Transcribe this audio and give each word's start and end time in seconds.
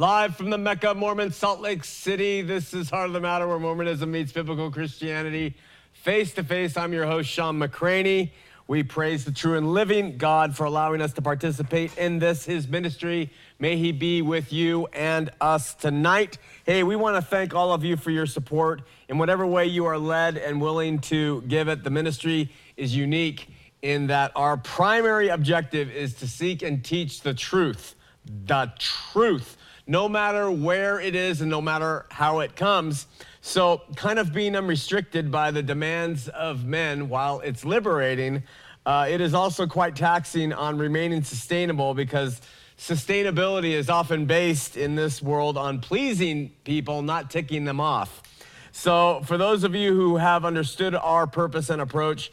Live 0.00 0.34
from 0.34 0.48
the 0.48 0.56
Mecca 0.56 0.94
Mormon 0.94 1.30
Salt 1.30 1.60
Lake 1.60 1.84
City, 1.84 2.40
this 2.40 2.72
is 2.72 2.88
Heart 2.88 3.08
of 3.08 3.12
the 3.12 3.20
Matter, 3.20 3.46
where 3.46 3.58
Mormonism 3.58 4.10
meets 4.10 4.32
biblical 4.32 4.70
Christianity. 4.70 5.54
Face 5.92 6.32
to 6.36 6.42
face, 6.42 6.78
I'm 6.78 6.94
your 6.94 7.04
host, 7.04 7.28
Shawn 7.28 7.58
McCraney. 7.58 8.30
We 8.66 8.82
praise 8.82 9.26
the 9.26 9.30
true 9.30 9.58
and 9.58 9.74
living 9.74 10.16
God 10.16 10.56
for 10.56 10.64
allowing 10.64 11.02
us 11.02 11.12
to 11.12 11.20
participate 11.20 11.98
in 11.98 12.18
this, 12.18 12.46
his 12.46 12.66
ministry. 12.66 13.30
May 13.58 13.76
he 13.76 13.92
be 13.92 14.22
with 14.22 14.54
you 14.54 14.86
and 14.94 15.28
us 15.38 15.74
tonight. 15.74 16.38
Hey, 16.64 16.82
we 16.82 16.96
want 16.96 17.16
to 17.16 17.22
thank 17.22 17.54
all 17.54 17.74
of 17.74 17.84
you 17.84 17.98
for 17.98 18.10
your 18.10 18.24
support 18.24 18.80
in 19.10 19.18
whatever 19.18 19.46
way 19.46 19.66
you 19.66 19.84
are 19.84 19.98
led 19.98 20.38
and 20.38 20.62
willing 20.62 21.00
to 21.00 21.42
give 21.42 21.68
it. 21.68 21.84
The 21.84 21.90
ministry 21.90 22.50
is 22.78 22.96
unique 22.96 23.50
in 23.82 24.06
that 24.06 24.32
our 24.34 24.56
primary 24.56 25.28
objective 25.28 25.90
is 25.90 26.14
to 26.14 26.26
seek 26.26 26.62
and 26.62 26.82
teach 26.82 27.20
the 27.20 27.34
truth. 27.34 27.96
The 28.46 28.72
truth 28.78 29.58
no 29.86 30.08
matter 30.08 30.50
where 30.50 31.00
it 31.00 31.14
is 31.14 31.40
and 31.40 31.50
no 31.50 31.60
matter 31.60 32.06
how 32.10 32.40
it 32.40 32.56
comes. 32.56 33.06
So, 33.40 33.82
kind 33.96 34.18
of 34.18 34.32
being 34.32 34.54
unrestricted 34.54 35.30
by 35.30 35.50
the 35.50 35.62
demands 35.62 36.28
of 36.28 36.64
men 36.64 37.08
while 37.08 37.40
it's 37.40 37.64
liberating, 37.64 38.42
uh, 38.84 39.06
it 39.08 39.20
is 39.20 39.34
also 39.34 39.66
quite 39.66 39.96
taxing 39.96 40.52
on 40.52 40.76
remaining 40.78 41.22
sustainable 41.22 41.94
because 41.94 42.40
sustainability 42.78 43.72
is 43.72 43.88
often 43.88 44.26
based 44.26 44.76
in 44.76 44.94
this 44.94 45.22
world 45.22 45.56
on 45.56 45.80
pleasing 45.80 46.50
people, 46.64 47.02
not 47.02 47.30
ticking 47.30 47.64
them 47.64 47.80
off. 47.80 48.22
So, 48.72 49.22
for 49.24 49.38
those 49.38 49.64
of 49.64 49.74
you 49.74 49.94
who 49.94 50.16
have 50.16 50.44
understood 50.44 50.94
our 50.94 51.26
purpose 51.26 51.70
and 51.70 51.80
approach, 51.80 52.30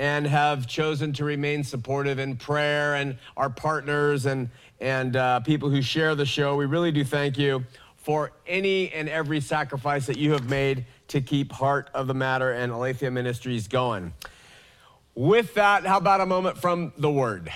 and 0.00 0.26
have 0.26 0.66
chosen 0.66 1.12
to 1.12 1.26
remain 1.26 1.62
supportive 1.62 2.18
in 2.18 2.34
prayer 2.34 2.94
and 2.94 3.18
our 3.36 3.50
partners 3.50 4.24
and, 4.24 4.48
and 4.80 5.16
uh, 5.16 5.40
people 5.40 5.68
who 5.68 5.82
share 5.82 6.14
the 6.14 6.26
show. 6.26 6.56
We 6.56 6.66
really 6.66 6.92
do 6.92 7.04
thank 7.04 7.38
you 7.38 7.64
for 7.96 8.32
any 8.46 8.90
and 8.92 9.08
every 9.08 9.40
sacrifice 9.40 10.06
that 10.06 10.16
you 10.16 10.32
have 10.32 10.48
made 10.48 10.86
to 11.08 11.20
keep 11.20 11.52
Heart 11.52 11.90
of 11.92 12.06
the 12.06 12.14
Matter 12.14 12.52
and 12.52 12.72
Aletheia 12.72 13.10
Ministries 13.10 13.68
going. 13.68 14.12
With 15.14 15.54
that, 15.54 15.84
how 15.84 15.98
about 15.98 16.20
a 16.20 16.26
moment 16.26 16.56
from 16.56 16.92
the 16.96 17.10
Word? 17.10 17.52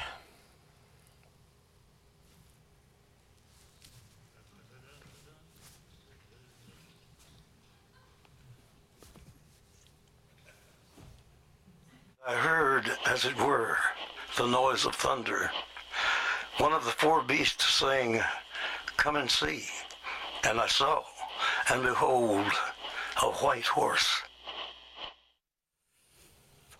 I 12.26 12.34
heard, 12.34 12.90
as 13.06 13.26
it 13.26 13.36
were, 13.38 13.76
the 14.38 14.46
noise 14.46 14.86
of 14.86 14.94
thunder. 14.94 15.50
One 16.58 16.72
of 16.72 16.84
the 16.84 16.90
four 16.92 17.22
beasts 17.22 17.74
saying, 17.74 18.20
Come 18.96 19.16
and 19.16 19.30
see. 19.30 19.64
And 20.44 20.60
I 20.60 20.66
saw, 20.68 21.02
and 21.70 21.82
behold, 21.82 22.46
a 23.22 23.26
white 23.26 23.66
horse. 23.66 24.22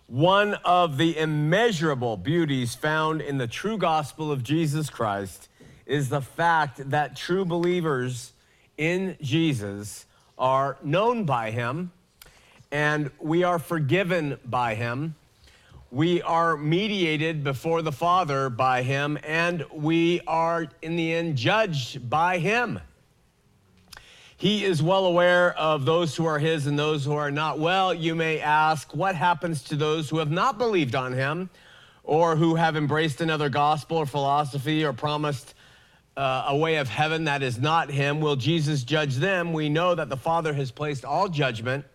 One 0.07 0.53
of 0.63 0.97
the 0.97 1.17
immeasurable 1.17 2.15
beauties 2.15 2.75
found 2.75 3.21
in 3.21 3.37
the 3.37 3.47
true 3.47 3.77
gospel 3.77 4.31
of 4.31 4.43
Jesus 4.43 4.89
Christ 4.89 5.49
is 5.85 6.09
the 6.09 6.21
fact 6.21 6.89
that 6.91 7.15
true 7.15 7.43
believers 7.43 8.33
in 8.77 9.17
Jesus 9.21 10.05
are 10.37 10.77
known 10.83 11.25
by 11.25 11.51
him 11.51 11.91
and 12.71 13.09
we 13.19 13.43
are 13.43 13.59
forgiven 13.59 14.37
by 14.45 14.75
him 14.75 15.15
we 15.91 16.21
are 16.23 16.57
mediated 16.57 17.43
before 17.43 17.81
the 17.81 17.91
Father 17.91 18.49
by 18.49 18.81
Him, 18.81 19.17
and 19.23 19.63
we 19.71 20.21
are, 20.27 20.67
in 20.81 20.95
the 20.95 21.13
end, 21.13 21.37
judged 21.37 22.09
by 22.09 22.39
Him. 22.39 22.79
He 24.37 24.65
is 24.65 24.83
well 24.83 25.05
aware 25.05 25.57
of 25.57 25.85
those 25.85 26.15
who 26.15 26.25
are 26.25 26.39
His 26.39 26.67
and 26.67 26.77
those 26.77 27.05
who 27.05 27.13
are 27.13 27.31
not. 27.31 27.59
Well, 27.59 27.93
you 27.93 28.15
may 28.15 28.39
ask, 28.39 28.93
what 28.93 29.15
happens 29.15 29.63
to 29.63 29.75
those 29.75 30.09
who 30.09 30.17
have 30.17 30.31
not 30.31 30.57
believed 30.57 30.95
on 30.95 31.13
Him 31.13 31.49
or 32.03 32.35
who 32.35 32.55
have 32.55 32.75
embraced 32.75 33.21
another 33.21 33.49
gospel 33.49 33.97
or 33.97 34.05
philosophy 34.05 34.83
or 34.83 34.91
promised 34.91 35.53
uh, 36.17 36.45
a 36.47 36.57
way 36.57 36.75
of 36.75 36.89
heaven 36.89 37.23
that 37.25 37.43
is 37.43 37.59
not 37.59 37.89
Him? 37.89 38.19
Will 38.19 38.35
Jesus 38.35 38.83
judge 38.83 39.15
them? 39.15 39.53
We 39.53 39.69
know 39.69 39.95
that 39.95 40.09
the 40.09 40.17
Father 40.17 40.53
has 40.53 40.71
placed 40.71 41.05
all 41.05 41.29
judgment 41.29 41.85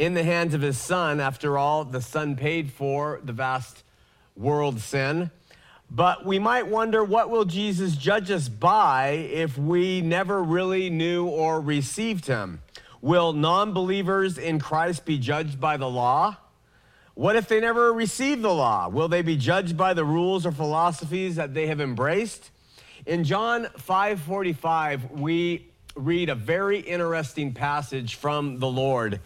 in 0.00 0.14
the 0.14 0.24
hands 0.24 0.54
of 0.54 0.62
his 0.62 0.78
son. 0.78 1.20
After 1.20 1.58
all, 1.58 1.84
the 1.84 2.00
son 2.00 2.34
paid 2.34 2.72
for 2.72 3.20
the 3.22 3.34
vast 3.34 3.84
world 4.34 4.80
sin. 4.80 5.30
But 5.90 6.24
we 6.24 6.38
might 6.38 6.68
wonder 6.68 7.04
what 7.04 7.28
will 7.28 7.44
Jesus 7.44 7.96
judge 7.96 8.30
us 8.30 8.48
by 8.48 9.10
if 9.10 9.58
we 9.58 10.00
never 10.00 10.42
really 10.42 10.88
knew 10.88 11.26
or 11.26 11.60
received 11.60 12.26
him? 12.26 12.62
Will 13.02 13.34
non 13.34 13.74
believers 13.74 14.38
in 14.38 14.58
Christ 14.58 15.04
be 15.04 15.18
judged 15.18 15.60
by 15.60 15.76
the 15.76 15.88
law? 15.88 16.38
What 17.12 17.36
if 17.36 17.46
they 17.46 17.60
never 17.60 17.92
receive 17.92 18.40
the 18.40 18.54
law? 18.54 18.88
Will 18.88 19.08
they 19.08 19.20
be 19.20 19.36
judged 19.36 19.76
by 19.76 19.92
the 19.92 20.04
rules 20.04 20.46
or 20.46 20.52
philosophies 20.52 21.36
that 21.36 21.52
they 21.52 21.66
have 21.66 21.80
embraced? 21.80 22.50
In 23.04 23.22
John 23.22 23.66
5:45, 23.76 25.10
we 25.10 25.66
read 25.94 26.30
a 26.30 26.34
very 26.34 26.78
interesting 26.80 27.52
passage 27.52 28.14
from 28.14 28.60
the 28.60 28.68
Lord. 28.68 29.20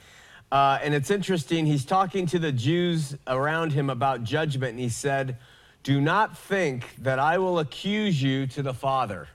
Uh, 0.54 0.78
and 0.84 0.94
it's 0.94 1.10
interesting, 1.10 1.66
he's 1.66 1.84
talking 1.84 2.26
to 2.26 2.38
the 2.38 2.52
Jews 2.52 3.16
around 3.26 3.72
him 3.72 3.90
about 3.90 4.22
judgment, 4.22 4.70
and 4.70 4.78
he 4.78 4.88
said, 4.88 5.36
Do 5.82 6.00
not 6.00 6.38
think 6.38 6.94
that 6.98 7.18
I 7.18 7.38
will 7.38 7.58
accuse 7.58 8.22
you 8.22 8.46
to 8.46 8.62
the 8.62 8.72
Father. 8.72 9.26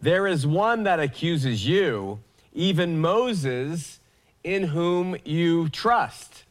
There 0.00 0.28
is 0.28 0.46
one 0.46 0.84
that 0.84 1.00
accuses 1.00 1.66
you, 1.66 2.20
even 2.52 3.00
Moses, 3.00 3.98
in 4.44 4.62
whom 4.62 5.16
you 5.24 5.70
trust. 5.70 6.44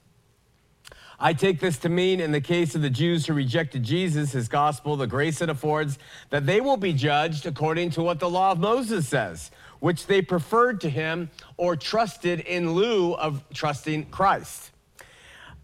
I 1.20 1.34
take 1.34 1.60
this 1.60 1.78
to 1.80 1.90
mean, 1.90 2.20
in 2.20 2.32
the 2.32 2.42
case 2.42 2.76
of 2.76 2.84
the 2.84 2.92
Jews 2.92 3.26
who 3.26 3.34
rejected 3.34 3.82
Jesus, 3.82 4.34
his 4.34 4.48
gospel, 4.48 4.96
the 4.96 5.08
grace 5.08 5.42
it 5.42 5.50
affords, 5.50 5.98
that 6.30 6.46
they 6.46 6.62
will 6.62 6.78
be 6.78 6.94
judged 6.94 7.48
according 7.48 7.90
to 7.92 8.04
what 8.04 8.20
the 8.20 8.30
law 8.30 8.52
of 8.52 8.60
Moses 8.60 9.08
says 9.08 9.52
which 9.80 10.08
they 10.08 10.22
preferred 10.22 10.82
to 10.82 10.90
him 10.90 11.30
or 11.56 11.76
trusted 11.76 12.40
in 12.42 12.72
lieu 12.72 13.14
of 13.14 13.44
trusting 13.54 14.06
Christ. 14.08 14.72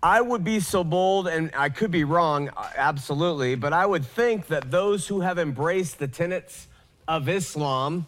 I 0.02 0.20
would 0.22 0.44
be 0.44 0.60
so 0.60 0.84
bold, 0.84 1.28
and 1.28 1.50
I 1.56 1.70
could 1.70 1.90
be 1.90 2.04
wrong, 2.04 2.50
uh, 2.50 2.70
absolutely, 2.76 3.56
but 3.56 3.72
I 3.72 3.86
would 3.86 4.06
think 4.06 4.48
that 4.48 4.70
those 4.70 5.08
who 5.08 5.22
have 5.22 5.40
embraced 5.40 5.98
the 5.98 6.08
tenets 6.08 6.68
of 7.08 7.30
Islam 7.30 8.06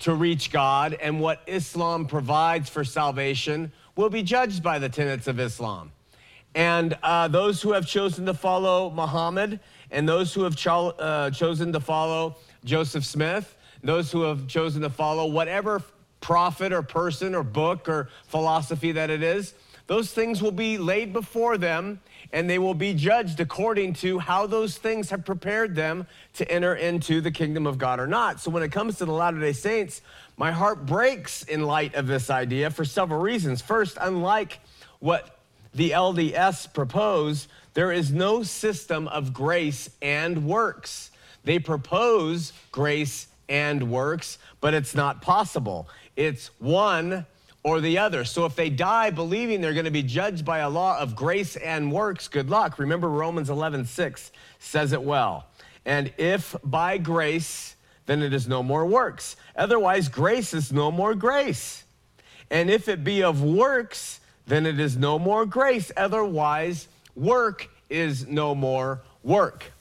to 0.00 0.14
reach 0.14 0.50
God 0.50 0.94
and 0.94 1.20
what 1.20 1.42
Islam 1.46 2.06
provides 2.06 2.70
for 2.70 2.84
salvation 2.84 3.70
will 3.96 4.10
be 4.10 4.22
judged 4.22 4.62
by 4.62 4.78
the 4.78 4.88
tenets 4.88 5.28
of 5.28 5.38
Islam. 5.38 5.92
And 6.54 6.96
uh, 7.02 7.28
those 7.28 7.60
who 7.62 7.72
have 7.72 7.86
chosen 7.86 8.26
to 8.26 8.34
follow 8.34 8.90
Muhammad 8.90 9.60
and 9.90 10.08
those 10.08 10.32
who 10.32 10.42
have 10.44 10.56
cho- 10.56 10.90
uh, 10.90 11.30
chosen 11.30 11.72
to 11.72 11.80
follow 11.80 12.36
Joseph 12.64 13.04
Smith 13.04 13.56
those 13.84 14.10
who 14.10 14.22
have 14.22 14.48
chosen 14.48 14.82
to 14.82 14.90
follow 14.90 15.26
whatever 15.26 15.82
prophet 16.20 16.72
or 16.72 16.82
person 16.82 17.34
or 17.34 17.42
book 17.42 17.88
or 17.88 18.08
philosophy 18.26 18.92
that 18.92 19.10
it 19.10 19.22
is, 19.22 19.54
those 19.86 20.10
things 20.10 20.40
will 20.40 20.50
be 20.50 20.78
laid 20.78 21.12
before 21.12 21.58
them 21.58 22.00
and 22.32 22.48
they 22.48 22.58
will 22.58 22.74
be 22.74 22.94
judged 22.94 23.38
according 23.38 23.92
to 23.92 24.18
how 24.18 24.46
those 24.46 24.78
things 24.78 25.10
have 25.10 25.24
prepared 25.24 25.76
them 25.76 26.06
to 26.32 26.50
enter 26.50 26.74
into 26.74 27.20
the 27.20 27.30
kingdom 27.30 27.66
of 27.66 27.76
God 27.76 28.00
or 28.00 28.06
not. 28.06 28.40
So 28.40 28.50
when 28.50 28.62
it 28.62 28.72
comes 28.72 28.96
to 28.98 29.04
the 29.04 29.12
Latter 29.12 29.38
day 29.38 29.52
Saints, 29.52 30.00
my 30.38 30.50
heart 30.50 30.86
breaks 30.86 31.42
in 31.44 31.64
light 31.64 31.94
of 31.94 32.06
this 32.06 32.30
idea 32.30 32.70
for 32.70 32.86
several 32.86 33.20
reasons. 33.20 33.60
First, 33.60 33.98
unlike 34.00 34.58
what 34.98 35.33
the 35.74 35.90
LDS 35.90 36.72
propose, 36.72 37.48
there 37.74 37.92
is 37.92 38.12
no 38.12 38.42
system 38.42 39.08
of 39.08 39.32
grace 39.32 39.90
and 40.00 40.46
works. 40.46 41.10
They 41.42 41.58
propose 41.58 42.52
grace 42.72 43.26
and 43.48 43.90
works, 43.90 44.38
but 44.60 44.74
it's 44.74 44.94
not 44.94 45.20
possible. 45.20 45.88
It's 46.16 46.50
one 46.58 47.26
or 47.62 47.80
the 47.80 47.98
other. 47.98 48.24
So 48.24 48.44
if 48.44 48.54
they 48.54 48.70
die 48.70 49.10
believing 49.10 49.60
they're 49.60 49.72
going 49.72 49.84
to 49.84 49.90
be 49.90 50.02
judged 50.02 50.44
by 50.44 50.58
a 50.58 50.70
law 50.70 50.98
of 50.98 51.16
grace 51.16 51.56
and 51.56 51.90
works, 51.90 52.28
good 52.28 52.48
luck. 52.48 52.78
Remember 52.78 53.08
Romans 53.08 53.50
11, 53.50 53.86
6 53.86 54.32
says 54.58 54.92
it 54.92 55.02
well. 55.02 55.46
And 55.84 56.12
if 56.16 56.54
by 56.62 56.98
grace, 56.98 57.74
then 58.06 58.22
it 58.22 58.32
is 58.32 58.46
no 58.46 58.62
more 58.62 58.86
works. 58.86 59.36
Otherwise, 59.56 60.08
grace 60.08 60.54
is 60.54 60.72
no 60.72 60.90
more 60.90 61.14
grace. 61.14 61.84
And 62.50 62.70
if 62.70 62.88
it 62.88 63.02
be 63.02 63.22
of 63.22 63.42
works, 63.42 64.20
then 64.46 64.66
it 64.66 64.78
is 64.78 64.96
no 64.96 65.18
more 65.18 65.46
grace. 65.46 65.90
Otherwise, 65.96 66.88
work 67.14 67.68
is 67.88 68.26
no 68.26 68.54
more 68.54 69.00
work. 69.22 69.72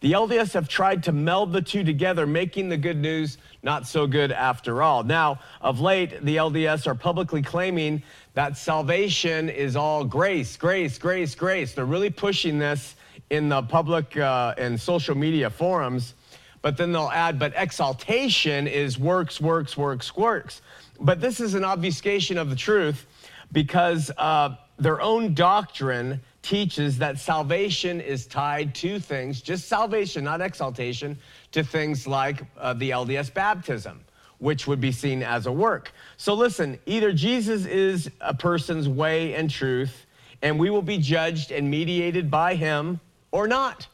The 0.00 0.12
LDS 0.12 0.52
have 0.52 0.68
tried 0.68 1.04
to 1.04 1.12
meld 1.12 1.52
the 1.52 1.62
two 1.62 1.82
together, 1.82 2.26
making 2.26 2.68
the 2.68 2.76
good 2.76 2.98
news 2.98 3.38
not 3.62 3.86
so 3.86 4.06
good 4.06 4.32
after 4.32 4.82
all. 4.82 5.02
Now, 5.02 5.40
of 5.62 5.80
late, 5.80 6.22
the 6.22 6.36
LDS 6.36 6.86
are 6.86 6.94
publicly 6.94 7.40
claiming 7.40 8.02
that 8.34 8.58
salvation 8.58 9.48
is 9.48 9.76
all 9.76 10.04
grace, 10.04 10.58
grace, 10.58 10.98
grace, 10.98 11.34
grace. 11.34 11.72
They're 11.72 11.86
really 11.86 12.10
pushing 12.10 12.58
this 12.58 12.96
in 13.30 13.48
the 13.48 13.62
public 13.62 14.14
uh, 14.18 14.54
and 14.58 14.78
social 14.78 15.14
media 15.14 15.48
forums. 15.48 16.14
but 16.60 16.76
then 16.76 16.92
they'll 16.92 17.10
add, 17.10 17.38
but 17.38 17.52
exaltation 17.56 18.66
is 18.66 18.98
works, 18.98 19.40
works, 19.40 19.76
works, 19.76 20.16
works. 20.16 20.62
But 21.00 21.20
this 21.20 21.40
is 21.40 21.54
an 21.54 21.64
obfuscation 21.64 22.38
of 22.38 22.48
the 22.50 22.56
truth 22.56 23.06
because 23.54 24.10
uh, 24.18 24.56
their 24.78 25.00
own 25.00 25.32
doctrine 25.32 26.20
teaches 26.42 26.98
that 26.98 27.18
salvation 27.18 28.00
is 28.00 28.26
tied 28.26 28.74
to 28.74 28.98
things, 28.98 29.40
just 29.40 29.68
salvation, 29.68 30.24
not 30.24 30.42
exaltation, 30.42 31.16
to 31.52 31.64
things 31.64 32.06
like 32.06 32.42
uh, 32.58 32.74
the 32.74 32.90
LDS 32.90 33.32
baptism, 33.32 34.04
which 34.38 34.66
would 34.66 34.80
be 34.80 34.92
seen 34.92 35.22
as 35.22 35.46
a 35.46 35.52
work. 35.52 35.92
So 36.18 36.34
listen, 36.34 36.78
either 36.84 37.12
Jesus 37.12 37.64
is 37.64 38.10
a 38.20 38.34
person's 38.34 38.88
way 38.88 39.34
and 39.34 39.48
truth, 39.48 40.04
and 40.42 40.58
we 40.58 40.68
will 40.68 40.82
be 40.82 40.98
judged 40.98 41.52
and 41.52 41.70
mediated 41.70 42.30
by 42.30 42.56
him, 42.56 43.00
or 43.30 43.46
not. 43.48 43.86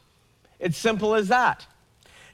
It's 0.59 0.77
simple 0.77 1.15
as 1.15 1.29
that. 1.29 1.67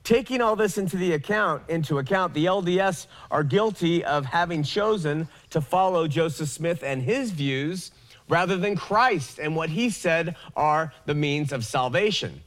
Taking 0.07 0.41
all 0.41 0.55
this 0.55 0.79
into 0.79 0.97
the 0.97 1.15
account, 1.15 1.65
into 1.69 1.99
account, 1.99 2.33
the 2.33 2.45
LDS 2.45 3.09
are 3.29 3.43
guilty 3.43 4.05
of 4.05 4.25
having 4.25 4.63
chosen 4.63 5.27
to 5.57 5.63
follow 5.63 6.07
Joseph 6.07 6.51
Smith 6.51 6.83
and 6.83 7.01
his 7.01 7.31
views 7.31 7.91
rather 8.29 8.59
than 8.59 8.77
Christ 8.77 9.39
and 9.39 9.57
what 9.57 9.71
he 9.71 9.89
said 9.89 10.37
are 10.55 10.93
the 11.07 11.15
means 11.15 11.51
of 11.51 11.65
salvation, 11.65 12.43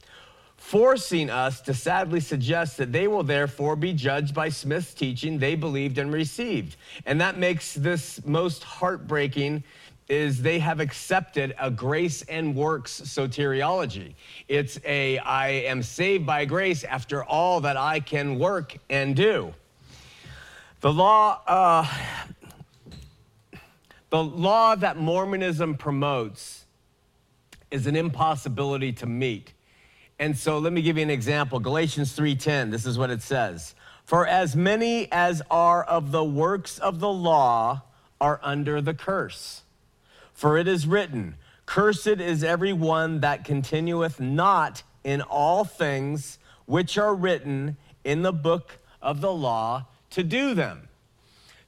forcing 0.56 1.28
us 1.28 1.60
to 1.62 1.74
sadly 1.74 2.20
suggest 2.20 2.76
that 2.76 2.92
they 2.92 3.08
will 3.08 3.24
therefore 3.24 3.74
be 3.74 3.92
judged 3.92 4.32
by 4.32 4.48
Smith's 4.48 4.94
teaching 4.94 5.40
they 5.40 5.56
believed 5.56 5.98
and 5.98 6.12
received. 6.12 6.76
And 7.04 7.20
that 7.20 7.36
makes 7.36 7.74
this 7.74 8.24
most 8.24 8.62
heartbreaking 8.62 9.64
is 10.08 10.40
they 10.40 10.60
have 10.60 10.78
accepted 10.78 11.52
a 11.58 11.68
grace 11.68 12.22
and 12.22 12.54
works 12.54 13.00
soteriology. 13.00 14.14
It's 14.46 14.78
a 14.84 15.18
I 15.18 15.48
am 15.48 15.82
saved 15.82 16.26
by 16.26 16.44
grace 16.44 16.84
after 16.84 17.24
all 17.24 17.60
that 17.62 17.76
I 17.76 17.98
can 17.98 18.38
work 18.38 18.76
and 18.88 19.16
do. 19.16 19.52
The 20.80 20.92
law, 20.92 21.40
uh, 21.46 21.86
the 24.10 24.22
law 24.22 24.74
that 24.74 24.96
Mormonism 24.96 25.76
promotes 25.76 26.66
is 27.70 27.86
an 27.86 27.96
impossibility 27.96 28.92
to 28.92 29.06
meet. 29.06 29.52
And 30.18 30.36
so 30.36 30.58
let 30.58 30.72
me 30.72 30.82
give 30.82 30.96
you 30.96 31.02
an 31.02 31.10
example. 31.10 31.60
Galatians 31.60 32.12
3:10, 32.12 32.70
this 32.70 32.84
is 32.84 32.98
what 32.98 33.10
it 33.10 33.22
says. 33.22 33.74
For 34.04 34.26
as 34.26 34.56
many 34.56 35.10
as 35.12 35.40
are 35.50 35.84
of 35.84 36.10
the 36.10 36.24
works 36.24 36.78
of 36.78 37.00
the 37.00 37.12
law 37.12 37.82
are 38.20 38.40
under 38.42 38.80
the 38.80 38.92
curse. 38.92 39.62
For 40.34 40.58
it 40.58 40.66
is 40.66 40.86
written, 40.86 41.36
Cursed 41.64 42.08
is 42.08 42.42
every 42.42 42.72
one 42.72 43.20
that 43.20 43.44
continueth 43.44 44.18
not 44.18 44.82
in 45.04 45.22
all 45.22 45.64
things 45.64 46.38
which 46.66 46.98
are 46.98 47.14
written 47.14 47.76
in 48.02 48.22
the 48.22 48.32
book 48.32 48.78
of 49.00 49.20
the 49.20 49.32
law 49.32 49.86
to 50.10 50.24
do 50.24 50.54
them. 50.54 50.89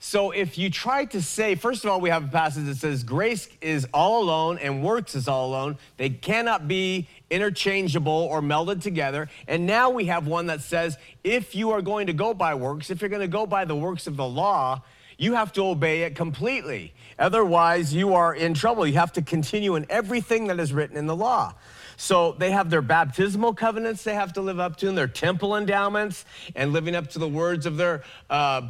So 0.05 0.33
if 0.33 0.59
you 0.59 0.69
try 0.69 1.05
to 1.05 1.23
say, 1.23 1.55
first 1.55 1.85
of 1.85 1.91
all, 1.91 2.01
we 2.01 2.11
have 2.11 2.25
a 2.25 2.29
passage 2.29 2.65
that 2.65 2.75
says 2.75 3.05
grace 3.05 3.49
is 3.61 3.87
all 3.95 4.25
alone 4.25 4.59
and 4.59 4.83
works 4.83 5.15
is 5.15 5.29
all 5.29 5.51
alone. 5.51 5.79
They 5.97 6.11
cannot 6.11 6.67
be 6.67 7.07
interchangeable 7.31 8.11
or 8.13 8.41
melded 8.41 8.83
together. 8.83 9.29
And 9.47 9.65
now 9.65 9.91
we 9.91 10.07
have 10.07 10.27
one 10.27 10.49
that 10.49 10.61
says 10.61 10.99
if 11.23 11.55
you 11.55 11.71
are 11.71 11.81
going 11.81 12.09
to 12.09 12.13
go 12.13 12.35
by 12.35 12.57
works, 12.57 12.91
if 12.91 13.01
you're 13.01 13.11
going 13.11 13.23
to 13.23 13.29
go 13.29 13.47
by 13.47 13.65
the 13.65 13.77
works 13.77 14.09
of 14.09 14.17
the 14.17 14.27
law, 14.27 14.83
you 15.19 15.35
have 15.35 15.53
to 15.53 15.65
obey 15.65 16.03
it 16.03 16.17
completely. 16.17 16.93
Otherwise, 17.17 17.95
you 17.95 18.15
are 18.15 18.35
in 18.35 18.55
trouble. 18.55 18.85
You 18.85 18.95
have 18.95 19.13
to 19.13 19.23
continue 19.23 19.77
in 19.77 19.87
everything 19.89 20.49
that 20.49 20.59
is 20.59 20.73
written 20.73 20.97
in 20.97 21.07
the 21.07 21.15
law. 21.15 21.55
So 21.97 22.33
they 22.33 22.51
have 22.51 22.71
their 22.71 22.83
baptismal 22.83 23.55
covenants 23.55 24.05
they 24.05 24.15
have 24.15 24.33
to 24.35 24.41
live 24.41 24.59
up 24.59 24.77
to, 24.79 24.89
and 24.89 24.97
their 24.97 25.07
temple 25.07 25.57
endowments, 25.57 26.25
and 26.57 26.73
living 26.73 26.95
up 26.95 27.09
to 27.11 27.19
the 27.19 27.29
words 27.29 27.67
of 27.67 27.77
their 27.77 28.03
uh, 28.31 28.69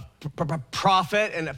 prophet 0.70 1.32
and 1.34 1.50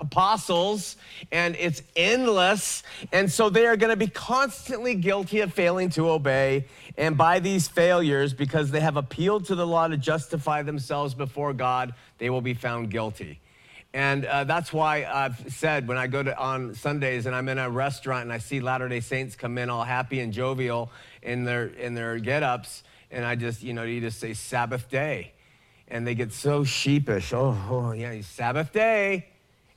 apostles, 0.00 0.96
and 1.30 1.56
it's 1.56 1.82
endless. 1.96 2.82
And 3.12 3.30
so 3.30 3.50
they 3.50 3.66
are 3.66 3.76
going 3.76 3.90
to 3.90 3.96
be 3.96 4.08
constantly 4.08 4.94
guilty 4.94 5.40
of 5.40 5.52
failing 5.52 5.90
to 5.90 6.10
obey. 6.10 6.66
And 6.96 7.16
by 7.16 7.40
these 7.40 7.68
failures, 7.68 8.34
because 8.34 8.70
they 8.70 8.80
have 8.80 8.96
appealed 8.96 9.46
to 9.46 9.54
the 9.54 9.66
law 9.66 9.88
to 9.88 9.96
justify 9.96 10.62
themselves 10.62 11.14
before 11.14 11.52
God, 11.52 11.94
they 12.18 12.30
will 12.30 12.42
be 12.42 12.54
found 12.54 12.90
guilty. 12.90 13.40
And 13.92 14.24
uh, 14.24 14.44
that's 14.44 14.72
why 14.72 15.04
I've 15.04 15.52
said 15.52 15.88
when 15.88 15.98
I 15.98 16.06
go 16.06 16.22
to 16.22 16.38
on 16.38 16.74
Sundays 16.74 17.26
and 17.26 17.34
I'm 17.34 17.48
in 17.48 17.58
a 17.58 17.68
restaurant 17.68 18.22
and 18.22 18.32
I 18.32 18.38
see 18.38 18.60
Latter 18.60 18.88
Day 18.88 19.00
Saints 19.00 19.34
come 19.34 19.58
in 19.58 19.68
all 19.68 19.82
happy 19.82 20.20
and 20.20 20.32
jovial 20.32 20.92
in 21.22 21.44
their 21.44 21.66
in 21.66 21.94
their 21.94 22.18
get-ups, 22.18 22.84
and 23.10 23.24
I 23.24 23.34
just 23.34 23.62
you 23.62 23.74
know 23.74 23.82
you 23.82 24.00
just 24.00 24.20
say 24.20 24.32
Sabbath 24.32 24.88
day, 24.88 25.32
and 25.88 26.06
they 26.06 26.14
get 26.14 26.32
so 26.32 26.62
sheepish. 26.62 27.32
Oh, 27.32 27.56
oh 27.68 27.92
yeah, 27.92 28.20
Sabbath 28.20 28.72
day, 28.72 29.26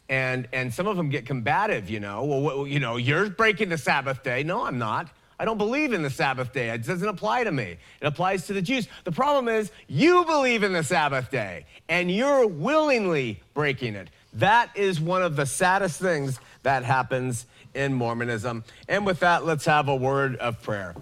and 0.08 0.48
and 0.54 0.72
some 0.72 0.86
of 0.86 0.96
them 0.96 1.10
get 1.10 1.26
combative. 1.26 1.90
You 1.90 2.00
know, 2.00 2.24
well, 2.24 2.68
you 2.68 2.80
know 2.80 2.98
you're 2.98 3.32
breaking 3.32 3.70
the 3.70 3.80
Sabbath 3.80 4.22
day. 4.22 4.44
No, 4.44 4.64
I'm 4.64 4.78
not. 4.78 5.10
I 5.40 5.46
don't 5.46 5.58
believe 5.58 5.94
in 5.94 6.02
the 6.02 6.10
Sabbath 6.10 6.54
day. 6.54 6.70
It 6.70 6.86
doesn't 6.86 7.08
apply 7.08 7.44
to 7.44 7.52
me. 7.52 7.78
It 8.02 8.06
applies 8.06 8.48
to 8.48 8.54
the 8.54 8.62
Jews. 8.62 8.88
The 9.04 9.12
problem 9.12 9.48
is 9.48 9.72
you 9.88 10.26
believe 10.26 10.64
in 10.64 10.74
the 10.74 10.84
Sabbath 10.84 11.32
day 11.32 11.66
and 11.90 12.10
you're 12.12 12.48
willingly 12.48 13.42
breaking 13.54 13.96
it. 13.96 14.10
That 14.34 14.70
is 14.76 15.00
one 15.00 15.22
of 15.22 15.36
the 15.36 15.46
saddest 15.46 16.00
things 16.00 16.40
that 16.64 16.84
happens 16.84 17.46
in 17.74 17.94
Mormonism. 17.94 18.64
And 18.88 19.06
with 19.06 19.20
that, 19.20 19.46
let's 19.46 19.66
have 19.66 19.88
a 19.88 19.96
word 19.96 20.36
of 20.38 20.62
prayer. 20.62 20.96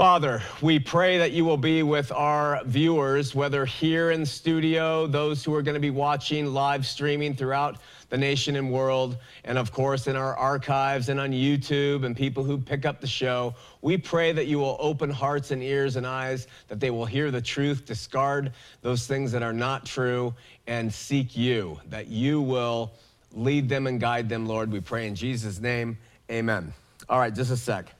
Father, 0.00 0.40
we 0.62 0.78
pray 0.78 1.18
that 1.18 1.32
you 1.32 1.44
will 1.44 1.58
be 1.58 1.82
with 1.82 2.10
our 2.10 2.64
viewers, 2.64 3.34
whether 3.34 3.66
here 3.66 4.12
in 4.12 4.24
studio, 4.24 5.06
those 5.06 5.44
who 5.44 5.54
are 5.54 5.60
going 5.60 5.74
to 5.74 5.78
be 5.78 5.90
watching 5.90 6.46
live 6.54 6.86
streaming 6.86 7.34
throughout 7.34 7.76
the 8.08 8.16
nation 8.16 8.56
and 8.56 8.72
world, 8.72 9.18
and 9.44 9.58
of 9.58 9.72
course 9.72 10.06
in 10.06 10.16
our 10.16 10.34
archives 10.38 11.10
and 11.10 11.20
on 11.20 11.32
YouTube 11.32 12.06
and 12.06 12.16
people 12.16 12.42
who 12.42 12.56
pick 12.56 12.86
up 12.86 13.02
the 13.02 13.06
show. 13.06 13.54
We 13.82 13.98
pray 13.98 14.32
that 14.32 14.46
you 14.46 14.58
will 14.58 14.78
open 14.80 15.10
hearts 15.10 15.50
and 15.50 15.62
ears 15.62 15.96
and 15.96 16.06
eyes, 16.06 16.46
that 16.68 16.80
they 16.80 16.90
will 16.90 17.04
hear 17.04 17.30
the 17.30 17.42
truth, 17.42 17.84
discard 17.84 18.52
those 18.80 19.06
things 19.06 19.30
that 19.32 19.42
are 19.42 19.52
not 19.52 19.84
true, 19.84 20.32
and 20.66 20.90
seek 20.90 21.36
you, 21.36 21.78
that 21.90 22.06
you 22.06 22.40
will 22.40 22.90
lead 23.34 23.68
them 23.68 23.86
and 23.86 24.00
guide 24.00 24.30
them, 24.30 24.46
Lord. 24.46 24.72
We 24.72 24.80
pray 24.80 25.06
in 25.06 25.14
Jesus' 25.14 25.60
name. 25.60 25.98
Amen. 26.30 26.72
All 27.10 27.18
right, 27.18 27.34
just 27.34 27.50
a 27.50 27.56
sec. 27.58 27.92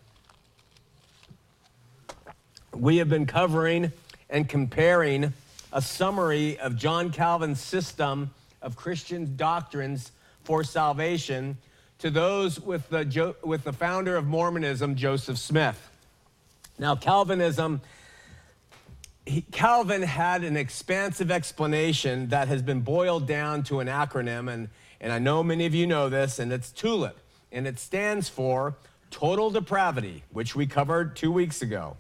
We 2.75 2.99
have 2.99 3.09
been 3.09 3.27
covering 3.27 3.93
and 4.29 4.49
comparing 4.49 5.33
a 5.73 5.83
summary 5.83 6.59
of 6.59 6.77
John 6.77 7.11
Calvin's 7.11 7.61
system 7.61 8.31
of 8.63 8.77
Christian 8.77 9.37
doctrines 9.37 10.13
for 10.45 10.65
salvation 10.65 11.59
to 11.99 12.11
those 12.11 12.61
with 12.61 12.89
the, 12.89 13.35
with 13.43 13.65
the 13.65 13.73
founder 13.73 14.17
of 14.17 14.27
Mormonism, 14.27 14.97
Joseph 14.97 15.39
Smith. 15.39 15.91
Now, 16.79 16.97
Calvinism, 16.97 17.83
he, 19.27 19.43
Calvin 19.53 20.03
had 20.03 20.45
an 20.45 20.57
expansive 20.57 21.31
explanation 21.31 22.29
that 22.29 22.49
has 22.49 22.63
been 22.63 22.81
boiled 22.81 23.27
down 23.27 23.63
to 23.65 23.81
an 23.81 23.87
acronym, 23.87 24.51
and, 24.51 24.69
and 25.01 25.13
I 25.13 25.19
know 25.19 25.43
many 25.43 25.67
of 25.67 25.75
you 25.75 25.87
know 25.87 26.09
this, 26.09 26.39
and 26.39 26.53
it's 26.53 26.71
TULIP, 26.71 27.19
and 27.53 27.67
it 27.67 27.79
stands 27.79 28.29
for 28.29 28.77
total 29.11 29.51
depravity, 29.51 30.23
which 30.33 30.57
we 30.57 30.67
covered 30.67 31.17
two 31.17 31.31
weeks 31.31 31.61
ago, 31.61 31.97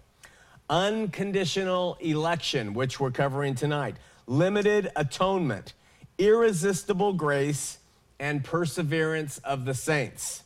unconditional 0.70 1.98
election, 2.00 2.72
which 2.72 3.00
we're 3.00 3.10
covering 3.10 3.54
tonight, 3.54 3.96
limited 4.26 4.88
atonement, 4.94 5.74
irresistible 6.16 7.12
grace, 7.12 7.78
and 8.20 8.44
perseverance 8.44 9.38
of 9.38 9.64
the 9.64 9.74
saints. 9.74 10.44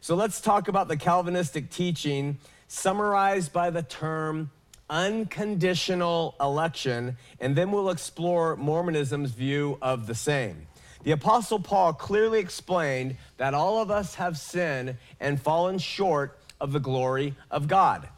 So 0.00 0.14
let's 0.14 0.40
talk 0.40 0.68
about 0.68 0.86
the 0.86 0.96
Calvinistic 0.96 1.68
teaching 1.70 2.38
summarized 2.68 3.52
by 3.52 3.70
the 3.70 3.82
term 3.82 4.50
unconditional 4.88 6.36
election, 6.40 7.16
and 7.40 7.56
then 7.56 7.72
we'll 7.72 7.90
explore 7.90 8.56
Mormonism's 8.56 9.32
view 9.32 9.78
of 9.82 10.06
the 10.06 10.14
same. 10.14 10.68
The 11.02 11.10
Apostle 11.12 11.58
Paul 11.58 11.92
clearly 11.92 12.38
explained 12.38 13.16
that 13.36 13.54
all 13.54 13.80
of 13.80 13.90
us 13.90 14.14
have 14.16 14.38
sinned 14.38 14.96
and 15.18 15.40
fallen 15.40 15.78
short 15.78 16.38
of 16.60 16.72
the 16.72 16.80
glory 16.80 17.34
of 17.50 17.66
God. 17.66 18.08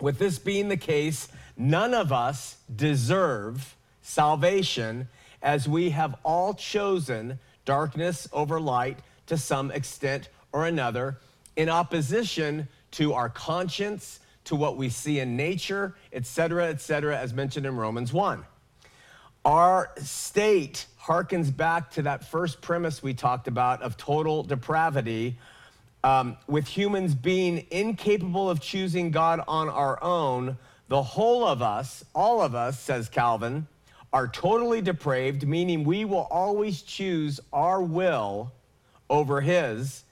With 0.00 0.18
this 0.18 0.38
being 0.38 0.68
the 0.68 0.76
case, 0.76 1.28
none 1.56 1.94
of 1.94 2.12
us 2.12 2.56
deserve 2.74 3.76
salvation 4.02 5.08
as 5.42 5.68
we 5.68 5.90
have 5.90 6.16
all 6.22 6.54
chosen 6.54 7.38
darkness 7.64 8.28
over 8.32 8.60
light 8.60 8.98
to 9.26 9.36
some 9.36 9.70
extent 9.70 10.28
or 10.52 10.66
another, 10.66 11.18
in 11.56 11.68
opposition 11.68 12.68
to 12.92 13.12
our 13.12 13.28
conscience, 13.28 14.20
to 14.44 14.54
what 14.54 14.76
we 14.76 14.88
see 14.88 15.18
in 15.18 15.36
nature, 15.36 15.94
etc., 16.12 16.68
etc., 16.68 17.18
as 17.18 17.34
mentioned 17.34 17.66
in 17.66 17.76
Romans 17.76 18.12
1. 18.12 18.44
Our 19.44 19.90
state 19.98 20.86
harkens 21.00 21.54
back 21.54 21.90
to 21.92 22.02
that 22.02 22.24
first 22.24 22.60
premise 22.60 23.02
we 23.02 23.14
talked 23.14 23.48
about 23.48 23.82
of 23.82 23.96
total 23.96 24.42
depravity, 24.42 25.38
um, 26.06 26.36
with 26.46 26.68
humans 26.68 27.16
being 27.16 27.66
incapable 27.72 28.48
of 28.48 28.60
choosing 28.60 29.10
God 29.10 29.42
on 29.48 29.68
our 29.68 30.00
own. 30.00 30.56
The 30.86 31.02
whole 31.02 31.44
of 31.44 31.62
us, 31.62 32.04
all 32.14 32.40
of 32.40 32.54
us, 32.54 32.78
says 32.78 33.08
Calvin, 33.08 33.66
are 34.12 34.28
totally 34.28 34.80
depraved, 34.80 35.48
meaning 35.48 35.82
we 35.82 36.04
will 36.04 36.28
always 36.30 36.82
choose 36.82 37.40
our 37.52 37.82
will 37.82 38.52
over 39.10 39.40
His. 39.40 40.04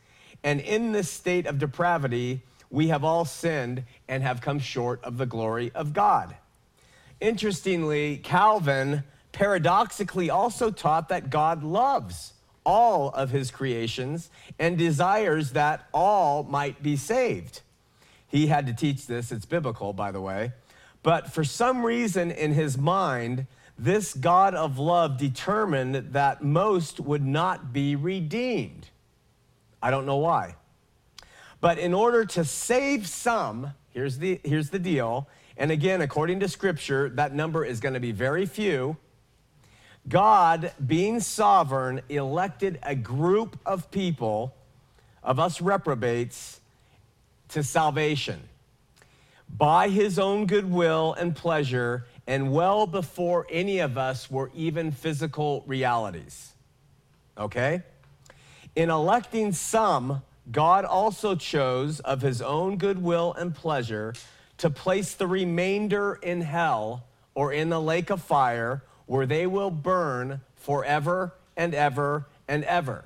And 0.42 0.60
in 0.60 0.90
this 0.90 1.08
state 1.08 1.46
of 1.46 1.60
depravity, 1.60 2.42
we 2.70 2.88
have 2.88 3.04
all 3.04 3.24
sinned 3.24 3.84
and 4.08 4.24
have 4.24 4.40
come 4.40 4.58
short 4.58 5.02
of 5.04 5.16
the 5.16 5.26
glory 5.26 5.70
of 5.76 5.92
God. 5.92 6.34
Interestingly, 7.20 8.16
Calvin 8.16 9.04
paradoxically 9.30 10.28
also 10.28 10.72
taught 10.72 11.08
that 11.10 11.30
God 11.30 11.62
loves 11.62 12.33
all 12.64 13.10
of 13.10 13.30
his 13.30 13.50
creations 13.50 14.30
and 14.58 14.78
desires 14.78 15.52
that 15.52 15.86
all 15.92 16.42
might 16.42 16.82
be 16.82 16.96
saved. 16.96 17.60
He 18.26 18.46
had 18.46 18.66
to 18.66 18.72
teach 18.72 19.06
this, 19.06 19.30
it's 19.30 19.46
biblical, 19.46 19.92
by 19.92 20.10
the 20.10 20.20
way. 20.20 20.52
But 21.02 21.32
for 21.32 21.44
some 21.44 21.84
reason 21.84 22.30
in 22.30 22.52
his 22.52 22.78
mind, 22.78 23.46
this 23.78 24.14
God 24.14 24.54
of 24.54 24.78
love 24.78 25.18
determined 25.18 26.12
that 26.12 26.42
most 26.42 27.00
would 27.00 27.24
not 27.24 27.72
be 27.72 27.94
redeemed. 27.96 28.88
I 29.82 29.90
don't 29.90 30.06
know 30.06 30.16
why. 30.16 30.54
But 31.60 31.78
in 31.78 31.92
order 31.92 32.24
to 32.24 32.44
save 32.44 33.06
some, 33.06 33.72
here's 33.90 34.18
the, 34.18 34.40
here's 34.44 34.70
the 34.70 34.78
deal. 34.78 35.28
And 35.56 35.70
again, 35.70 36.00
according 36.00 36.40
to 36.40 36.48
scripture, 36.48 37.08
that 37.10 37.34
number 37.34 37.64
is 37.64 37.80
going 37.80 37.94
to 37.94 38.00
be 38.00 38.12
very 38.12 38.46
few. 38.46 38.96
God, 40.08 40.72
being 40.84 41.20
sovereign, 41.20 42.02
elected 42.08 42.78
a 42.82 42.94
group 42.94 43.58
of 43.64 43.90
people, 43.90 44.54
of 45.22 45.40
us 45.40 45.60
reprobates, 45.60 46.60
to 47.48 47.62
salvation 47.62 48.48
by 49.48 49.88
his 49.88 50.18
own 50.18 50.46
goodwill 50.46 51.14
and 51.14 51.34
pleasure, 51.34 52.06
and 52.26 52.52
well 52.52 52.86
before 52.86 53.46
any 53.50 53.78
of 53.78 53.96
us 53.96 54.30
were 54.30 54.50
even 54.54 54.90
physical 54.90 55.62
realities. 55.66 56.52
Okay? 57.38 57.82
In 58.74 58.90
electing 58.90 59.52
some, 59.52 60.22
God 60.50 60.84
also 60.84 61.34
chose 61.36 62.00
of 62.00 62.20
his 62.20 62.42
own 62.42 62.76
goodwill 62.76 63.32
and 63.34 63.54
pleasure 63.54 64.14
to 64.58 64.70
place 64.70 65.14
the 65.14 65.26
remainder 65.26 66.14
in 66.14 66.40
hell 66.40 67.04
or 67.34 67.52
in 67.52 67.68
the 67.70 67.80
lake 67.80 68.10
of 68.10 68.22
fire 68.22 68.82
where 69.06 69.26
they 69.26 69.46
will 69.46 69.70
burn 69.70 70.40
forever 70.56 71.34
and 71.56 71.74
ever 71.74 72.26
and 72.48 72.64
ever. 72.64 73.04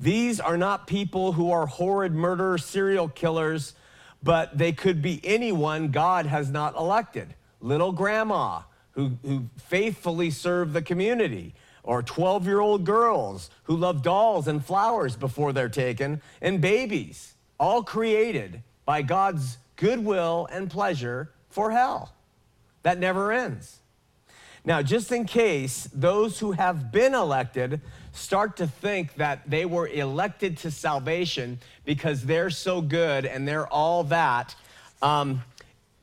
These 0.00 0.40
are 0.40 0.56
not 0.56 0.86
people 0.86 1.32
who 1.32 1.50
are 1.52 1.66
horrid 1.66 2.12
murderers, 2.12 2.64
serial 2.64 3.08
killers, 3.08 3.74
but 4.22 4.56
they 4.56 4.72
could 4.72 5.02
be 5.02 5.20
anyone 5.22 5.90
God 5.90 6.26
has 6.26 6.50
not 6.50 6.76
elected. 6.76 7.34
Little 7.60 7.92
grandma 7.92 8.62
who, 8.92 9.12
who 9.22 9.44
faithfully 9.58 10.30
served 10.30 10.72
the 10.72 10.82
community, 10.82 11.54
or 11.82 12.02
12 12.02 12.46
year 12.46 12.60
old 12.60 12.84
girls 12.84 13.50
who 13.64 13.76
love 13.76 14.02
dolls 14.02 14.48
and 14.48 14.64
flowers 14.64 15.16
before 15.16 15.52
they're 15.52 15.68
taken, 15.68 16.20
and 16.40 16.60
babies, 16.60 17.34
all 17.58 17.82
created 17.82 18.62
by 18.84 19.02
God's 19.02 19.58
goodwill 19.76 20.48
and 20.50 20.70
pleasure 20.70 21.30
for 21.48 21.70
hell. 21.70 22.12
That 22.82 22.98
never 22.98 23.32
ends. 23.32 23.81
Now, 24.64 24.80
just 24.80 25.10
in 25.10 25.24
case 25.24 25.88
those 25.92 26.38
who 26.38 26.52
have 26.52 26.92
been 26.92 27.14
elected 27.14 27.80
start 28.12 28.56
to 28.58 28.66
think 28.66 29.14
that 29.16 29.50
they 29.50 29.64
were 29.64 29.88
elected 29.88 30.56
to 30.58 30.70
salvation 30.70 31.58
because 31.84 32.22
they're 32.22 32.50
so 32.50 32.80
good 32.80 33.24
and 33.24 33.46
they're 33.46 33.66
all 33.66 34.04
that, 34.04 34.54
um, 35.00 35.42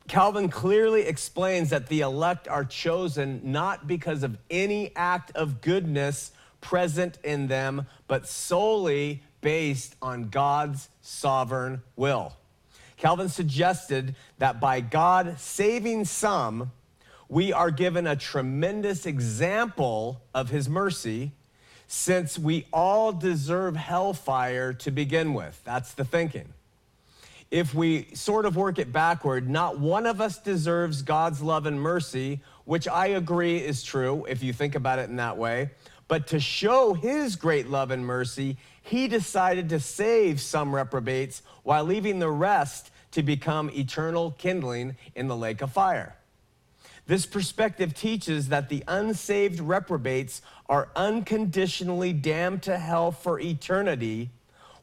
Calvin 0.10 0.50
clearly 0.50 1.04
explains 1.04 1.70
that 1.70 1.88
the 1.88 2.02
elect 2.02 2.48
are 2.48 2.66
chosen 2.66 3.40
not 3.44 3.88
because 3.88 4.24
of 4.24 4.38
any 4.50 4.92
act 4.96 5.32
of 5.36 5.62
goodness 5.62 6.32
present 6.62 7.18
in 7.24 7.48
them, 7.48 7.86
but 8.08 8.28
solely 8.28 9.22
based 9.40 9.96
on 10.02 10.30
God's 10.30 10.90
sovereign 11.02 11.82
will. 11.96 12.34
Calvin 12.98 13.30
suggested 13.30 14.16
that 14.40 14.60
by 14.60 14.82
God 14.82 15.40
saving 15.40 16.06
some, 16.06 16.72
we 17.30 17.54
are 17.54 17.72
given 17.72 18.06
a 18.06 18.16
tremendous 18.16 19.06
example 19.06 20.22
of 20.34 20.50
his 20.50 20.68
mercy 20.68 21.32
since 21.88 22.38
we 22.38 22.68
all 22.74 23.14
deserve 23.14 23.76
hellfire 23.76 24.74
to 24.74 24.92
begin 24.92 25.34
with. 25.34 25.62
That's 25.64 25.94
the 25.94 26.04
thinking 26.04 26.54
if 27.52 27.74
we 27.74 28.08
sort 28.14 28.46
of 28.46 28.56
work 28.56 28.78
it 28.78 28.92
backward, 28.92 29.50
not 29.50 29.80
one 29.80 30.06
of 30.06 30.22
us 30.22 30.38
deserves 30.38 31.02
God's 31.02 31.42
love 31.42 31.66
and 31.66 31.82
mercy, 31.82 32.42
which 32.66 32.88
I 32.88 33.08
agree 33.08 33.58
is 33.58 33.82
true 33.82 34.26
if 34.30 34.44
you 34.44 34.54
think 34.54 34.76
about 34.76 35.00
it 35.00 35.10
in 35.10 35.16
that 35.16 35.38
way. 35.38 35.72
But 36.08 36.28
to 36.28 36.40
show 36.40 36.94
his 36.94 37.36
great 37.36 37.70
love 37.70 37.92
and 37.92 38.06
mercy, 38.06 38.58
he 38.82 39.08
decided 39.08 39.70
to 39.70 39.80
save 39.80 40.42
some 40.42 40.74
reprobates 40.74 41.42
while 41.64 41.84
leaving 41.84 42.20
the 42.20 42.30
rest 42.30 42.92
to 43.12 43.24
become 43.24 43.70
eternal 43.72 44.32
kindling 44.38 44.96
in 45.16 45.28
the 45.28 45.36
lake 45.36 45.62
of 45.62 45.72
fire. 45.72 46.16
This 47.10 47.26
perspective 47.26 47.96
teaches 47.96 48.50
that 48.50 48.70
the 48.70 48.84
unsaved 48.88 49.60
reprobates 49.60 50.44
are 50.70 50.90
unconditionally 50.96 52.14
damned 52.14 52.62
to 52.64 52.78
hell 52.78 53.12
for 53.12 53.40
eternity 53.40 54.30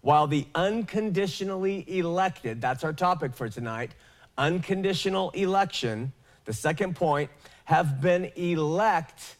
while 0.00 0.26
the 0.26 0.48
unconditionally 0.52 1.84
elected, 1.86 2.60
that's 2.60 2.82
our 2.82 2.92
topic 2.92 3.32
for 3.32 3.48
tonight, 3.48 3.92
unconditional 4.36 5.30
election, 5.30 6.12
the 6.46 6.52
second 6.52 6.96
point, 6.96 7.30
have 7.64 8.00
been 8.00 8.32
elect 8.34 9.36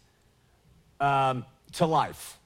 um, 1.01 1.45
to 1.73 1.87
life. 1.87 2.39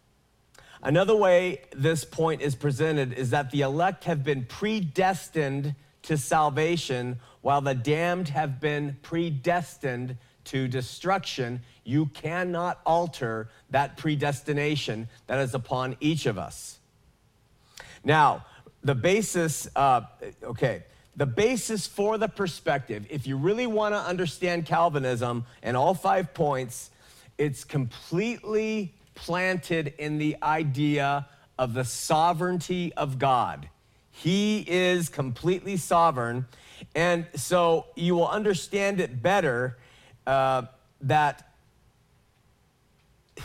Another 0.82 1.14
way 1.14 1.60
this 1.76 2.02
point 2.06 2.40
is 2.40 2.54
presented 2.54 3.12
is 3.12 3.28
that 3.28 3.50
the 3.50 3.60
elect 3.60 4.04
have 4.04 4.24
been 4.24 4.46
predestined 4.46 5.74
to 6.04 6.16
salvation, 6.16 7.20
while 7.42 7.60
the 7.60 7.74
damned 7.74 8.28
have 8.28 8.58
been 8.58 8.96
predestined 9.02 10.16
to 10.44 10.68
destruction. 10.68 11.60
You 11.84 12.06
cannot 12.06 12.80
alter 12.84 13.48
that 13.70 13.96
predestination 13.96 15.08
that 15.26 15.38
is 15.38 15.54
upon 15.54 15.96
each 16.00 16.26
of 16.26 16.38
us. 16.38 16.78
Now, 18.04 18.46
the 18.82 18.94
basis, 18.94 19.68
uh, 19.76 20.02
okay, 20.42 20.84
the 21.16 21.26
basis 21.26 21.86
for 21.86 22.16
the 22.16 22.28
perspective, 22.28 23.06
if 23.10 23.26
you 23.26 23.36
really 23.36 23.66
want 23.66 23.94
to 23.94 23.98
understand 23.98 24.64
Calvinism 24.66 25.44
and 25.62 25.76
all 25.76 25.94
five 25.94 26.32
points, 26.32 26.90
it's 27.36 27.64
completely 27.64 28.94
planted 29.14 29.94
in 29.98 30.18
the 30.18 30.36
idea 30.42 31.26
of 31.58 31.74
the 31.74 31.84
sovereignty 31.84 32.92
of 32.94 33.18
God. 33.18 33.68
He 34.10 34.64
is 34.66 35.08
completely 35.08 35.76
sovereign. 35.76 36.46
And 36.94 37.26
so 37.36 37.86
you 37.96 38.14
will 38.14 38.28
understand 38.28 39.00
it 39.00 39.22
better 39.22 39.76
uh, 40.26 40.62
that 41.02 41.50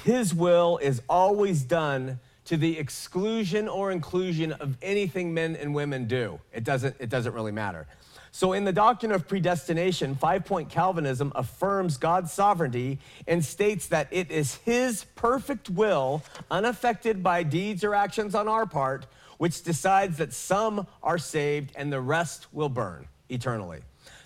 his 0.04 0.34
will 0.34 0.78
is 0.78 1.02
always 1.10 1.62
done 1.62 2.20
to 2.46 2.58
the 2.58 2.78
exclusion 2.78 3.68
or 3.68 3.92
inclusion 3.92 4.52
of 4.54 4.78
anything 4.82 5.34
men 5.34 5.56
and 5.56 5.74
women 5.74 6.06
do. 6.06 6.40
It 6.54 6.64
doesn't, 6.64 6.96
it 7.00 7.10
doesn't 7.10 7.34
really 7.34 7.52
matter. 7.52 7.88
So, 8.32 8.52
in 8.52 8.66
the 8.66 8.74
doctrine 8.74 9.14
of 9.14 9.30
predestination, 9.30 10.16
five 10.16 10.44
point 10.44 10.70
Calvinism 10.70 11.32
affirms 11.36 11.96
God's 11.96 12.34
sovereignty 12.34 13.00
and 13.28 13.44
states 13.44 13.88
that 13.88 14.10
it 14.12 14.30
is 14.30 14.56
His 14.56 15.06
perfect 15.16 15.70
will, 15.70 16.22
unaffected 16.52 17.24
by 17.24 17.44
deeds 17.44 17.82
or 17.82 17.96
actions 17.96 18.36
on 18.36 18.50
our 18.50 18.66
part, 18.66 19.06
which 19.38 19.64
decides 19.64 20.18
that 20.18 20.34
some 20.34 20.86
are 21.02 21.18
saved 21.18 21.72
and 21.78 21.94
the 21.94 22.02
rest 22.02 22.54
will 22.54 22.68
burn 22.68 23.08
eternally. 23.30 23.80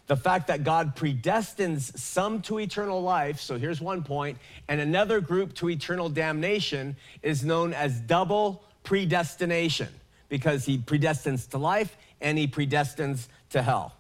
The 0.10 0.18
fact 0.18 0.48
that 0.48 0.64
God 0.64 0.96
predestines 0.96 1.96
some 1.96 2.42
to 2.42 2.60
eternal 2.60 3.00
life, 3.00 3.40
so 3.40 3.60
here's 3.60 3.80
one 3.80 4.02
point, 4.04 4.40
and 4.68 4.82
another 4.82 5.22
group 5.22 5.54
to 5.58 5.70
eternal 5.70 6.10
damnation 6.10 6.96
is 7.22 7.46
known 7.46 7.74
as 7.74 8.00
double 8.00 8.64
predestination 8.82 9.90
because 10.28 10.66
he 10.66 10.80
predestines 10.80 11.48
to 11.52 11.60
life 11.60 11.96
and 12.22 12.40
he 12.40 12.48
predestines 12.48 13.28
to 13.52 13.62
hell. 13.62 13.94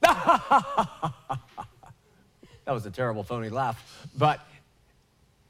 that 0.00 1.12
was 2.66 2.86
a 2.86 2.90
terrible 2.90 3.24
phony 3.24 3.50
laugh, 3.50 4.08
but 4.16 4.40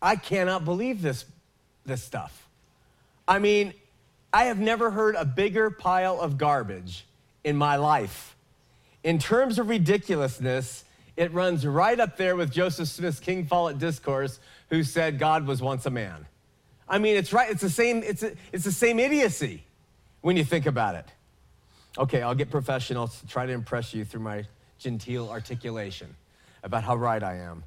I 0.02 0.16
cannot 0.16 0.64
believe 0.64 1.00
this, 1.00 1.26
this 1.87 2.02
stuff. 2.02 2.49
I 3.28 3.38
mean, 3.38 3.73
I 4.32 4.47
have 4.47 4.58
never 4.58 4.90
heard 4.90 5.14
a 5.14 5.25
bigger 5.25 5.70
pile 5.70 6.20
of 6.20 6.38
garbage 6.38 7.04
in 7.45 7.57
my 7.57 7.76
life. 7.76 8.37
In 9.04 9.18
terms 9.18 9.59
of 9.59 9.68
ridiculousness, 9.68 10.85
it 11.16 11.33
runs 11.33 11.66
right 11.66 11.99
up 11.99 12.16
there 12.16 12.37
with 12.37 12.52
Joseph 12.52 12.88
Smith's 12.88 13.21
King 13.21 13.45
Follett 13.45 13.78
discourse, 13.78 14.38
who 14.71 14.83
said 14.83 15.18
God 15.18 15.47
was 15.47 15.61
once 15.61 15.87
a 15.87 15.90
man. 15.90 16.26
I 16.88 16.99
mean, 16.99 17.16
it's 17.16 17.33
right, 17.33 17.50
it's 17.50 17.61
the 17.61 17.71
same, 17.71 18.02
it's, 18.02 18.23
a, 18.23 18.33
it's 18.52 18.64
the 18.64 18.73
same 18.73 18.99
idiocy 18.99 19.64
when 20.21 20.37
you 20.37 20.45
think 20.45 20.66
about 20.66 20.95
it. 20.95 21.07
Okay, 21.99 22.23
I'll 22.23 22.35
get 22.35 22.50
professional 22.50 23.09
to 23.09 23.26
try 23.26 23.47
to 23.47 23.52
impress 23.52 23.92
you 23.92 24.04
through 24.04 24.21
my 24.21 24.45
genteel 24.78 25.28
articulation. 25.28 26.14
about 26.62 26.85
how 26.85 26.97
right 26.97 27.23
I 27.23 27.37
am. 27.37 27.64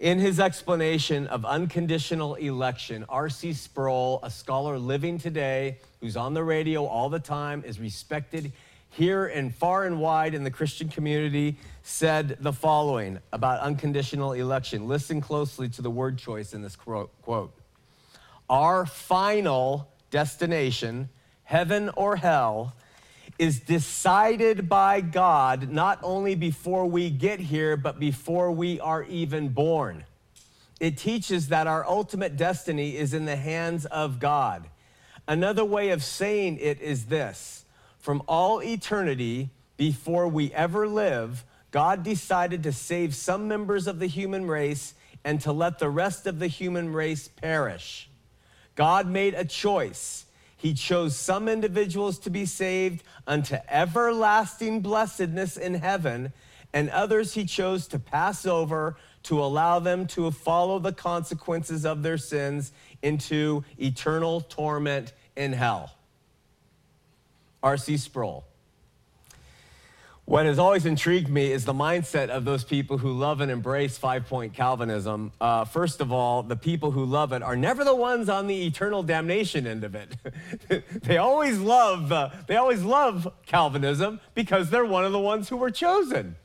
In 0.00 0.18
his 0.18 0.38
explanation 0.38 1.26
of 1.26 1.44
unconditional 1.44 2.36
election, 2.36 3.04
R.C. 3.08 3.52
Sproul, 3.52 4.20
a 4.22 4.30
scholar 4.30 4.78
living 4.78 5.18
today 5.18 5.78
who's 6.00 6.16
on 6.16 6.34
the 6.34 6.44
radio 6.44 6.86
all 6.86 7.08
the 7.08 7.18
time, 7.18 7.64
is 7.66 7.80
respected 7.80 8.52
here 8.90 9.26
and 9.26 9.54
far 9.54 9.84
and 9.84 10.00
wide 10.00 10.34
in 10.34 10.44
the 10.44 10.50
Christian 10.50 10.88
community, 10.88 11.56
said 11.82 12.36
the 12.40 12.52
following 12.52 13.18
about 13.32 13.60
unconditional 13.60 14.32
election. 14.32 14.88
Listen 14.88 15.20
closely 15.20 15.68
to 15.70 15.82
the 15.82 15.90
word 15.90 16.18
choice 16.18 16.52
in 16.52 16.62
this 16.62 16.76
quote. 16.76 17.52
Our 18.50 18.86
final 18.86 19.88
destination, 20.10 21.10
heaven 21.44 21.90
or 21.96 22.16
hell, 22.16 22.74
is 23.38 23.60
decided 23.60 24.68
by 24.68 25.00
God 25.00 25.70
not 25.70 26.00
only 26.02 26.34
before 26.34 26.86
we 26.86 27.10
get 27.10 27.40
here, 27.40 27.76
but 27.76 28.00
before 28.00 28.50
we 28.50 28.80
are 28.80 29.04
even 29.04 29.50
born. 29.50 30.04
It 30.80 30.96
teaches 30.96 31.48
that 31.48 31.66
our 31.66 31.84
ultimate 31.86 32.36
destiny 32.36 32.96
is 32.96 33.14
in 33.14 33.26
the 33.26 33.36
hands 33.36 33.86
of 33.86 34.18
God. 34.18 34.68
Another 35.26 35.64
way 35.64 35.90
of 35.90 36.02
saying 36.02 36.58
it 36.60 36.80
is 36.80 37.06
this 37.06 37.57
from 38.08 38.22
all 38.26 38.62
eternity, 38.62 39.50
before 39.76 40.26
we 40.28 40.50
ever 40.54 40.88
live, 40.88 41.44
God 41.70 42.02
decided 42.02 42.62
to 42.62 42.72
save 42.72 43.14
some 43.14 43.48
members 43.48 43.86
of 43.86 43.98
the 43.98 44.06
human 44.06 44.46
race 44.46 44.94
and 45.24 45.38
to 45.42 45.52
let 45.52 45.78
the 45.78 45.90
rest 45.90 46.26
of 46.26 46.38
the 46.38 46.46
human 46.46 46.94
race 46.94 47.28
perish. 47.28 48.08
God 48.76 49.08
made 49.08 49.34
a 49.34 49.44
choice. 49.44 50.24
He 50.56 50.72
chose 50.72 51.16
some 51.16 51.50
individuals 51.50 52.18
to 52.20 52.30
be 52.30 52.46
saved 52.46 53.02
unto 53.26 53.58
everlasting 53.68 54.80
blessedness 54.80 55.58
in 55.58 55.74
heaven, 55.74 56.32
and 56.72 56.88
others 56.88 57.34
he 57.34 57.44
chose 57.44 57.86
to 57.88 57.98
pass 57.98 58.46
over 58.46 58.96
to 59.24 59.38
allow 59.38 59.80
them 59.80 60.06
to 60.06 60.30
follow 60.30 60.78
the 60.78 60.94
consequences 60.94 61.84
of 61.84 62.02
their 62.02 62.16
sins 62.16 62.72
into 63.02 63.64
eternal 63.76 64.40
torment 64.40 65.12
in 65.36 65.52
hell. 65.52 65.97
R.C. 67.62 67.96
Sproul. 67.96 68.44
What 70.28 70.44
has 70.44 70.58
always 70.58 70.84
intrigued 70.84 71.30
me 71.30 71.52
is 71.52 71.64
the 71.64 71.72
mindset 71.72 72.28
of 72.28 72.44
those 72.44 72.62
people 72.62 72.98
who 72.98 73.12
love 73.12 73.40
and 73.40 73.50
embrace 73.50 73.96
five 73.96 74.26
point 74.26 74.52
Calvinism. 74.52 75.32
Uh, 75.40 75.64
first 75.64 76.02
of 76.02 76.12
all, 76.12 76.42
the 76.42 76.54
people 76.54 76.90
who 76.90 77.06
love 77.06 77.32
it 77.32 77.42
are 77.42 77.56
never 77.56 77.82
the 77.82 77.94
ones 77.94 78.28
on 78.28 78.46
the 78.46 78.66
eternal 78.66 79.02
damnation 79.02 79.66
end 79.66 79.84
of 79.84 79.94
it. 79.94 80.16
they 81.02 81.16
always 81.16 81.58
love 81.58 82.12
uh, 82.12 82.28
they 82.46 82.56
always 82.56 82.82
love 82.82 83.32
Calvinism 83.46 84.20
because 84.34 84.68
they're 84.68 84.84
one 84.84 85.06
of 85.06 85.12
the 85.12 85.18
ones 85.18 85.48
who 85.48 85.56
were 85.56 85.70
chosen. 85.70 86.36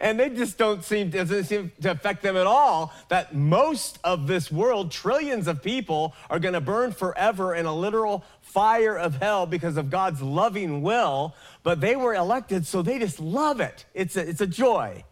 And 0.00 0.18
they 0.18 0.30
just 0.30 0.58
don't 0.58 0.84
seem 0.84 1.10
doesn't 1.10 1.44
seem 1.44 1.72
to 1.82 1.90
affect 1.90 2.22
them 2.22 2.36
at 2.36 2.46
all 2.46 2.92
that 3.08 3.34
most 3.34 3.98
of 4.04 4.28
this 4.28 4.50
world, 4.50 4.92
trillions 4.92 5.48
of 5.48 5.62
people, 5.62 6.14
are 6.30 6.38
going 6.38 6.54
to 6.54 6.60
burn 6.60 6.92
forever 6.92 7.54
in 7.54 7.66
a 7.66 7.74
literal 7.74 8.24
fire 8.40 8.96
of 8.96 9.16
hell 9.16 9.44
because 9.44 9.76
of 9.76 9.90
God's 9.90 10.22
loving 10.22 10.82
will, 10.82 11.34
but 11.64 11.80
they 11.80 11.96
were 11.96 12.14
elected, 12.14 12.64
so 12.64 12.80
they 12.80 12.98
just 12.98 13.18
love 13.18 13.60
it. 13.60 13.86
It's 13.92 14.16
a, 14.16 14.28
it's 14.28 14.40
a 14.40 14.46
joy. 14.46 15.04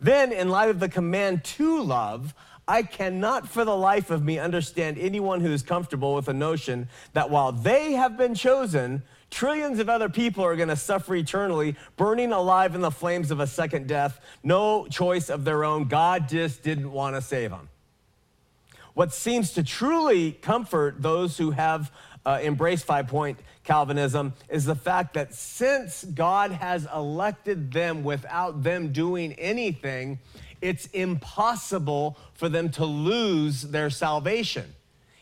Then, 0.00 0.32
in 0.32 0.48
light 0.48 0.68
of 0.68 0.80
the 0.80 0.88
command 0.88 1.44
to 1.44 1.82
love, 1.82 2.34
I 2.66 2.82
cannot 2.84 3.48
for 3.48 3.64
the 3.64 3.76
life 3.76 4.10
of 4.10 4.24
me 4.24 4.38
understand 4.38 4.98
anyone 4.98 5.40
who 5.40 5.52
is 5.52 5.62
comfortable 5.62 6.14
with 6.14 6.26
the 6.26 6.32
notion 6.32 6.88
that 7.12 7.28
while 7.28 7.50
they 7.50 7.92
have 7.92 8.16
been 8.16 8.34
chosen, 8.34 9.02
trillions 9.32 9.80
of 9.80 9.88
other 9.88 10.08
people 10.08 10.44
are 10.44 10.54
going 10.54 10.68
to 10.68 10.76
suffer 10.76 11.16
eternally, 11.16 11.74
burning 11.96 12.32
alive 12.32 12.76
in 12.76 12.82
the 12.82 12.90
flames 12.90 13.32
of 13.32 13.40
a 13.40 13.46
second 13.46 13.88
death, 13.88 14.20
no 14.44 14.86
choice 14.86 15.28
of 15.30 15.44
their 15.44 15.64
own. 15.64 15.88
God 15.88 16.28
just 16.28 16.62
didn't 16.62 16.92
want 16.92 17.16
to 17.16 17.22
save 17.22 17.50
them. 17.50 17.68
What 18.94 19.12
seems 19.12 19.52
to 19.54 19.64
truly 19.64 20.32
comfort 20.32 21.00
those 21.00 21.38
who 21.38 21.50
have 21.52 21.90
uh, 22.24 22.38
embrace 22.42 22.82
five 22.82 23.08
point 23.08 23.40
Calvinism 23.64 24.34
is 24.48 24.64
the 24.64 24.74
fact 24.74 25.14
that 25.14 25.34
since 25.34 26.04
God 26.04 26.50
has 26.52 26.86
elected 26.94 27.72
them 27.72 28.04
without 28.04 28.62
them 28.62 28.92
doing 28.92 29.32
anything, 29.34 30.18
it's 30.60 30.86
impossible 30.86 32.18
for 32.34 32.48
them 32.48 32.68
to 32.70 32.84
lose 32.84 33.62
their 33.62 33.88
salvation. 33.88 34.74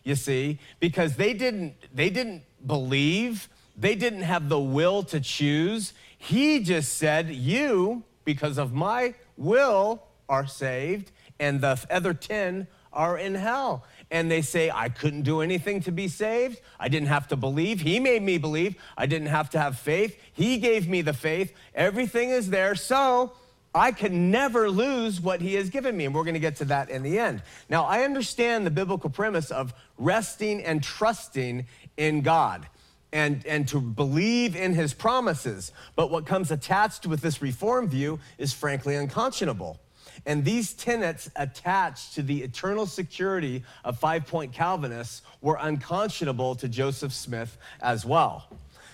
You 0.03 0.15
see, 0.15 0.59
because 0.81 1.17
they 1.17 1.33
didn't 1.33 1.75
they 1.95 2.11
didn't 2.11 2.43
believe, 2.67 3.49
they 3.81 3.95
didn't 3.95 4.23
have 4.23 4.49
the 4.49 4.61
will 4.61 5.03
to 5.05 5.21
choose. 5.21 5.93
He 6.17 6.61
just 6.61 6.99
said, 6.99 7.31
"You, 7.31 8.05
because 8.25 8.59
of 8.59 8.73
my 8.73 9.15
will, 9.37 10.05
are 10.29 10.47
saved, 10.47 11.11
and 11.39 11.61
the 11.61 11.85
other 11.91 12.15
10 12.15 12.67
are 12.93 13.19
in 13.19 13.35
hell." 13.35 13.85
and 14.11 14.31
they 14.31 14.43
say, 14.43 14.71
I 14.71 14.89
couldn't 14.89 15.23
do 15.23 15.41
anything 15.41 15.81
to 15.83 15.93
be 15.93 16.09
saved. 16.09 16.61
I 16.79 16.89
didn't 16.89 17.09
have 17.09 17.29
to 17.29 17.37
believe. 17.37 17.81
He 17.81 18.01
made 18.01 18.23
me 18.23 18.39
believe. 18.39 18.75
I 18.97 19.07
didn't 19.07 19.29
have 19.29 19.51
to 19.51 19.61
have 19.61 19.79
faith. 19.79 20.21
He 20.33 20.59
gave 20.59 20.89
me 20.89 21.01
the 21.01 21.13
faith. 21.13 21.55
Everything 21.75 22.31
is 22.31 22.51
there. 22.51 22.75
So 22.75 23.33
I 23.73 23.93
can 23.93 24.33
never 24.33 24.69
lose 24.69 25.21
what 25.21 25.41
He 25.41 25.55
has 25.55 25.71
given 25.71 25.97
me. 25.97 26.07
And 26.07 26.15
we're 26.15 26.25
going 26.25 26.35
to 26.35 26.41
get 26.41 26.57
to 26.57 26.65
that 26.67 26.91
in 26.91 27.03
the 27.03 27.19
end. 27.19 27.43
Now, 27.69 27.85
I 27.85 28.03
understand 28.03 28.67
the 28.67 28.71
biblical 28.71 29.11
premise 29.11 29.53
of 29.53 29.73
resting 29.97 30.63
and 30.65 30.83
trusting 30.83 31.67
in 31.97 32.23
God. 32.23 32.67
And, 33.13 33.45
and 33.45 33.67
to 33.69 33.81
believe 33.81 34.55
in 34.55 34.73
his 34.75 34.95
promises. 34.95 35.73
But 35.97 36.13
what 36.13 36.27
comes 36.27 36.53
attached 36.53 37.07
with 37.07 37.21
this 37.21 37.43
reform 37.43 37.89
view 37.89 38.21
is 38.39 38.53
frankly 38.53 38.95
unconscionable. 38.95 39.81
And 40.27 40.45
these 40.45 40.75
tenets 40.75 41.31
attached 41.35 42.15
to 42.15 42.23
the 42.23 42.43
eternal 42.43 42.87
security 42.87 43.65
of 43.85 43.99
five 43.99 44.27
point 44.27 44.53
Calvinists 44.53 45.23
were 45.41 45.59
unconscionable 45.61 46.55
to 46.57 46.69
Joseph 46.69 47.13
Smith 47.13 47.57
as 47.81 48.05
well. 48.05 48.47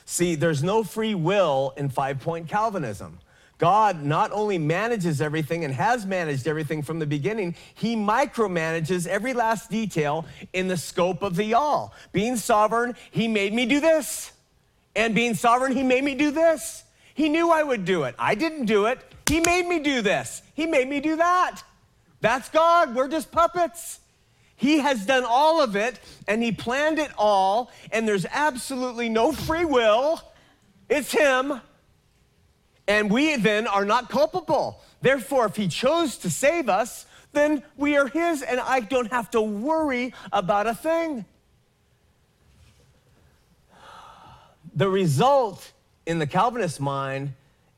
See, 0.04 0.36
there's 0.36 0.62
no 0.62 0.84
free 0.84 1.14
will 1.14 1.74
in 1.76 1.88
five 1.88 2.20
point 2.20 2.48
Calvinism. 2.48 3.18
God 3.58 4.02
not 4.02 4.32
only 4.32 4.58
manages 4.58 5.20
everything 5.20 5.64
and 5.64 5.72
has 5.72 6.04
managed 6.04 6.46
everything 6.46 6.82
from 6.82 6.98
the 6.98 7.06
beginning, 7.06 7.54
he 7.74 7.96
micromanages 7.96 9.06
every 9.06 9.32
last 9.32 9.70
detail 9.70 10.26
in 10.52 10.68
the 10.68 10.76
scope 10.76 11.22
of 11.22 11.36
the 11.36 11.54
all. 11.54 11.94
Being 12.12 12.36
sovereign, 12.36 12.94
he 13.10 13.28
made 13.28 13.54
me 13.54 13.64
do 13.64 13.80
this. 13.80 14.32
And 14.94 15.14
being 15.14 15.34
sovereign, 15.34 15.72
he 15.72 15.82
made 15.82 16.04
me 16.04 16.14
do 16.14 16.30
this. 16.30 16.84
He 17.14 17.30
knew 17.30 17.50
I 17.50 17.62
would 17.62 17.86
do 17.86 18.02
it. 18.04 18.14
I 18.18 18.34
didn't 18.34 18.66
do 18.66 18.86
it. 18.86 18.98
He 19.26 19.40
made 19.40 19.66
me 19.66 19.78
do 19.78 20.02
this. 20.02 20.42
He 20.54 20.66
made 20.66 20.88
me 20.88 21.00
do 21.00 21.16
that. 21.16 21.62
That's 22.20 22.48
God. 22.50 22.94
We're 22.94 23.08
just 23.08 23.30
puppets. 23.30 24.00
He 24.56 24.78
has 24.78 25.04
done 25.06 25.24
all 25.26 25.62
of 25.62 25.76
it 25.76 25.98
and 26.28 26.42
he 26.42 26.52
planned 26.52 26.98
it 26.98 27.10
all, 27.18 27.70
and 27.92 28.08
there's 28.08 28.26
absolutely 28.30 29.08
no 29.08 29.32
free 29.32 29.64
will. 29.64 30.20
It's 30.88 31.12
him. 31.12 31.60
And 32.88 33.10
we 33.10 33.36
then 33.36 33.66
are 33.66 33.84
not 33.84 34.08
culpable. 34.08 34.80
Therefore, 35.00 35.46
if 35.46 35.56
he 35.56 35.68
chose 35.68 36.16
to 36.18 36.30
save 36.30 36.68
us, 36.68 37.06
then 37.32 37.62
we 37.76 37.96
are 37.96 38.06
his, 38.06 38.42
and 38.42 38.60
I 38.60 38.80
don't 38.80 39.12
have 39.12 39.30
to 39.32 39.42
worry 39.42 40.14
about 40.32 40.66
a 40.66 40.74
thing. 40.74 41.24
The 44.74 44.88
result 44.88 45.72
in 46.06 46.18
the 46.18 46.26
Calvinist 46.26 46.80
mind 46.80 47.32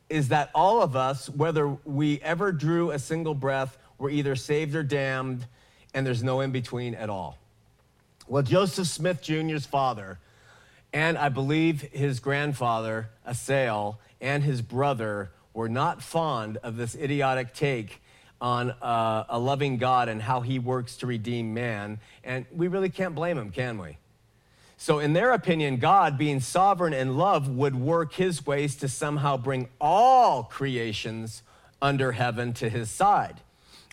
is 0.08 0.28
that 0.28 0.50
all 0.54 0.82
of 0.82 0.96
us, 0.96 1.28
whether 1.28 1.68
we 1.68 2.20
ever 2.20 2.52
drew 2.52 2.90
a 2.90 2.98
single 2.98 3.34
breath, 3.34 3.78
were 3.98 4.10
either 4.10 4.36
saved 4.36 4.74
or 4.74 4.82
damned, 4.82 5.46
and 5.94 6.06
there's 6.06 6.22
no 6.22 6.40
in 6.40 6.50
between 6.50 6.94
at 6.94 7.10
all. 7.10 7.38
Well, 8.26 8.42
Joseph 8.42 8.86
Smith 8.86 9.22
Jr.'s 9.22 9.66
father, 9.66 10.18
and 10.92 11.18
I 11.18 11.28
believe 11.28 11.82
his 11.82 12.20
grandfather, 12.20 13.08
Asael, 13.26 13.96
and 14.20 14.42
his 14.42 14.62
brother 14.62 15.30
were 15.54 15.68
not 15.68 16.02
fond 16.02 16.56
of 16.58 16.76
this 16.76 16.94
idiotic 16.94 17.54
take 17.54 18.00
on 18.40 18.70
uh, 18.70 19.24
a 19.28 19.38
loving 19.38 19.76
God 19.78 20.08
and 20.08 20.22
how 20.22 20.40
he 20.40 20.58
works 20.58 20.96
to 20.98 21.06
redeem 21.06 21.54
man. 21.54 21.98
And 22.22 22.46
we 22.54 22.68
really 22.68 22.90
can't 22.90 23.14
blame 23.14 23.36
him, 23.36 23.50
can 23.50 23.78
we? 23.78 23.98
So, 24.76 25.00
in 25.00 25.12
their 25.12 25.32
opinion, 25.32 25.78
God, 25.78 26.16
being 26.16 26.38
sovereign 26.38 26.92
and 26.92 27.18
love, 27.18 27.48
would 27.48 27.74
work 27.74 28.12
his 28.12 28.46
ways 28.46 28.76
to 28.76 28.88
somehow 28.88 29.36
bring 29.36 29.68
all 29.80 30.44
creations 30.44 31.42
under 31.82 32.12
heaven 32.12 32.52
to 32.54 32.68
his 32.68 32.88
side. 32.88 33.40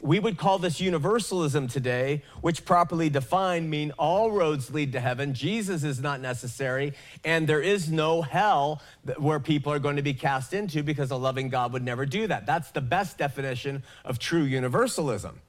We 0.06 0.20
would 0.20 0.38
call 0.38 0.60
this 0.60 0.80
universalism 0.80 1.68
today, 1.68 2.22
which 2.42 2.64
properly 2.64 3.10
defined 3.10 3.72
mean 3.72 3.92
all 3.98 4.30
roads 4.30 4.72
lead 4.72 4.92
to 4.92 5.00
heaven. 5.00 5.34
Jesus 5.34 5.84
is 5.84 6.00
not 6.00 6.22
necessary, 6.22 6.94
and 7.24 7.48
there 7.48 7.60
is 7.60 7.90
no 7.90 8.22
hell 8.22 8.84
where 9.18 9.40
people 9.40 9.74
are 9.74 9.80
going 9.80 9.96
to 9.96 10.04
be 10.04 10.14
cast 10.14 10.54
into 10.54 10.84
because 10.84 11.10
a 11.10 11.16
loving 11.16 11.50
God 11.50 11.74
would 11.74 11.84
never 11.84 12.06
do 12.06 12.28
that. 12.28 12.46
That's 12.46 12.70
the 12.70 12.82
best 12.82 13.18
definition 13.18 13.82
of 14.04 14.20
true 14.20 14.44
universalism. 14.44 15.42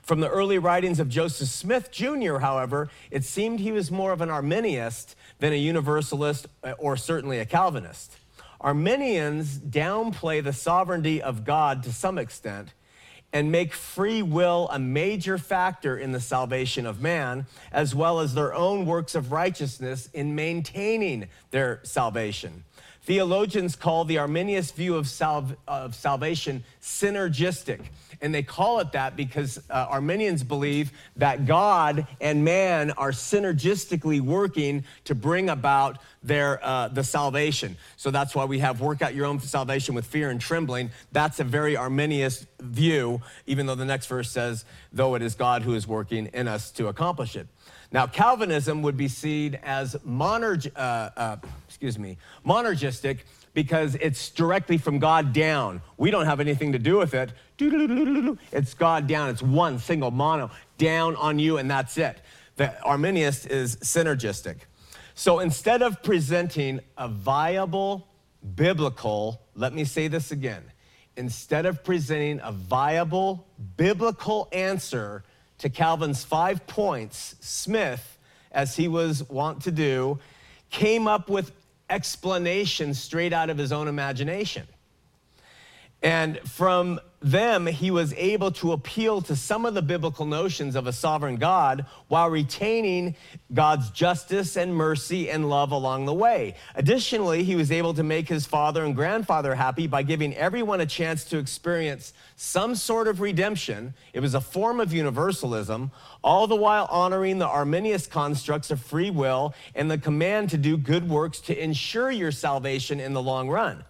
From 0.00 0.20
the 0.20 0.28
early 0.30 0.56
writings 0.56 0.98
of 0.98 1.10
Joseph 1.10 1.48
Smith 1.48 1.90
Jr., 1.90 2.38
however, 2.38 2.88
it 3.10 3.24
seemed 3.24 3.60
he 3.60 3.72
was 3.72 3.90
more 3.90 4.12
of 4.12 4.22
an 4.22 4.30
Arminianist 4.30 5.16
than 5.38 5.52
a 5.52 5.56
Universalist 5.56 6.46
uh, 6.64 6.72
or 6.78 6.96
certainly 6.96 7.40
a 7.40 7.44
Calvinist. 7.44 8.16
Arminians 8.58 9.58
downplay 9.58 10.42
the 10.42 10.54
sovereignty 10.54 11.20
of 11.20 11.44
God 11.44 11.82
to 11.82 11.92
some 11.92 12.16
extent, 12.16 12.72
and 13.32 13.50
make 13.50 13.72
free 13.72 14.22
will 14.22 14.68
a 14.70 14.78
major 14.78 15.38
factor 15.38 15.96
in 15.96 16.12
the 16.12 16.20
salvation 16.20 16.86
of 16.86 17.00
man, 17.00 17.46
as 17.72 17.94
well 17.94 18.20
as 18.20 18.34
their 18.34 18.54
own 18.54 18.84
works 18.84 19.14
of 19.14 19.32
righteousness 19.32 20.08
in 20.12 20.34
maintaining 20.34 21.28
their 21.50 21.80
salvation. 21.82 22.64
Theologians 23.04 23.74
call 23.74 24.04
the 24.04 24.18
Arminius 24.18 24.70
view 24.70 24.94
of, 24.94 25.06
salv- 25.06 25.56
of 25.66 25.94
salvation 25.94 26.62
synergistic. 26.80 27.80
And 28.22 28.32
they 28.32 28.44
call 28.44 28.78
it 28.78 28.92
that 28.92 29.16
because 29.16 29.58
uh, 29.68 29.86
Arminians 29.90 30.44
believe 30.44 30.92
that 31.16 31.44
God 31.44 32.06
and 32.20 32.44
man 32.44 32.92
are 32.92 33.10
synergistically 33.10 34.20
working 34.20 34.84
to 35.04 35.14
bring 35.14 35.50
about 35.50 35.98
their 36.22 36.64
uh, 36.64 36.86
the 36.86 37.02
salvation. 37.02 37.76
So 37.96 38.12
that's 38.12 38.34
why 38.34 38.44
we 38.44 38.60
have 38.60 38.80
work 38.80 39.02
out 39.02 39.14
your 39.16 39.26
own 39.26 39.40
salvation 39.40 39.96
with 39.96 40.06
fear 40.06 40.30
and 40.30 40.40
trembling. 40.40 40.92
That's 41.10 41.40
a 41.40 41.44
very 41.44 41.76
Arminius 41.76 42.46
view, 42.60 43.20
even 43.46 43.66
though 43.66 43.74
the 43.74 43.84
next 43.84 44.06
verse 44.06 44.30
says, 44.30 44.64
though 44.92 45.16
it 45.16 45.22
is 45.22 45.34
God 45.34 45.62
who 45.62 45.74
is 45.74 45.88
working 45.88 46.26
in 46.32 46.46
us 46.46 46.70
to 46.72 46.86
accomplish 46.86 47.34
it. 47.34 47.48
Now, 47.90 48.06
Calvinism 48.06 48.82
would 48.82 48.96
be 48.96 49.08
seen 49.08 49.58
as 49.62 49.96
uh, 50.06 50.78
uh, 50.78 51.36
excuse 51.68 51.98
me, 51.98 52.16
monergistic 52.46 53.18
because 53.54 53.94
it's 53.96 54.30
directly 54.30 54.78
from 54.78 54.98
God 54.98 55.32
down. 55.32 55.82
We 55.96 56.10
don't 56.10 56.24
have 56.26 56.40
anything 56.40 56.72
to 56.72 56.78
do 56.78 56.96
with 56.96 57.14
it. 57.14 57.32
It's 57.58 58.74
God 58.74 59.06
down. 59.06 59.30
It's 59.30 59.42
one 59.42 59.78
single 59.78 60.10
mono 60.10 60.50
down 60.78 61.16
on 61.16 61.38
you, 61.38 61.58
and 61.58 61.70
that's 61.70 61.98
it. 61.98 62.20
The 62.56 62.80
Arminius 62.82 63.46
is 63.46 63.76
synergistic. 63.76 64.56
So 65.14 65.40
instead 65.40 65.82
of 65.82 66.02
presenting 66.02 66.80
a 66.96 67.08
viable 67.08 68.08
biblical, 68.54 69.42
let 69.54 69.72
me 69.74 69.84
say 69.84 70.08
this 70.08 70.32
again. 70.32 70.64
Instead 71.16 71.66
of 71.66 71.84
presenting 71.84 72.40
a 72.42 72.52
viable 72.52 73.46
biblical 73.76 74.48
answer 74.52 75.24
to 75.58 75.68
Calvin's 75.68 76.24
five 76.24 76.66
points, 76.66 77.36
Smith, 77.40 78.18
as 78.50 78.76
he 78.76 78.88
was 78.88 79.22
wont 79.28 79.62
to 79.62 79.70
do, 79.70 80.18
came 80.70 81.06
up 81.06 81.28
with 81.28 81.52
explanations 81.92 82.98
straight 82.98 83.34
out 83.34 83.50
of 83.50 83.58
his 83.58 83.70
own 83.70 83.86
imagination. 83.86 84.66
And 86.02 86.38
from 86.38 86.98
them, 87.22 87.66
he 87.66 87.90
was 87.90 88.12
able 88.14 88.50
to 88.52 88.72
appeal 88.72 89.22
to 89.22 89.36
some 89.36 89.64
of 89.64 89.74
the 89.74 89.82
biblical 89.82 90.26
notions 90.26 90.76
of 90.76 90.86
a 90.86 90.92
sovereign 90.92 91.36
God 91.36 91.86
while 92.08 92.28
retaining 92.28 93.16
God's 93.52 93.90
justice 93.90 94.56
and 94.56 94.74
mercy 94.74 95.30
and 95.30 95.48
love 95.48 95.72
along 95.72 96.06
the 96.06 96.14
way. 96.14 96.56
Additionally, 96.74 97.44
he 97.44 97.56
was 97.56 97.70
able 97.70 97.94
to 97.94 98.02
make 98.02 98.28
his 98.28 98.46
father 98.46 98.84
and 98.84 98.94
grandfather 98.94 99.54
happy 99.54 99.86
by 99.86 100.02
giving 100.02 100.34
everyone 100.36 100.80
a 100.80 100.86
chance 100.86 101.24
to 101.24 101.38
experience 101.38 102.12
some 102.36 102.74
sort 102.74 103.08
of 103.08 103.20
redemption. 103.20 103.94
It 104.12 104.20
was 104.20 104.34
a 104.34 104.40
form 104.40 104.80
of 104.80 104.92
universalism, 104.92 105.90
all 106.22 106.46
the 106.46 106.56
while 106.56 106.86
honoring 106.90 107.38
the 107.38 107.48
Arminius 107.48 108.06
constructs 108.06 108.70
of 108.70 108.80
free 108.80 109.10
will 109.10 109.54
and 109.74 109.90
the 109.90 109.98
command 109.98 110.50
to 110.50 110.58
do 110.58 110.76
good 110.76 111.08
works 111.08 111.40
to 111.40 111.62
ensure 111.62 112.10
your 112.10 112.32
salvation 112.32 113.00
in 113.00 113.12
the 113.12 113.22
long 113.22 113.48
run. 113.48 113.84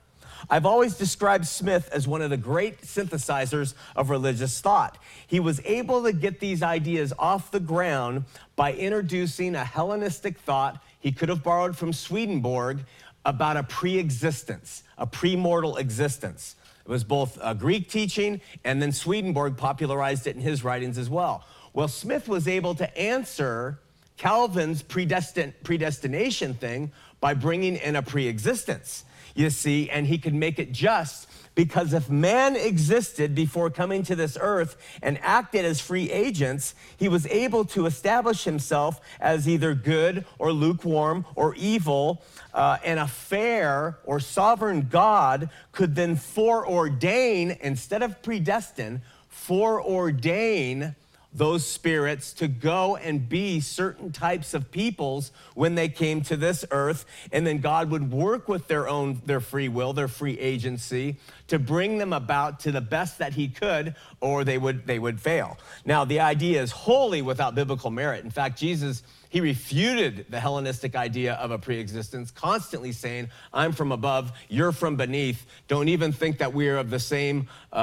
I've 0.51 0.67
always 0.67 0.95
described 0.95 1.47
Smith 1.47 1.89
as 1.93 2.07
one 2.09 2.23
of 2.23 2.31
the 2.31 2.37
great 2.37 2.83
synthesizers 2.83 3.75
of 3.97 4.11
religious 4.11 4.61
thought. 4.61 4.99
He 5.27 5.41
was 5.41 5.61
able 5.65 6.03
to 6.05 6.13
get 6.13 6.41
these 6.41 6.63
ideas 6.63 7.13
off 7.19 7.51
the 7.51 7.61
ground 7.61 8.25
by 8.57 8.75
introducing 8.75 9.55
a 9.55 9.65
Hellenistic 9.65 10.39
thought 10.39 10.83
he 11.01 11.13
could 11.13 11.29
have 11.29 11.43
borrowed 11.43 11.77
from 11.77 11.93
Swedenborg 11.93 12.81
about 13.25 13.57
a 13.57 13.63
pre 13.63 13.99
existence, 13.99 14.83
a 14.99 15.07
pre-mortal 15.07 15.77
existence. 15.77 16.57
It 16.85 16.91
was 16.91 17.05
both 17.05 17.39
a 17.43 17.55
Greek 17.55 17.89
teaching, 17.89 18.41
and 18.65 18.83
then 18.83 18.93
Swedenborg 18.93 19.57
popularized 19.57 20.27
it 20.27 20.35
in 20.35 20.43
his 20.43 20.65
writings 20.65 20.99
as 20.99 21.09
well. 21.09 21.45
Well, 21.73 21.89
Smith 21.89 22.29
was 22.29 22.49
able 22.49 22.75
to 22.75 22.99
answer 22.99 23.79
Calvin's 24.17 24.83
predestin- 24.83 25.55
predestination 25.63 26.55
thing 26.55 26.93
by 27.23 27.33
bringing 27.33 27.77
in 27.77 27.97
a 27.97 28.03
pre 28.03 28.29
existence 28.29 29.07
you 29.35 29.51
see, 29.51 29.89
and 29.91 30.07
he 30.07 30.19
could 30.19 30.35
make 30.35 30.59
it 30.59 30.73
just 30.73 31.29
because 31.55 31.93
if 31.93 32.09
man 32.09 32.57
existed 32.57 33.35
before 33.35 33.69
coming 33.69 34.03
to 34.05 34.17
this 34.17 34.39
earth 34.41 34.77
and 35.03 35.19
acted 35.21 35.65
as 35.65 35.81
free 35.81 36.11
agents, 36.11 36.75
he 36.97 37.09
was 37.09 37.27
able 37.27 37.65
to 37.67 37.85
establish 37.85 38.45
himself 38.45 39.01
as 39.21 39.47
either 39.47 39.75
good 39.75 40.25
or 40.39 40.51
lukewarm 40.53 41.27
or 41.35 41.55
evil. 41.57 42.23
Uh, 42.55 42.79
and 42.85 42.99
a 42.99 43.07
fair 43.07 43.99
or 44.05 44.19
sovereign 44.19 44.89
God 44.91 45.51
could 45.73 45.95
then 45.95 46.17
foreordain, 46.17 47.59
instead 47.61 48.03
of 48.03 48.23
predestine, 48.23 49.03
foreordain 49.31 50.95
those 51.35 51.67
spirits 51.67 52.33
to 52.35 52.49
go 52.49 52.97
and 52.97 53.29
be 53.29 53.61
certain 53.61 54.13
types 54.13 54.55
of 54.55 54.71
peoples 54.71 55.33
when 55.55 55.75
they 55.75 55.89
came 55.89 56.21
to 56.21 56.37
this 56.37 56.65
earth 56.71 57.07
and 57.33 57.47
then 57.47 57.59
god 57.59 57.91
would 57.91 58.13
work 58.13 58.49
with 58.49 58.69
their 58.69 58.89
own 58.89 59.21
their 59.25 59.41
free 59.41 59.69
will 59.69 59.93
their 59.93 60.09
free 60.09 60.39
agency 60.39 61.17
to 61.49 61.59
bring 61.59 61.99
them 61.99 62.13
about 62.13 62.61
to 62.61 62.71
the 62.71 62.81
best 62.81 63.19
that 63.19 63.33
he 63.33 63.49
could 63.49 63.95
or 64.21 64.45
they 64.45 64.59
would 64.59 64.87
they 64.87 64.99
would 64.99 65.21
fail 65.21 65.59
now 65.85 66.05
the 66.05 66.21
idea 66.21 66.61
is 66.61 66.71
wholly 66.71 67.23
without 67.23 67.55
biblical 67.55 67.91
merit 67.91 68.25
in 68.25 68.31
fact 68.31 68.59
jesus 68.59 69.03
he 69.33 69.41
refuted 69.41 70.27
the 70.29 70.39
Hellenistic 70.39 70.95
idea 70.95 71.33
of 71.37 71.53
a 71.53 71.59
preexistence, 71.59 72.31
constantly 72.31 72.93
saying, 72.93 73.31
I'm 73.51 73.73
from 73.73 73.91
above, 73.91 74.31
you're 74.51 74.73
from 74.73 74.97
beneath. 74.97 75.47
Don't 75.69 75.89
even 75.89 76.13
think 76.13 76.37
that 76.37 76.53
we 76.53 76.69
are 76.69 76.77
of 76.77 76.91
the 76.91 76.99
same 76.99 77.49
uh, 77.73 77.77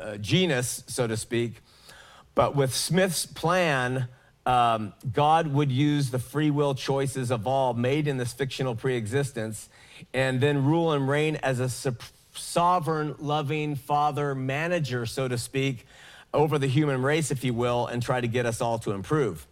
uh, 0.00 0.16
genus, 0.16 0.82
so 0.88 1.06
to 1.06 1.16
speak. 1.16 1.62
But 2.36 2.54
with 2.54 2.72
Smith's 2.72 3.26
plan, 3.26 4.08
um, 4.44 4.92
God 5.12 5.48
would 5.48 5.72
use 5.72 6.10
the 6.10 6.20
free 6.20 6.50
will 6.50 6.76
choices 6.76 7.32
of 7.32 7.48
all 7.48 7.74
made 7.74 8.06
in 8.06 8.18
this 8.18 8.32
fictional 8.32 8.76
preexistence 8.76 9.68
and 10.14 10.40
then 10.40 10.64
rule 10.64 10.92
and 10.92 11.08
reign 11.08 11.36
as 11.42 11.58
a 11.58 11.96
sovereign, 12.34 13.16
loving 13.18 13.74
father 13.74 14.34
manager, 14.34 15.06
so 15.06 15.26
to 15.26 15.38
speak, 15.38 15.86
over 16.34 16.58
the 16.58 16.66
human 16.66 17.02
race, 17.02 17.30
if 17.30 17.42
you 17.42 17.54
will, 17.54 17.86
and 17.86 18.02
try 18.02 18.20
to 18.20 18.28
get 18.28 18.44
us 18.44 18.60
all 18.60 18.78
to 18.80 18.92
improve. 18.92 19.46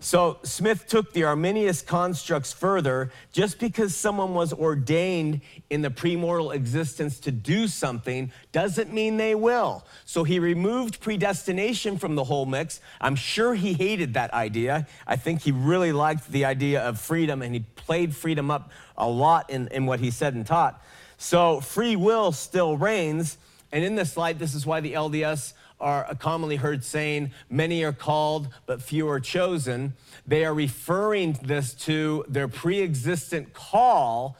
So 0.00 0.38
Smith 0.44 0.86
took 0.86 1.12
the 1.12 1.24
Arminius 1.24 1.82
constructs 1.82 2.52
further. 2.52 3.10
Just 3.32 3.58
because 3.58 3.96
someone 3.96 4.32
was 4.32 4.52
ordained 4.52 5.40
in 5.70 5.82
the 5.82 5.90
premortal 5.90 6.54
existence 6.54 7.18
to 7.20 7.32
do 7.32 7.66
something 7.66 8.30
doesn't 8.52 8.92
mean 8.92 9.16
they 9.16 9.34
will. 9.34 9.84
So 10.04 10.22
he 10.22 10.38
removed 10.38 11.00
predestination 11.00 11.98
from 11.98 12.14
the 12.14 12.24
whole 12.24 12.46
mix. 12.46 12.80
I'm 13.00 13.16
sure 13.16 13.54
he 13.56 13.72
hated 13.72 14.14
that 14.14 14.32
idea. 14.32 14.86
I 15.04 15.16
think 15.16 15.42
he 15.42 15.50
really 15.50 15.90
liked 15.90 16.30
the 16.30 16.44
idea 16.44 16.80
of 16.80 17.00
freedom 17.00 17.42
and 17.42 17.52
he 17.52 17.64
played 17.74 18.14
freedom 18.14 18.52
up 18.52 18.70
a 18.96 19.08
lot 19.08 19.50
in, 19.50 19.66
in 19.68 19.86
what 19.86 19.98
he 19.98 20.12
said 20.12 20.34
and 20.34 20.46
taught. 20.46 20.80
So 21.16 21.60
free 21.60 21.96
will 21.96 22.30
still 22.30 22.76
reigns. 22.76 23.36
And 23.72 23.84
in 23.84 23.96
this 23.96 24.16
light, 24.16 24.38
this 24.38 24.54
is 24.54 24.64
why 24.64 24.80
the 24.80 24.92
LDS 24.92 25.54
are 25.80 26.14
commonly 26.16 26.56
heard 26.56 26.84
saying, 26.84 27.32
Many 27.48 27.84
are 27.84 27.92
called, 27.92 28.48
but 28.66 28.82
few 28.82 29.08
are 29.08 29.20
chosen. 29.20 29.94
They 30.26 30.44
are 30.44 30.54
referring 30.54 31.38
this 31.42 31.74
to 31.74 32.24
their 32.28 32.48
pre 32.48 32.80
existent 32.80 33.52
call 33.52 34.36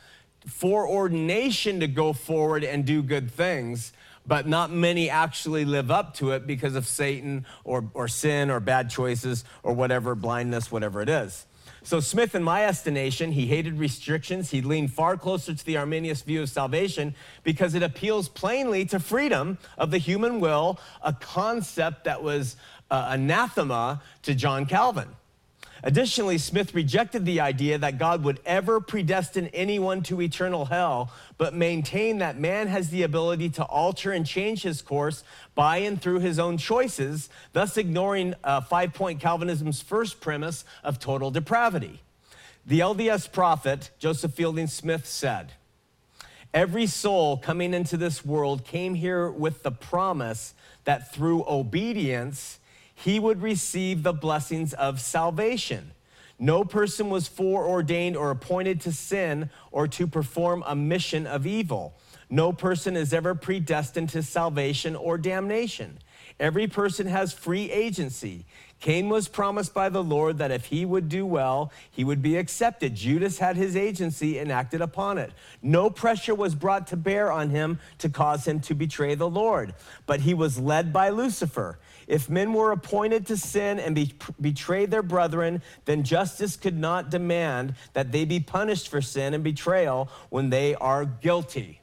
for 0.46 0.88
ordination 0.88 1.80
to 1.80 1.86
go 1.86 2.12
forward 2.12 2.64
and 2.64 2.84
do 2.84 3.02
good 3.02 3.30
things, 3.30 3.92
but 4.26 4.46
not 4.46 4.70
many 4.70 5.10
actually 5.10 5.64
live 5.64 5.90
up 5.90 6.14
to 6.14 6.32
it 6.32 6.46
because 6.46 6.74
of 6.74 6.86
Satan 6.86 7.46
or, 7.64 7.90
or 7.94 8.08
sin 8.08 8.50
or 8.50 8.60
bad 8.60 8.90
choices 8.90 9.44
or 9.62 9.74
whatever, 9.74 10.14
blindness, 10.14 10.72
whatever 10.72 11.02
it 11.02 11.08
is. 11.08 11.46
So, 11.82 12.00
Smith, 12.00 12.34
in 12.34 12.42
my 12.42 12.66
estimation, 12.66 13.32
he 13.32 13.46
hated 13.46 13.78
restrictions. 13.78 14.50
He 14.50 14.60
leaned 14.60 14.92
far 14.92 15.16
closer 15.16 15.54
to 15.54 15.64
the 15.64 15.76
Arminius 15.76 16.22
view 16.22 16.42
of 16.42 16.48
salvation 16.48 17.14
because 17.44 17.74
it 17.74 17.82
appeals 17.82 18.28
plainly 18.28 18.84
to 18.86 19.00
freedom 19.00 19.58
of 19.76 19.90
the 19.90 19.98
human 19.98 20.40
will, 20.40 20.78
a 21.02 21.12
concept 21.12 22.04
that 22.04 22.22
was 22.22 22.56
uh, 22.90 23.08
anathema 23.10 24.02
to 24.22 24.34
John 24.34 24.66
Calvin. 24.66 25.08
Additionally, 25.82 26.38
Smith 26.38 26.74
rejected 26.74 27.24
the 27.24 27.40
idea 27.40 27.78
that 27.78 27.98
God 27.98 28.24
would 28.24 28.40
ever 28.44 28.80
predestine 28.80 29.46
anyone 29.48 30.02
to 30.04 30.20
eternal 30.20 30.64
hell, 30.66 31.12
but 31.36 31.54
maintained 31.54 32.20
that 32.20 32.38
man 32.38 32.66
has 32.66 32.90
the 32.90 33.02
ability 33.02 33.48
to 33.50 33.64
alter 33.64 34.10
and 34.10 34.26
change 34.26 34.62
his 34.62 34.82
course 34.82 35.22
by 35.54 35.78
and 35.78 36.00
through 36.00 36.20
his 36.20 36.38
own 36.38 36.58
choices, 36.58 37.28
thus 37.52 37.76
ignoring 37.76 38.34
uh, 38.42 38.60
five 38.60 38.92
point 38.92 39.20
Calvinism's 39.20 39.80
first 39.80 40.20
premise 40.20 40.64
of 40.82 40.98
total 40.98 41.30
depravity. 41.30 42.00
The 42.66 42.80
LDS 42.80 43.32
prophet, 43.32 43.90
Joseph 43.98 44.34
Fielding 44.34 44.66
Smith, 44.66 45.06
said, 45.06 45.52
Every 46.52 46.86
soul 46.86 47.36
coming 47.36 47.72
into 47.72 47.96
this 47.96 48.24
world 48.24 48.64
came 48.64 48.94
here 48.94 49.30
with 49.30 49.62
the 49.62 49.70
promise 49.70 50.54
that 50.84 51.12
through 51.12 51.44
obedience, 51.46 52.57
he 53.04 53.20
would 53.20 53.42
receive 53.42 54.02
the 54.02 54.12
blessings 54.12 54.74
of 54.74 55.00
salvation. 55.00 55.92
No 56.38 56.64
person 56.64 57.10
was 57.10 57.28
foreordained 57.28 58.16
or 58.16 58.30
appointed 58.30 58.80
to 58.82 58.92
sin 58.92 59.50
or 59.70 59.86
to 59.88 60.06
perform 60.06 60.64
a 60.66 60.74
mission 60.74 61.26
of 61.26 61.46
evil. 61.46 61.94
No 62.30 62.52
person 62.52 62.96
is 62.96 63.12
ever 63.12 63.34
predestined 63.34 64.10
to 64.10 64.22
salvation 64.22 64.96
or 64.96 65.16
damnation. 65.16 65.98
Every 66.40 66.66
person 66.66 67.06
has 67.06 67.32
free 67.32 67.70
agency. 67.70 68.44
Cain 68.80 69.08
was 69.08 69.26
promised 69.26 69.74
by 69.74 69.88
the 69.88 70.02
Lord 70.02 70.38
that 70.38 70.52
if 70.52 70.66
he 70.66 70.84
would 70.84 71.08
do 71.08 71.26
well, 71.26 71.72
he 71.90 72.04
would 72.04 72.22
be 72.22 72.36
accepted. 72.36 72.94
Judas 72.94 73.38
had 73.38 73.56
his 73.56 73.76
agency 73.76 74.38
and 74.38 74.52
acted 74.52 74.80
upon 74.80 75.18
it. 75.18 75.32
No 75.62 75.90
pressure 75.90 76.34
was 76.34 76.54
brought 76.54 76.86
to 76.88 76.96
bear 76.96 77.32
on 77.32 77.50
him 77.50 77.80
to 77.98 78.08
cause 78.08 78.46
him 78.46 78.60
to 78.60 78.74
betray 78.74 79.16
the 79.16 79.28
Lord, 79.28 79.74
but 80.06 80.20
he 80.20 80.34
was 80.34 80.60
led 80.60 80.92
by 80.92 81.08
Lucifer. 81.08 81.78
If 82.08 82.30
men 82.30 82.54
were 82.54 82.72
appointed 82.72 83.26
to 83.26 83.36
sin 83.36 83.78
and 83.78 83.94
be, 83.94 84.14
betray 84.40 84.86
their 84.86 85.02
brethren, 85.02 85.62
then 85.84 86.04
justice 86.04 86.56
could 86.56 86.76
not 86.76 87.10
demand 87.10 87.74
that 87.92 88.12
they 88.12 88.24
be 88.24 88.40
punished 88.40 88.88
for 88.88 89.02
sin 89.02 89.34
and 89.34 89.44
betrayal 89.44 90.08
when 90.30 90.48
they 90.48 90.74
are 90.74 91.04
guilty. 91.04 91.82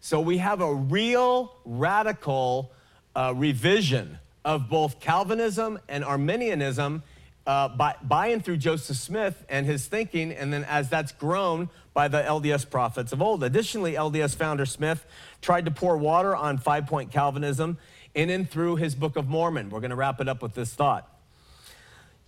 So 0.00 0.20
we 0.20 0.38
have 0.38 0.60
a 0.60 0.74
real 0.74 1.54
radical 1.64 2.72
uh, 3.14 3.32
revision 3.36 4.18
of 4.44 4.68
both 4.68 4.98
Calvinism 4.98 5.78
and 5.88 6.04
Arminianism 6.04 7.04
uh, 7.46 7.68
by, 7.68 7.94
by 8.02 8.28
and 8.28 8.44
through 8.44 8.56
Joseph 8.56 8.96
Smith 8.96 9.44
and 9.48 9.66
his 9.66 9.86
thinking, 9.86 10.32
and 10.32 10.52
then 10.52 10.64
as 10.64 10.88
that's 10.88 11.12
grown 11.12 11.70
by 11.94 12.08
the 12.08 12.22
LDS 12.22 12.68
prophets 12.68 13.12
of 13.12 13.22
old. 13.22 13.42
Additionally, 13.42 13.94
LDS 13.94 14.34
founder 14.36 14.66
Smith 14.66 15.06
tried 15.40 15.64
to 15.64 15.70
pour 15.70 15.96
water 15.96 16.36
on 16.36 16.58
five 16.58 16.86
point 16.86 17.10
Calvinism 17.10 17.78
in 18.18 18.30
and 18.30 18.50
through 18.50 18.74
his 18.74 18.96
Book 18.96 19.14
of 19.14 19.28
Mormon. 19.28 19.70
We're 19.70 19.78
going 19.78 19.90
to 19.90 19.96
wrap 19.96 20.20
it 20.20 20.28
up 20.28 20.42
with 20.42 20.54
this 20.54 20.74
thought. 20.74 21.08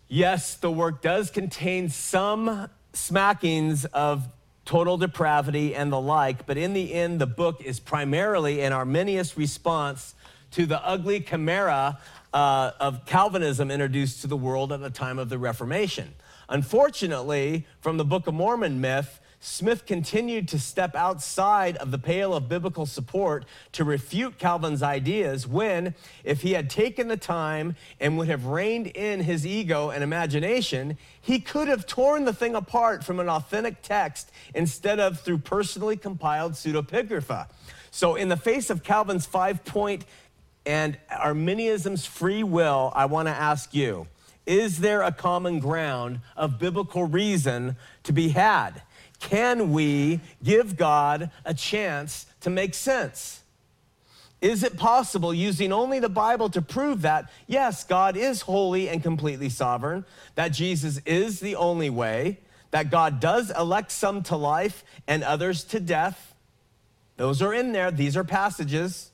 Yes, 0.07 0.55
the 0.55 0.70
work 0.70 1.03
does 1.03 1.31
contain 1.31 1.88
some 1.88 2.70
smackings 2.92 3.87
of 3.87 4.29
total 4.64 4.98
depravity 4.98 5.74
and 5.74 5.92
the 5.92 6.00
like, 6.00 6.46
but 6.46 6.57
in 6.57 6.74
the 6.74 6.94
end, 6.94 7.20
the 7.20 7.26
book 7.26 7.61
is 7.64 7.81
primarily 7.81 8.61
an 8.61 8.72
Arminius 8.72 9.37
response 9.37 10.14
to 10.53 10.64
the 10.64 10.81
ugly 10.87 11.20
chimera 11.20 11.98
uh, 12.33 12.70
of 12.79 13.05
Calvinism 13.05 13.68
introduced 13.68 14.20
to 14.20 14.29
the 14.29 14.37
world 14.37 14.70
at 14.72 14.81
the 14.81 14.90
time 14.90 15.18
of 15.18 15.29
the 15.29 15.38
Reformation. 15.38 16.14
Unfortunately, 16.48 17.66
from 17.81 17.96
the 17.96 18.05
Book 18.05 18.29
of 18.29 18.35
Mormon 18.35 18.81
myth, 18.81 19.19
Smith 19.42 19.87
continued 19.87 20.46
to 20.48 20.59
step 20.59 20.94
outside 20.94 21.79
of 21.79 21.90
the 21.90 21.98
pale 21.98 22.35
of 22.35 22.46
biblical 22.46 22.85
support 22.85 23.46
to 23.72 23.85
refute 23.85 24.38
Calvin's 24.38 24.83
ideas 24.83 25.46
when, 25.46 25.94
if 26.24 26.42
he 26.42 26.53
had 26.53 26.68
taken 26.68 27.09
the 27.09 27.16
time 27.16 27.74
and 27.98 28.18
would 28.18 28.29
have 28.29 28.44
reined 28.44 28.88
in 28.88 29.20
his 29.20 29.46
ego 29.46 29.88
and 29.88 30.05
imagination, 30.05 30.98
he 31.18 31.40
could 31.40 31.68
have 31.68 31.87
torn 31.87 32.26
the 32.26 32.35
thing 32.35 32.55
apart 32.55 33.03
from 33.03 33.18
an 33.18 33.31
authentic 33.31 33.81
text 33.81 34.31
instead 34.55 35.00
of 35.00 35.20
through 35.20 35.38
personally 35.38 35.96
compiled 35.96 36.53
pseudepigrapha. 36.53 37.48
So, 37.90 38.16
in 38.16 38.29
the 38.29 38.37
face 38.37 38.68
of 38.68 38.85
Calvin's 38.85 39.24
five 39.24 39.64
point 39.64 40.05
and 40.66 40.98
Arminianism's 41.11 42.05
free 42.05 42.42
will, 42.42 42.92
I 42.94 43.07
want 43.07 43.26
to 43.29 43.35
ask 43.35 43.72
you 43.72 44.07
is 44.46 44.81
there 44.81 45.03
a 45.03 45.12
common 45.12 45.61
ground 45.61 46.20
of 46.37 46.59
biblical 46.59 47.05
reason 47.05 47.76
to 48.03 48.12
be 48.12 48.31
had? 48.31 48.83
Can 49.20 49.72
we 49.72 50.20
give 50.42 50.76
God 50.76 51.30
a 51.44 51.54
chance 51.54 52.26
to 52.40 52.50
make 52.50 52.74
sense? 52.74 53.42
Is 54.40 54.62
it 54.62 54.78
possible, 54.78 55.35
using 55.35 55.70
only 55.70 56.00
the 56.00 56.09
Bible, 56.09 56.48
to 56.50 56.62
prove 56.62 57.02
that, 57.02 57.30
yes, 57.46 57.85
God 57.85 58.16
is 58.16 58.40
holy 58.40 58.88
and 58.88 59.02
completely 59.02 59.50
sovereign, 59.50 60.06
that 60.35 60.48
Jesus 60.48 60.98
is 61.04 61.40
the 61.40 61.56
only 61.56 61.90
way, 61.90 62.38
that 62.70 62.90
God 62.90 63.20
does 63.20 63.50
elect 63.50 63.92
some 63.92 64.22
to 64.24 64.37
life 64.37 64.83
and 65.06 65.22
others 65.22 65.64
to 65.64 65.80
death? 65.80 66.35
Those 67.18 67.42
are 67.42 67.52
in 67.52 67.72
there, 67.72 67.90
these 67.90 68.16
are 68.16 68.24
passages 68.24 69.10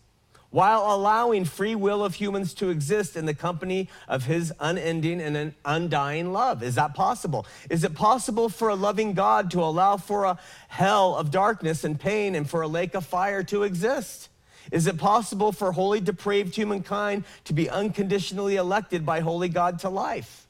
while 0.51 0.95
allowing 0.95 1.45
free 1.45 1.75
will 1.75 2.05
of 2.05 2.15
humans 2.15 2.55
to 2.55 2.71
exist 2.71 3.17
in 3.17 3.27
the 3.27 3.35
company 3.35 3.89
of 4.09 4.25
his 4.25 4.53
unending 4.61 5.21
and 5.21 5.55
undying 5.65 6.33
love. 6.33 6.63
Is 6.63 6.77
that 6.77 6.95
possible? 6.95 7.47
Is 7.69 7.85
it 7.85 7.95
possible 7.95 8.49
for 8.49 8.69
a 8.69 8.75
loving 8.75 9.13
God 9.13 9.51
to 9.53 9.63
allow 9.63 9.97
for 9.97 10.25
a 10.25 10.39
hell 10.69 11.17
of 11.17 11.31
darkness 11.31 11.85
and 11.85 11.99
pain 11.99 12.35
and 12.35 12.49
for 12.49 12.63
a 12.63 12.69
lake 12.69 12.95
of 12.95 13.05
fire 13.05 13.43
to 13.45 13.65
exist? 13.65 14.29
Is 14.73 14.87
it 14.87 14.99
possible 14.99 15.53
for 15.53 15.73
wholly 15.73 16.01
depraved 16.01 16.55
humankind 16.55 17.25
to 17.45 17.53
be 17.53 17.71
unconditionally 17.71 18.57
elected 18.57 19.07
by 19.07 19.21
holy 19.21 19.49
God 19.49 19.79
to 19.81 19.89
life? 19.89 20.47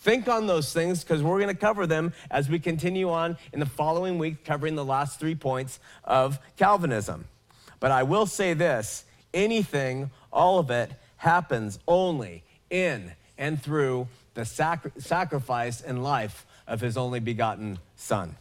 Think 0.00 0.28
on 0.28 0.46
those 0.46 0.72
things 0.72 1.02
because 1.02 1.22
we're 1.22 1.40
going 1.40 1.54
to 1.54 1.60
cover 1.60 1.86
them 1.86 2.12
as 2.30 2.48
we 2.48 2.58
continue 2.58 3.10
on 3.10 3.36
in 3.52 3.58
the 3.60 3.66
following 3.66 4.18
week, 4.18 4.44
covering 4.44 4.76
the 4.76 4.84
last 4.84 5.18
three 5.18 5.34
points 5.34 5.80
of 6.04 6.38
Calvinism. 6.56 7.24
But 7.80 7.90
I 7.90 8.04
will 8.04 8.26
say 8.26 8.54
this 8.54 9.04
anything, 9.32 10.10
all 10.32 10.58
of 10.58 10.70
it 10.70 10.90
happens 11.16 11.78
only 11.86 12.42
in 12.70 13.12
and 13.36 13.62
through 13.62 14.08
the 14.34 14.44
sacri- 14.44 14.92
sacrifice 14.98 15.80
and 15.80 16.02
life 16.02 16.46
of 16.66 16.80
his 16.80 16.96
only 16.96 17.20
begotten 17.20 17.78
Son. 17.96 18.36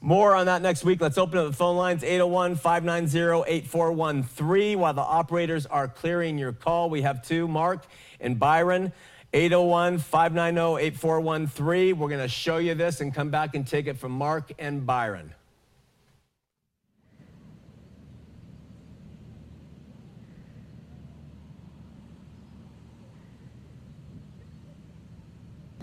More 0.00 0.34
on 0.34 0.46
that 0.46 0.62
next 0.62 0.84
week. 0.84 1.00
Let's 1.00 1.18
open 1.18 1.38
up 1.38 1.46
the 1.46 1.56
phone 1.56 1.76
lines 1.76 2.04
801 2.04 2.56
590 2.56 3.50
8413. 3.50 4.78
While 4.78 4.94
the 4.94 5.00
operators 5.00 5.66
are 5.66 5.88
clearing 5.88 6.38
your 6.38 6.52
call, 6.52 6.90
we 6.90 7.02
have 7.02 7.26
two 7.26 7.48
Mark 7.48 7.86
and 8.20 8.38
Byron. 8.38 8.92
801 9.32 9.98
590 9.98 10.84
8413. 10.84 11.98
We're 11.98 12.08
going 12.08 12.20
to 12.20 12.28
show 12.28 12.58
you 12.58 12.74
this 12.74 13.00
and 13.00 13.12
come 13.14 13.30
back 13.30 13.54
and 13.54 13.66
take 13.66 13.86
it 13.86 13.98
from 13.98 14.12
Mark 14.12 14.52
and 14.58 14.86
Byron. 14.86 15.32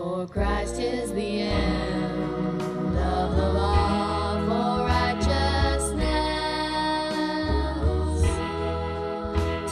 For 0.04 0.26
Christ 0.26 0.78
is 0.78 1.12
the 1.14 1.40
end 1.40 2.98
of 2.98 3.36
the 3.36 3.52
law 3.54 4.36
for 4.44 4.84
righteousness 4.86 6.02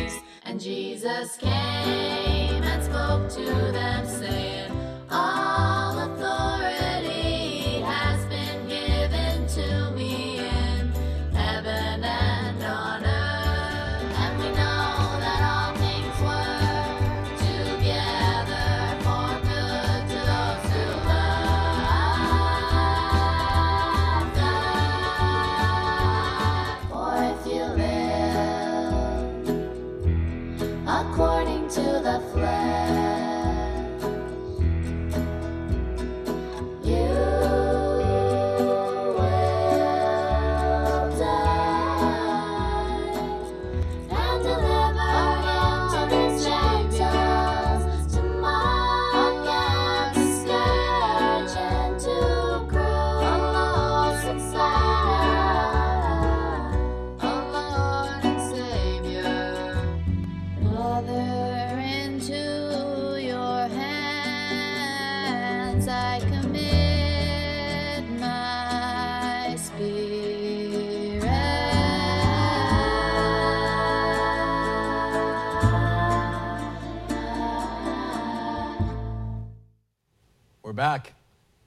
believes. 0.00 0.14
And 0.46 0.58
Jesus 0.58 1.36
came 1.36 1.71
back. 80.82 81.12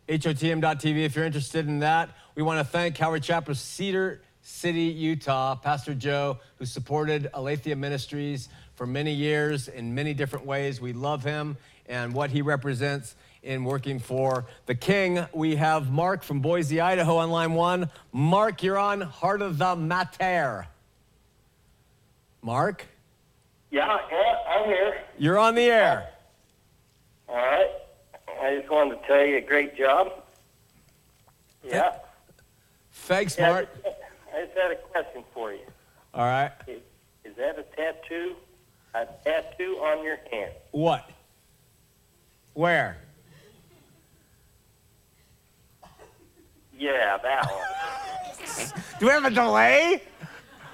HOTM.tv 0.09 1.05
if 1.05 1.15
you're 1.15 1.23
interested 1.23 1.69
in 1.69 1.79
that. 1.79 2.09
We 2.35 2.43
want 2.43 2.59
to 2.59 2.65
thank 2.65 2.95
Calvary 2.95 3.21
Chapel 3.21 3.55
Cedar 3.55 4.19
City, 4.41 4.81
Utah, 4.81 5.55
Pastor 5.55 5.93
Joe, 5.93 6.39
who 6.59 6.65
supported 6.65 7.29
Aletheia 7.33 7.77
Ministries 7.77 8.49
for 8.75 8.85
many 8.85 9.13
years 9.13 9.69
in 9.69 9.95
many 9.95 10.13
different 10.13 10.45
ways. 10.45 10.81
We 10.81 10.91
love 10.91 11.23
him 11.23 11.55
and 11.87 12.13
what 12.13 12.29
he 12.29 12.41
represents 12.41 13.15
in 13.41 13.63
working 13.63 13.99
for 13.99 14.47
the 14.65 14.75
King. 14.75 15.25
We 15.31 15.55
have 15.55 15.89
Mark 15.89 16.21
from 16.21 16.41
Boise, 16.41 16.81
Idaho 16.81 17.15
on 17.15 17.31
line 17.31 17.53
one. 17.53 17.89
Mark, 18.11 18.63
you're 18.63 18.77
on 18.77 18.99
Heart 18.99 19.41
of 19.41 19.57
the 19.57 19.77
Matter. 19.77 20.67
Mark, 22.41 22.85
Yeah, 23.71 23.97
yeah, 24.11 24.35
I'm 24.49 24.65
here. 24.65 24.93
you're 25.17 25.39
on 25.39 25.55
the 25.55 25.71
air. 25.71 26.09
All 27.29 27.37
right. 27.37 27.69
I 28.45 28.57
just 28.57 28.69
wanted 28.69 29.01
to 29.01 29.07
tell 29.07 29.25
you, 29.25 29.37
a 29.37 29.41
great 29.41 29.75
job. 29.75 30.11
Yeah. 31.63 31.95
Thanks, 32.91 33.37
yeah 33.39 33.49
I, 33.49 33.51
Mark. 33.53 33.83
just, 33.83 33.95
I 34.35 34.45
just 34.45 34.57
had 34.57 34.71
a 34.71 34.75
question 34.75 35.23
for 35.33 35.51
you. 35.51 35.65
All 36.13 36.25
right. 36.25 36.51
Is, 36.67 36.81
is 37.23 37.35
that 37.37 37.57
a 37.57 37.63
tattoo? 37.75 38.35
A 38.93 39.07
tattoo 39.23 39.79
on 39.81 40.03
your 40.03 40.17
hand? 40.31 40.51
What? 40.71 41.09
Where? 42.53 42.97
Yeah, 46.77 47.17
that 47.17 47.51
one. 47.51 48.83
Do 48.99 49.07
we 49.07 49.11
have 49.11 49.25
a 49.25 49.31
delay? 49.31 50.03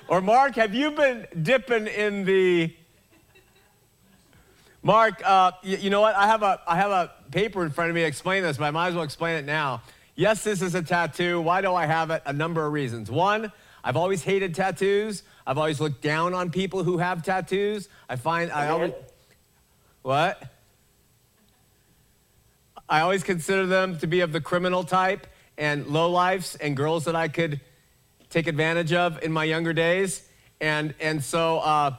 Or 0.09 0.19
Mark, 0.19 0.55
have 0.55 0.75
you 0.75 0.91
been 0.91 1.25
dipping 1.41 1.87
in 1.87 2.25
the? 2.25 2.75
Mark, 4.83 5.21
uh, 5.23 5.51
y- 5.63 5.77
you 5.81 5.89
know 5.89 6.01
what? 6.01 6.15
I 6.15 6.27
have 6.27 6.43
a 6.43 6.59
I 6.67 6.75
have 6.75 6.91
a 6.91 7.11
paper 7.31 7.63
in 7.63 7.71
front 7.71 7.89
of 7.89 7.95
me 7.95 8.01
to 8.01 8.07
explain 8.07 8.43
this, 8.43 8.57
but 8.57 8.65
I 8.65 8.71
might 8.71 8.89
as 8.89 8.95
well 8.95 9.03
explain 9.03 9.37
it 9.37 9.45
now. 9.45 9.81
Yes, 10.15 10.43
this 10.43 10.61
is 10.61 10.75
a 10.75 10.81
tattoo. 10.81 11.39
Why 11.41 11.61
do 11.61 11.73
I 11.73 11.85
have 11.85 12.09
it? 12.11 12.21
A 12.25 12.33
number 12.33 12.65
of 12.65 12.73
reasons. 12.73 13.09
One, 13.09 13.51
I've 13.83 13.95
always 13.95 14.23
hated 14.23 14.53
tattoos. 14.55 15.23
I've 15.45 15.57
always 15.57 15.79
looked 15.79 16.01
down 16.01 16.33
on 16.33 16.49
people 16.51 16.83
who 16.83 16.97
have 16.97 17.23
tattoos. 17.23 17.89
I 18.09 18.15
find 18.15 18.51
I 18.51 18.69
always 18.69 18.91
what? 20.01 20.43
I 22.89 23.01
always 23.01 23.23
consider 23.23 23.65
them 23.67 23.97
to 23.99 24.07
be 24.07 24.19
of 24.19 24.31
the 24.33 24.41
criminal 24.41 24.83
type 24.83 25.27
and 25.57 25.85
lowlifes 25.85 26.57
and 26.59 26.75
girls 26.75 27.05
that 27.05 27.15
I 27.15 27.27
could 27.29 27.61
take 28.29 28.47
advantage 28.47 28.91
of 28.91 29.21
in 29.23 29.31
my 29.31 29.43
younger 29.45 29.71
days. 29.73 30.27
And, 30.59 30.93
and 30.99 31.23
so 31.23 31.59
uh, 31.59 31.95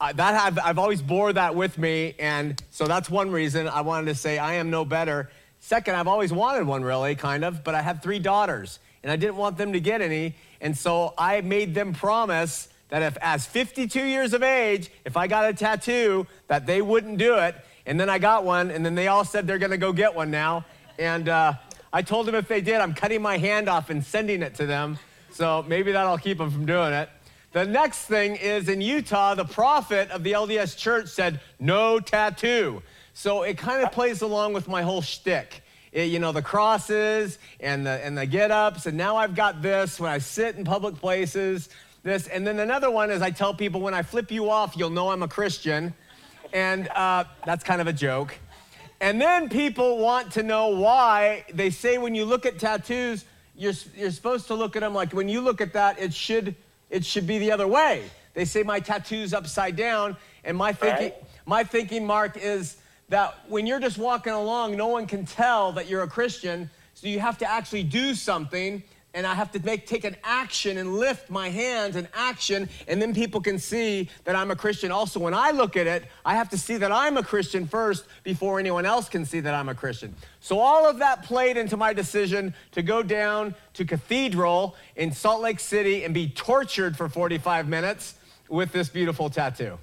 I, 0.00 0.12
that 0.14 0.34
I've, 0.34 0.58
I've 0.58 0.78
always 0.78 1.02
bore 1.02 1.32
that 1.32 1.54
with 1.54 1.76
me. 1.76 2.14
And 2.18 2.60
so 2.70 2.86
that's 2.86 3.10
one 3.10 3.30
reason 3.30 3.68
I 3.68 3.82
wanted 3.82 4.06
to 4.06 4.14
say 4.14 4.38
I 4.38 4.54
am 4.54 4.70
no 4.70 4.84
better. 4.84 5.30
Second, 5.60 5.96
I've 5.96 6.08
always 6.08 6.32
wanted 6.32 6.66
one, 6.66 6.82
really, 6.82 7.14
kind 7.14 7.44
of, 7.44 7.62
but 7.62 7.74
I 7.74 7.82
have 7.82 8.02
three 8.02 8.18
daughters 8.18 8.78
and 9.02 9.12
I 9.12 9.16
didn't 9.16 9.36
want 9.36 9.58
them 9.58 9.74
to 9.74 9.80
get 9.80 10.00
any. 10.00 10.34
And 10.60 10.76
so 10.76 11.12
I 11.18 11.42
made 11.42 11.74
them 11.74 11.92
promise 11.92 12.68
that 12.88 13.02
if, 13.02 13.16
as 13.20 13.46
52 13.46 14.02
years 14.02 14.32
of 14.32 14.42
age, 14.42 14.90
if 15.04 15.16
I 15.16 15.26
got 15.26 15.48
a 15.48 15.52
tattoo, 15.52 16.26
that 16.48 16.66
they 16.66 16.82
wouldn't 16.82 17.18
do 17.18 17.36
it. 17.36 17.54
And 17.86 17.98
then 17.98 18.10
I 18.10 18.18
got 18.18 18.44
one, 18.44 18.70
and 18.70 18.84
then 18.84 18.94
they 18.94 19.08
all 19.08 19.24
said 19.24 19.46
they're 19.46 19.58
gonna 19.58 19.78
go 19.78 19.92
get 19.92 20.14
one 20.14 20.30
now. 20.30 20.64
And 20.98 21.28
uh, 21.28 21.54
I 21.92 22.02
told 22.02 22.26
them 22.26 22.34
if 22.34 22.48
they 22.48 22.60
did, 22.60 22.76
I'm 22.76 22.94
cutting 22.94 23.22
my 23.22 23.38
hand 23.38 23.68
off 23.68 23.90
and 23.90 24.04
sending 24.04 24.42
it 24.42 24.54
to 24.56 24.66
them. 24.66 24.98
So 25.30 25.64
maybe 25.66 25.92
that'll 25.92 26.18
keep 26.18 26.38
them 26.38 26.50
from 26.50 26.66
doing 26.66 26.92
it. 26.92 27.08
The 27.52 27.66
next 27.66 28.04
thing 28.04 28.36
is 28.36 28.68
in 28.68 28.80
Utah, 28.80 29.34
the 29.34 29.44
prophet 29.44 30.10
of 30.10 30.22
the 30.22 30.32
LDS 30.32 30.76
church 30.76 31.08
said, 31.08 31.40
no 31.58 31.98
tattoo. 31.98 32.82
So 33.12 33.42
it 33.42 33.58
kind 33.58 33.82
of 33.82 33.90
plays 33.90 34.22
along 34.22 34.52
with 34.52 34.68
my 34.68 34.82
whole 34.82 35.02
shtick. 35.02 35.62
It- 35.92 36.10
you 36.10 36.20
know, 36.20 36.30
the 36.30 36.42
crosses 36.42 37.38
and 37.58 37.84
the, 37.84 38.04
and 38.04 38.16
the 38.16 38.24
get 38.24 38.52
ups. 38.52 38.86
And 38.86 38.96
now 38.96 39.16
I've 39.16 39.34
got 39.34 39.62
this 39.62 39.98
when 39.98 40.10
I 40.12 40.18
sit 40.18 40.56
in 40.56 40.64
public 40.64 40.94
places. 40.96 41.68
This. 42.04 42.28
And 42.28 42.46
then 42.46 42.60
another 42.60 42.90
one 42.90 43.10
is 43.10 43.20
I 43.20 43.30
tell 43.30 43.52
people 43.52 43.80
when 43.80 43.94
I 43.94 44.02
flip 44.02 44.30
you 44.30 44.48
off, 44.48 44.76
you'll 44.76 44.90
know 44.90 45.10
I'm 45.10 45.22
a 45.24 45.28
Christian. 45.28 45.92
And 46.52 46.88
uh, 46.88 47.24
that's 47.44 47.64
kind 47.64 47.80
of 47.80 47.88
a 47.88 47.92
joke. 47.92 48.38
And 49.00 49.20
then 49.20 49.48
people 49.48 49.98
want 49.98 50.32
to 50.32 50.42
know 50.42 50.68
why 50.68 51.44
they 51.52 51.70
say 51.70 51.98
when 51.98 52.14
you 52.14 52.24
look 52.24 52.46
at 52.46 52.58
tattoos, 52.58 53.24
you're, 53.56 53.72
you're 53.96 54.10
supposed 54.10 54.46
to 54.48 54.54
look 54.54 54.76
at 54.76 54.80
them 54.80 54.94
like 54.94 55.12
when 55.12 55.28
you 55.28 55.40
look 55.40 55.60
at 55.60 55.72
that, 55.72 55.98
it 55.98 56.14
should, 56.14 56.54
it 56.90 57.04
should 57.04 57.26
be 57.26 57.38
the 57.38 57.52
other 57.52 57.66
way. 57.68 58.02
They 58.34 58.44
say 58.44 58.62
my 58.62 58.80
tattoo's 58.80 59.32
upside 59.32 59.76
down. 59.76 60.16
And 60.44 60.56
my 60.56 60.72
thinking, 60.72 61.10
Right. 61.12 61.24
my 61.46 61.64
thinking, 61.64 62.06
Mark, 62.06 62.36
is 62.36 62.76
that 63.08 63.34
when 63.48 63.66
you're 63.66 63.80
just 63.80 63.98
walking 63.98 64.32
along, 64.32 64.76
no 64.76 64.86
one 64.88 65.06
can 65.06 65.26
tell 65.26 65.72
that 65.72 65.88
you're 65.88 66.02
a 66.02 66.08
Christian. 66.08 66.70
So 66.94 67.08
you 67.08 67.20
have 67.20 67.38
to 67.38 67.50
actually 67.50 67.82
do 67.82 68.14
something. 68.14 68.82
And 69.12 69.26
I 69.26 69.34
have 69.34 69.50
to 69.52 69.64
make 69.64 69.86
take 69.86 70.04
an 70.04 70.16
action 70.22 70.78
and 70.78 70.94
lift 70.94 71.30
my 71.30 71.48
hands 71.48 71.96
in 71.96 72.06
action, 72.14 72.68
and 72.86 73.02
then 73.02 73.12
people 73.12 73.40
can 73.40 73.58
see 73.58 74.08
that 74.24 74.36
I'm 74.36 74.52
a 74.52 74.56
Christian. 74.56 74.92
Also, 74.92 75.18
when 75.18 75.34
I 75.34 75.50
look 75.50 75.76
at 75.76 75.88
it, 75.88 76.04
I 76.24 76.36
have 76.36 76.48
to 76.50 76.58
see 76.58 76.76
that 76.76 76.92
I'm 76.92 77.16
a 77.16 77.22
Christian 77.22 77.66
first 77.66 78.04
before 78.22 78.60
anyone 78.60 78.86
else 78.86 79.08
can 79.08 79.24
see 79.24 79.40
that 79.40 79.52
I'm 79.52 79.68
a 79.68 79.74
Christian. 79.74 80.14
So 80.38 80.60
all 80.60 80.88
of 80.88 80.98
that 80.98 81.24
played 81.24 81.56
into 81.56 81.76
my 81.76 81.92
decision 81.92 82.54
to 82.70 82.82
go 82.82 83.02
down 83.02 83.56
to 83.74 83.84
Cathedral 83.84 84.76
in 84.94 85.10
Salt 85.12 85.42
Lake 85.42 85.58
City 85.58 86.04
and 86.04 86.14
be 86.14 86.28
tortured 86.28 86.96
for 86.96 87.08
45 87.08 87.68
minutes 87.68 88.14
with 88.48 88.70
this 88.70 88.88
beautiful 88.88 89.28
tattoo. 89.28 89.78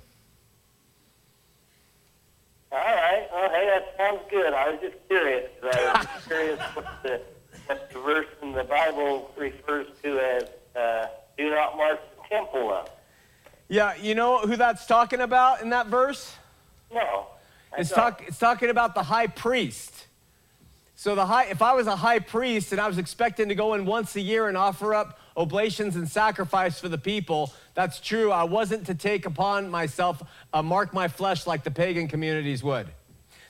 All 2.71 2.79
right. 2.79 3.27
Well, 3.31 3.49
hey, 3.49 3.65
that 3.67 3.93
sounds 3.97 4.21
good. 4.29 4.53
I 4.53 4.69
was 4.69 4.79
just 4.81 4.95
curious. 5.07 5.49
I 5.63 5.67
was 5.67 6.05
just 6.05 6.27
curious 6.27 6.59
what 6.73 6.85
the, 7.03 7.21
what 7.67 7.89
the 7.91 7.99
verse 7.99 8.27
in 8.41 8.51
the 8.53 8.63
Bible 8.63 9.31
refers 9.37 9.87
to 10.03 10.19
as 10.19 10.43
uh, 10.75 11.07
"Do 11.37 11.49
not 11.49 11.77
mark 11.77 11.99
the 12.15 12.35
temple 12.35 12.71
up." 12.71 12.99
Yeah, 13.69 13.95
you 13.95 14.15
know 14.15 14.39
who 14.39 14.55
that's 14.55 14.85
talking 14.85 15.19
about 15.21 15.61
in 15.61 15.69
that 15.69 15.87
verse? 15.87 16.35
No. 16.93 17.27
I 17.73 17.81
It's, 17.81 17.91
talk, 17.91 18.23
it's 18.25 18.39
talking 18.39 18.69
about 18.69 18.95
the 18.95 19.03
high 19.03 19.27
priest. 19.27 20.07
So 20.95 21.15
the 21.15 21.25
high, 21.25 21.45
if 21.45 21.61
I 21.61 21.73
was 21.73 21.85
a 21.85 21.95
high 21.95 22.19
priest 22.19 22.71
and 22.71 22.79
I 22.79 22.87
was 22.87 22.97
expecting 22.97 23.49
to 23.49 23.55
go 23.55 23.73
in 23.73 23.85
once 23.85 24.15
a 24.15 24.21
year 24.21 24.47
and 24.47 24.57
offer 24.57 24.95
up 24.95 25.19
oblations 25.35 25.95
and 25.95 26.09
sacrifice 26.09 26.79
for 26.79 26.89
the 26.89 26.97
people, 26.97 27.53
that's 27.75 27.99
true. 27.99 28.31
I 28.31 28.45
wasn't 28.45 28.87
to 28.87 28.95
take 28.95 29.25
upon 29.25 29.69
myself, 29.69 30.23
uh, 30.53 30.63
mark 30.63 30.93
my 30.93 31.07
flesh 31.07 31.45
like 31.45 31.63
the 31.63 31.71
pagan 31.71 32.07
communities 32.07 32.63
would. 32.63 32.87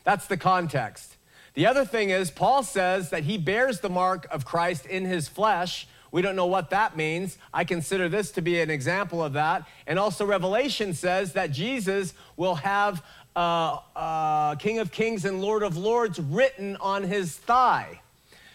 That's 0.03 0.25
the 0.25 0.35
context. 0.35 1.15
The 1.57 1.65
other 1.65 1.85
thing 1.85 2.11
is, 2.11 2.29
Paul 2.29 2.61
says 2.61 3.09
that 3.09 3.23
he 3.23 3.39
bears 3.39 3.79
the 3.79 3.89
mark 3.89 4.27
of 4.29 4.45
Christ 4.45 4.85
in 4.85 5.05
his 5.05 5.27
flesh. 5.27 5.87
We 6.11 6.21
don't 6.21 6.35
know 6.35 6.45
what 6.45 6.69
that 6.69 6.95
means. 6.95 7.39
I 7.51 7.63
consider 7.63 8.07
this 8.07 8.29
to 8.33 8.43
be 8.43 8.61
an 8.61 8.69
example 8.69 9.23
of 9.23 9.33
that. 9.33 9.67
And 9.87 9.97
also, 9.97 10.23
Revelation 10.23 10.93
says 10.93 11.33
that 11.33 11.51
Jesus 11.51 12.13
will 12.35 12.53
have 12.53 13.03
uh, 13.35 13.79
uh, 13.95 14.53
King 14.57 14.77
of 14.77 14.91
Kings 14.91 15.25
and 15.25 15.41
Lord 15.41 15.63
of 15.63 15.77
Lords 15.77 16.19
written 16.19 16.75
on 16.75 17.01
his 17.01 17.35
thigh. 17.35 18.01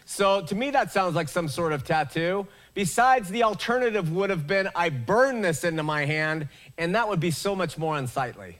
So 0.05 0.43
to 0.43 0.55
me, 0.55 0.71
that 0.71 0.93
sounds 0.93 1.17
like 1.17 1.29
some 1.29 1.49
sort 1.49 1.73
of 1.73 1.83
tattoo. 1.83 2.47
Besides, 2.73 3.31
the 3.31 3.43
alternative 3.43 4.12
would 4.12 4.31
have 4.31 4.47
been 4.47 4.69
I 4.77 4.91
burn 4.91 5.41
this 5.41 5.65
into 5.65 5.83
my 5.83 6.05
hand, 6.05 6.49
and 6.79 6.95
that 6.95 7.09
would 7.09 7.19
be 7.19 7.33
so 7.33 7.57
much 7.57 7.77
more 7.77 7.97
unsightly. 7.97 8.59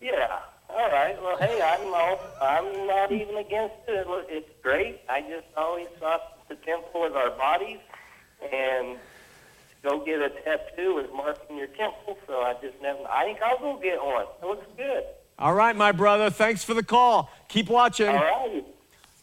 Yeah. 0.00 0.40
All 0.76 0.90
right. 0.90 1.16
Well, 1.22 1.38
hey, 1.38 1.62
I'm 1.62 1.90
no, 1.90 2.18
I'm 2.42 2.86
not 2.86 3.10
even 3.10 3.38
against 3.38 3.76
it. 3.88 4.06
It's 4.28 4.50
great. 4.62 5.00
I 5.08 5.22
just 5.22 5.46
always 5.56 5.86
thought 5.98 6.46
the 6.50 6.54
temple 6.56 7.06
is 7.06 7.14
our 7.14 7.30
bodies, 7.30 7.78
and 8.42 8.98
to 8.98 9.88
go 9.88 10.04
get 10.04 10.20
a 10.20 10.28
tattoo 10.28 10.98
is 10.98 11.08
marking 11.16 11.56
your 11.56 11.68
temple. 11.68 12.18
So 12.26 12.42
I 12.42 12.54
just 12.60 12.74
never. 12.82 12.98
I 13.08 13.24
think 13.24 13.40
I'll 13.40 13.58
go 13.58 13.80
get 13.82 14.04
one. 14.04 14.26
It 14.42 14.46
looks 14.46 14.66
good. 14.76 15.04
All 15.38 15.54
right, 15.54 15.74
my 15.74 15.92
brother. 15.92 16.28
Thanks 16.28 16.62
for 16.62 16.74
the 16.74 16.82
call. 16.82 17.30
Keep 17.48 17.70
watching. 17.70 18.08
All 18.08 18.14
right. 18.14 18.64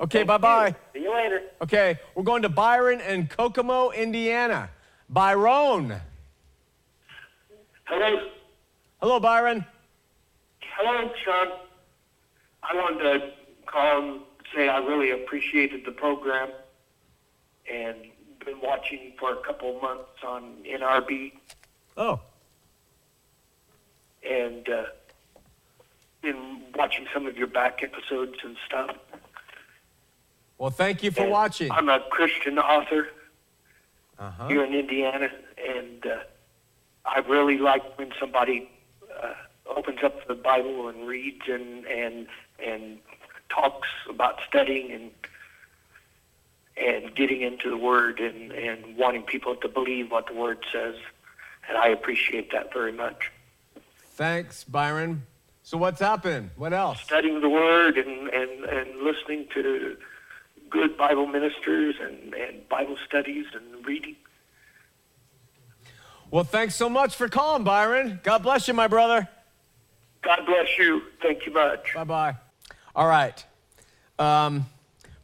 Okay, 0.01 0.23
bye 0.23 0.39
bye. 0.39 0.67
you. 0.69 0.75
See 0.93 1.03
you 1.03 1.13
later. 1.13 1.43
Okay, 1.61 1.99
we're 2.15 2.23
going 2.23 2.41
to 2.41 2.49
Byron 2.49 2.99
and 2.99 3.29
Kokomo, 3.29 3.91
Indiana. 3.91 4.71
Byron. 5.07 6.01
Hello, 7.85 8.29
Hello, 8.99 9.19
Byron. 9.19 9.65
Hello, 10.75 11.09
Shawn. 11.23 11.47
I 12.63 12.75
wanted 12.75 13.03
to 13.19 13.31
call 13.65 14.01
and 14.01 14.21
say 14.55 14.67
I 14.69 14.77
really 14.79 15.11
appreciated 15.11 15.85
the 15.85 15.91
program 15.91 16.49
and 17.71 17.97
been 18.45 18.59
watching 18.61 19.13
for 19.19 19.33
a 19.33 19.37
couple 19.43 19.75
of 19.75 19.81
months 19.81 20.09
on 20.25 20.55
NRB 20.65 21.33
Oh, 21.95 22.19
and 24.27 24.67
uh, 24.67 24.83
been 26.21 26.61
watching 26.75 27.05
some 27.13 27.27
of 27.27 27.37
your 27.37 27.47
back 27.47 27.81
episodes 27.83 28.37
and 28.43 28.57
stuff. 28.65 28.95
well, 30.57 30.71
thank 30.71 31.03
you 31.03 31.11
for 31.11 31.21
And 31.23 31.31
watching. 31.31 31.71
I'm 31.71 31.87
a 31.89 31.99
Christian 32.09 32.57
author 32.57 33.09
Uh-huh. 34.17 34.47
here 34.47 34.63
in 34.63 34.73
Indiana, 34.73 35.29
and 35.69 36.05
uh, 36.05 36.17
I 37.05 37.19
really 37.19 37.57
like 37.59 37.97
when 37.97 38.11
somebody 38.19 38.69
uh, 39.21 39.33
opens 39.67 39.99
up 40.03 40.27
the 40.27 40.35
Bible 40.35 40.87
and 40.87 41.07
reads 41.07 41.43
and 41.47 41.85
and 41.85 42.27
and 42.63 42.99
talks 43.49 43.87
about 44.09 44.39
studying 44.47 44.91
and 44.91 45.11
and 46.75 47.15
getting 47.15 47.41
into 47.41 47.69
the 47.69 47.77
Word 47.77 48.19
and 48.19 48.51
and 48.51 48.97
wanting 48.97 49.23
people 49.23 49.55
to 49.57 49.67
believe 49.67 50.11
what 50.11 50.27
the 50.27 50.33
Word 50.33 50.65
says, 50.71 50.95
and 51.67 51.77
I 51.77 51.87
appreciate 51.87 52.51
that 52.51 52.73
very 52.73 52.91
much. 52.91 53.31
Thanks, 54.15 54.63
Byron. 54.63 55.23
So 55.63 55.77
what's 55.77 56.01
happened? 56.01 56.51
What 56.57 56.73
else? 56.73 57.01
studying 57.01 57.39
the 57.39 57.49
Word 57.49 57.97
and, 57.97 58.27
and, 58.29 58.65
and 58.65 59.01
listening 59.01 59.47
to 59.53 59.95
good 60.69 60.97
Bible 60.97 61.25
ministers 61.25 61.95
and, 62.01 62.33
and 62.33 62.67
Bible 62.67 62.97
studies 63.07 63.45
and 63.53 63.85
reading. 63.85 64.17
Well, 66.29 66.43
thanks 66.43 66.75
so 66.75 66.89
much 66.89 67.15
for 67.15 67.29
calling, 67.29 67.63
Byron. 67.63 68.19
God 68.23 68.39
bless 68.43 68.67
you, 68.67 68.73
my 68.73 68.87
brother. 68.87 69.29
God 70.23 70.45
bless 70.45 70.77
you. 70.77 71.01
Thank 71.21 71.45
you 71.45 71.51
much. 71.51 71.93
Bye 71.93 72.03
bye. 72.05 72.35
All 72.95 73.07
right. 73.07 73.45
Um, 74.17 74.65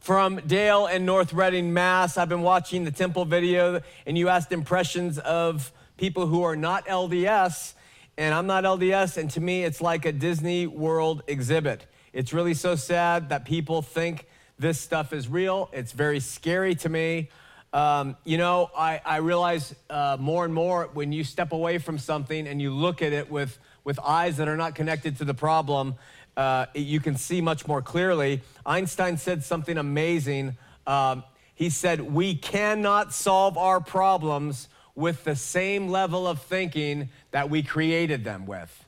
from 0.00 0.36
Dale 0.46 0.86
in 0.88 1.06
North 1.06 1.32
Reading, 1.32 1.72
Mass. 1.72 2.18
I've 2.18 2.28
been 2.28 2.42
watching 2.42 2.84
the 2.84 2.90
temple 2.90 3.24
video, 3.24 3.80
and 4.06 4.18
you 4.18 4.28
asked 4.28 4.52
impressions 4.52 5.18
of 5.18 5.72
people 5.96 6.26
who 6.26 6.42
are 6.42 6.56
not 6.56 6.86
LDS, 6.86 7.74
and 8.18 8.34
I'm 8.34 8.46
not 8.46 8.64
LDS, 8.64 9.16
and 9.16 9.30
to 9.30 9.40
me, 9.40 9.64
it's 9.64 9.80
like 9.80 10.04
a 10.04 10.12
Disney 10.12 10.66
World 10.66 11.22
exhibit. 11.26 11.86
It's 12.12 12.34
really 12.34 12.54
so 12.54 12.74
sad 12.76 13.30
that 13.30 13.46
people 13.46 13.80
think 13.80 14.26
this 14.58 14.78
stuff 14.78 15.14
is 15.14 15.28
real. 15.28 15.70
It's 15.72 15.92
very 15.92 16.20
scary 16.20 16.74
to 16.76 16.88
me. 16.90 17.30
Um, 17.72 18.16
you 18.24 18.36
know, 18.36 18.70
I, 18.76 19.00
I 19.04 19.16
realize 19.18 19.74
uh, 19.88 20.18
more 20.20 20.44
and 20.44 20.52
more 20.52 20.90
when 20.92 21.12
you 21.12 21.24
step 21.24 21.52
away 21.52 21.78
from 21.78 21.98
something 21.98 22.46
and 22.46 22.60
you 22.60 22.74
look 22.74 23.00
at 23.00 23.12
it 23.12 23.30
with, 23.30 23.58
with 23.84 23.98
eyes 24.00 24.36
that 24.36 24.48
are 24.48 24.56
not 24.56 24.74
connected 24.74 25.16
to 25.18 25.24
the 25.24 25.34
problem, 25.34 25.94
uh, 26.36 26.66
you 26.74 27.00
can 27.00 27.16
see 27.16 27.40
much 27.40 27.66
more 27.66 27.82
clearly. 27.82 28.42
Einstein 28.64 29.16
said 29.16 29.44
something 29.44 29.76
amazing. 29.76 30.56
Um, 30.86 31.24
he 31.54 31.70
said, 31.70 32.00
We 32.00 32.34
cannot 32.34 33.12
solve 33.12 33.58
our 33.58 33.80
problems 33.80 34.68
with 34.94 35.24
the 35.24 35.36
same 35.36 35.88
level 35.88 36.26
of 36.26 36.40
thinking 36.42 37.08
that 37.30 37.50
we 37.50 37.62
created 37.62 38.24
them 38.24 38.46
with. 38.46 38.84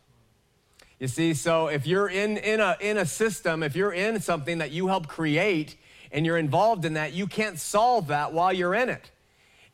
You 0.99 1.09
see, 1.09 1.35
so 1.35 1.67
if 1.67 1.87
you're 1.87 2.09
in, 2.09 2.37
in, 2.37 2.61
a, 2.61 2.77
in 2.81 2.97
a 2.97 3.07
system, 3.07 3.63
if 3.63 3.75
you're 3.75 3.93
in 3.93 4.21
something 4.21 4.59
that 4.59 4.71
you 4.71 4.87
help 4.87 5.09
create 5.09 5.77
and 6.13 6.25
you're 6.25 6.39
involved 6.39 6.85
in 6.85 6.95
that, 6.95 7.13
you 7.13 7.27
can't 7.27 7.59
solve 7.59 8.07
that 8.07 8.33
while 8.33 8.53
you're 8.53 8.75
in 8.75 8.89
it. 8.89 9.11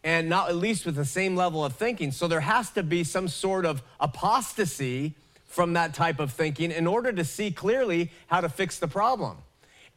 And 0.05 0.29
not 0.29 0.49
at 0.49 0.57
least 0.57 0.87
with 0.87 0.95
the 0.95 1.05
same 1.05 1.35
level 1.35 1.65
of 1.65 1.75
thinking. 1.75 2.13
So 2.13 2.29
there 2.29 2.41
has 2.41 2.71
to 2.71 2.83
be 2.83 3.05
some 3.05 3.29
sort 3.29 3.67
of 3.67 3.83
apostasy 3.99 5.15
from 5.47 5.73
that 5.73 5.95
type 5.95 6.21
of 6.21 6.33
thinking 6.33 6.71
in 6.71 6.87
order 6.87 7.11
to 7.13 7.25
see 7.25 7.51
clearly 7.51 8.11
how 8.29 8.41
to 8.41 8.49
fix 8.49 8.79
the 8.79 8.87
problem. 8.87 9.39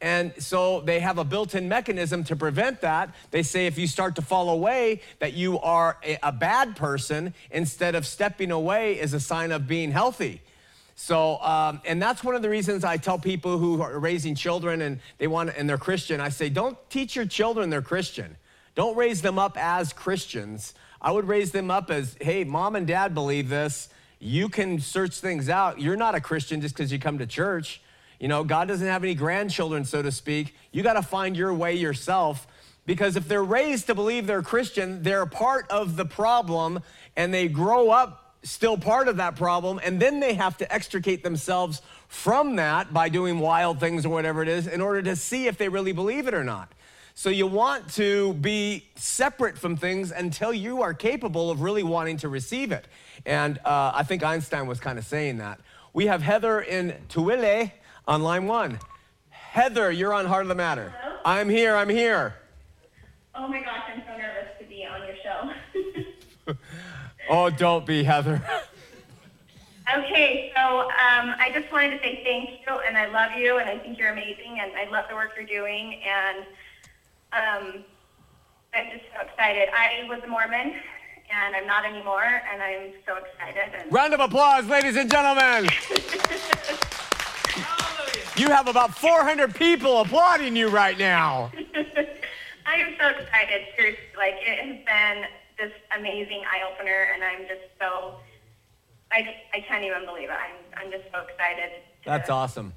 And 0.02 0.34
so 0.40 0.82
they 0.82 1.00
have 1.00 1.20
a 1.20 1.24
built 1.24 1.54
in 1.54 1.70
mechanism 1.70 2.24
to 2.26 2.36
prevent 2.36 2.82
that. 2.82 3.14
They 3.30 3.44
say 3.44 3.68
if 3.68 3.78
you 3.78 3.86
start 3.86 4.16
to 4.16 4.24
fall 4.24 4.50
away, 4.50 5.02
that 5.20 5.34
you 5.34 5.60
are 5.60 5.98
a, 6.24 6.32
bad 6.32 6.76
person 6.76 7.36
instead 7.52 7.94
of 7.94 8.08
stepping 8.08 8.50
away 8.50 9.00
is 9.00 9.14
a 9.14 9.20
sign 9.20 9.52
of 9.52 9.68
being 9.68 9.92
healthy. 9.92 10.42
So, 10.96 11.40
um, 11.42 11.82
and 11.86 12.02
that's 12.02 12.24
one 12.24 12.34
of 12.34 12.42
the 12.42 12.50
reasons 12.50 12.84
I 12.84 12.98
tell 12.98 13.20
people 13.20 13.60
who 13.60 13.82
are 13.82 14.00
raising 14.00 14.34
children 14.34 14.82
and 14.82 15.00
they 15.20 15.28
want 15.28 15.52
and 15.56 15.70
they're 15.70 15.78
Christian. 15.78 16.20
I 16.20 16.30
say, 16.30 16.50
don't 16.50 16.78
teach 16.90 17.16
your 17.16 17.26
children 17.26 17.70
they're 17.70 17.82
Christian. 17.84 18.38
Don't 18.76 18.96
raise 18.96 19.22
them 19.22 19.38
up 19.38 19.58
as 19.58 19.94
Christians. 19.94 20.74
I 21.02 21.12
would 21.12 21.28
raise 21.28 21.52
them 21.52 21.72
up 21.72 21.90
as, 21.90 22.16
hey, 22.22 22.44
mom 22.44 22.76
and 22.76 22.88
dad 22.88 23.14
believe 23.14 23.50
this. 23.50 23.90
You 24.20 24.50
can 24.50 24.80
search 24.80 25.20
things 25.20 25.50
out. 25.50 25.80
You're 25.80 25.96
not 25.96 26.16
a 26.16 26.22
Christian 26.22 26.62
just 26.62 26.76
because 26.76 26.92
you 26.92 27.00
come 27.00 27.18
to 27.18 27.26
church. 27.26 27.82
You 28.20 28.28
know, 28.28 28.44
God 28.44 28.68
doesn't 28.68 28.88
have 28.88 29.04
any 29.04 29.16
grandchildren, 29.16 29.84
so 29.84 30.02
to 30.02 30.12
speak. 30.12 30.56
You 30.72 30.84
got 30.84 30.94
to 30.94 31.02
find 31.02 31.36
your 31.36 31.54
way 31.54 31.74
yourself 31.74 32.46
because 32.86 33.16
if 33.16 33.28
they're 33.28 33.44
raised 33.44 33.88
to 33.88 33.96
believe 33.96 34.28
they're 34.28 34.44
Christian, 34.44 35.02
they're 35.02 35.26
part 35.26 35.70
of 35.72 35.96
the 35.96 36.06
problem 36.06 36.82
and 37.16 37.34
they 37.34 37.48
grow 37.48 37.90
up 37.90 38.36
still 38.44 38.78
part 38.78 39.08
of 39.08 39.18
that 39.18 39.36
problem. 39.36 39.80
And 39.84 40.00
then 40.00 40.20
they 40.20 40.34
have 40.36 40.58
to 40.58 40.72
extricate 40.72 41.24
themselves 41.24 41.82
from 42.08 42.56
that 42.58 42.94
by 42.94 43.10
doing 43.10 43.40
wild 43.40 43.80
things 43.80 44.06
or 44.06 44.10
whatever 44.10 44.42
it 44.42 44.48
is 44.48 44.68
in 44.68 44.82
order 44.82 45.02
to 45.04 45.16
see 45.16 45.48
if 45.48 45.58
they 45.58 45.70
really 45.70 45.92
believe 45.92 46.28
it 46.28 46.34
or 46.34 46.44
not. 46.44 46.72
So 47.22 47.30
you 47.30 47.46
want 47.46 47.88
to 47.94 48.34
be 48.34 48.88
separate 48.96 49.56
from 49.56 49.78
things 49.78 50.10
until 50.10 50.52
you 50.52 50.82
are 50.82 50.96
capable 50.96 51.52
of 51.52 51.62
really 51.62 51.84
wanting 51.84 52.18
to 52.18 52.30
receive 52.30 52.72
it. 52.72 52.88
And 53.28 53.60
uh, 53.60 53.92
I 53.94 54.02
think 54.02 54.24
Einstein 54.24 54.66
was 54.66 54.80
kind 54.80 54.98
of 54.98 55.06
saying 55.06 55.38
that. 55.38 55.60
We 55.94 56.08
have 56.08 56.24
Heather 56.24 56.62
in 56.62 56.96
Tooele 57.10 57.72
on 58.08 58.24
line 58.24 58.48
one. 58.48 58.80
Heather, 59.30 59.92
you're 59.92 60.16
on 60.16 60.26
Heart 60.26 60.46
of 60.46 60.48
the 60.48 60.56
Matter. 60.56 60.96
Hello? 61.00 61.18
I'm 61.24 61.48
here, 61.48 61.76
I'm 61.76 61.90
here. 61.90 62.34
Oh 63.36 63.48
my 63.48 63.62
gosh, 63.62 63.84
I'm 63.94 64.02
so 64.02 64.18
nervous 64.18 64.48
to 64.60 64.66
be 64.66 64.84
on 64.88 65.02
your 65.06 65.16
show. 65.22 66.56
Oh, 67.30 67.52
don't 67.52 67.86
be, 67.86 68.04
Heather. 68.04 68.42
okay, 69.96 70.52
so 70.56 70.80
um, 70.82 71.36
I 71.38 71.52
just 71.54 71.72
wanted 71.72 71.92
to 71.92 72.00
say 72.00 72.24
thank 72.24 72.50
you, 72.50 72.80
and 72.88 72.98
I 72.98 73.06
love 73.10 73.38
you, 73.38 73.60
and 73.60 73.70
I 73.70 73.78
think 73.78 74.00
you're 74.00 74.12
amazing, 74.12 74.58
and 74.60 74.72
I 74.76 74.90
love 74.90 75.06
the 75.08 75.14
work 75.14 75.34
you're 75.38 75.46
doing, 75.46 76.02
and 76.04 76.48
um, 77.34 77.84
I'm 78.74 78.86
just 78.92 79.06
so 79.14 79.28
excited. 79.28 79.70
I 79.74 80.08
was 80.08 80.22
a 80.24 80.28
Mormon, 80.28 80.74
and 81.34 81.56
I'm 81.56 81.68
not 81.68 81.86
anymore, 81.86 82.24
and 82.52 82.62
I'm 82.62 82.94
so 83.06 83.18
excited. 83.18 83.74
And 83.78 83.92
Round 83.92 84.14
of 84.14 84.20
applause, 84.20 84.66
ladies 84.68 84.96
and 84.96 85.10
gentlemen. 85.10 85.70
You 88.38 88.48
have 88.48 88.68
about 88.68 88.98
400 88.98 89.54
people 89.54 90.00
applauding 90.02 90.56
you 90.56 90.70
right 90.70 90.98
now. 90.98 91.52
I 92.66 92.76
am 92.76 92.96
so 93.00 93.10
excited. 93.10 93.68
Seriously, 93.76 94.02
like 94.18 94.36
it 94.40 94.58
has 94.58 94.78
been 94.86 95.26
this 95.60 95.72
amazing 95.98 96.42
eye 96.50 96.62
opener, 96.72 97.08
and 97.14 97.24
I'm 97.24 97.42
just 97.42 97.70
so. 97.80 98.16
I 99.12 99.22
just 99.22 99.38
I 99.54 99.60
can't 99.60 99.84
even 99.84 100.06
believe 100.06 100.30
it. 100.30 100.38
I'm 100.38 100.86
I'm 100.86 100.92
just 100.92 101.04
so 101.12 101.20
excited. 101.22 101.70
To, 102.04 102.10
That's 102.10 102.30
awesome. 102.30 102.74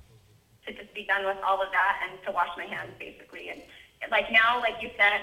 To 0.66 0.72
just 0.72 0.92
be 0.92 1.06
done 1.06 1.24
with 1.24 1.38
all 1.46 1.62
of 1.62 1.68
that 1.70 2.00
and 2.10 2.18
to 2.26 2.32
wash 2.32 2.50
my 2.58 2.64
hands 2.64 2.90
basically, 2.98 3.48
and 3.48 3.62
like 4.10 4.30
now, 4.30 4.60
like 4.60 4.82
you 4.82 4.90
said, 4.96 5.20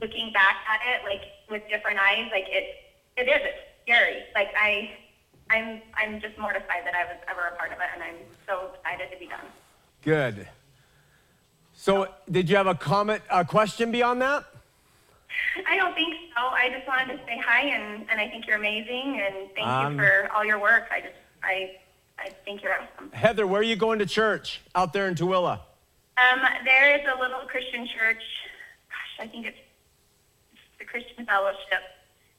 looking 0.00 0.32
back 0.32 0.56
at 0.68 0.80
it, 0.92 1.04
like 1.04 1.22
with 1.50 1.62
different 1.68 1.98
eyes, 1.98 2.28
like 2.32 2.46
it 2.48 2.74
it 3.16 3.28
is 3.28 3.40
it's 3.42 3.58
scary. 3.84 4.22
Like 4.34 4.48
I. 4.58 4.90
I'm 5.52 5.80
I'm 5.98 6.20
just 6.20 6.38
mortified 6.38 6.86
that 6.86 6.94
I 6.94 7.02
was 7.06 7.16
ever 7.28 7.48
a 7.48 7.56
part 7.56 7.72
of 7.72 7.78
it, 7.78 7.86
and 7.92 8.00
I'm 8.04 8.14
so 8.46 8.70
excited 8.72 9.10
to 9.10 9.18
be 9.18 9.26
done. 9.26 9.40
Good. 10.04 10.46
So, 11.74 12.06
did 12.30 12.48
you 12.48 12.54
have 12.54 12.68
a 12.68 12.74
comment, 12.76 13.20
a 13.28 13.44
question 13.44 13.90
beyond 13.90 14.22
that? 14.22 14.44
I 15.68 15.76
don't 15.76 15.92
think 15.96 16.14
so. 16.36 16.44
I 16.44 16.68
just 16.70 16.86
wanted 16.86 17.16
to 17.16 17.24
say 17.26 17.42
hi, 17.44 17.62
and, 17.62 18.06
and 18.08 18.20
I 18.20 18.28
think 18.28 18.46
you're 18.46 18.58
amazing, 18.58 19.20
and 19.20 19.50
thank 19.56 19.66
Um, 19.66 19.94
you 19.94 19.98
for 19.98 20.30
all 20.32 20.44
your 20.44 20.60
work. 20.60 20.84
I 20.92 21.00
just, 21.00 21.14
I, 21.42 21.72
I 22.16 22.28
think 22.44 22.62
you're 22.62 22.74
awesome. 22.74 23.10
Heather, 23.10 23.44
where 23.44 23.60
are 23.60 23.64
you 23.64 23.74
going 23.74 23.98
to 23.98 24.06
church 24.06 24.60
out 24.76 24.92
there 24.92 25.08
in 25.08 25.16
Tooele? 25.16 25.58
Um, 26.20 26.42
there 26.64 26.98
is 26.98 27.06
a 27.06 27.18
little 27.18 27.40
Christian 27.46 27.86
church. 27.86 28.22
Gosh, 28.88 29.24
I 29.24 29.26
think 29.26 29.46
it's, 29.46 29.58
the 30.78 30.84
Christian 30.84 31.26
Fellowship, 31.26 31.84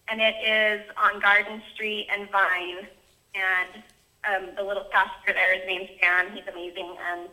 and 0.08 0.20
it 0.20 0.36
is 0.44 0.82
on 0.98 1.20
Garden 1.20 1.62
Street 1.74 2.08
and 2.12 2.30
Vine. 2.32 2.88
And 3.34 3.84
um, 4.28 4.56
the 4.56 4.64
little 4.64 4.86
pastor 4.92 5.34
there, 5.34 5.56
his 5.56 5.66
name's 5.68 5.90
Dan. 6.02 6.36
He's 6.36 6.48
amazing, 6.52 6.96
and 7.12 7.30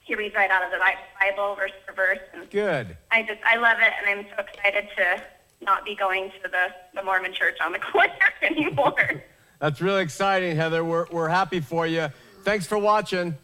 he 0.00 0.14
reads 0.14 0.34
right 0.34 0.50
out 0.50 0.64
of 0.64 0.70
the 0.72 0.78
Bi- 0.78 0.96
Bible, 1.20 1.54
verse 1.54 1.70
for 1.86 1.94
verse. 1.94 2.18
And 2.34 2.50
Good. 2.50 2.96
I 3.10 3.22
just, 3.22 3.40
I 3.44 3.56
love 3.56 3.78
it, 3.80 3.92
and 4.00 4.18
I'm 4.18 4.26
so 4.36 4.42
excited 4.42 4.88
to 4.96 5.22
not 5.64 5.84
be 5.84 5.94
going 5.94 6.30
to 6.42 6.48
the, 6.48 6.66
the 6.94 7.04
Mormon 7.04 7.32
church 7.32 7.58
on 7.64 7.72
the 7.72 7.78
corner 7.92 8.12
anymore. 8.42 9.22
That's 9.60 9.80
really 9.80 10.02
exciting, 10.02 10.56
Heather. 10.56 10.84
We're, 10.84 11.06
we're 11.10 11.28
happy 11.28 11.60
for 11.60 11.86
you. 11.86 12.08
Thanks 12.42 12.66
for 12.66 12.78
watching. 12.78 13.36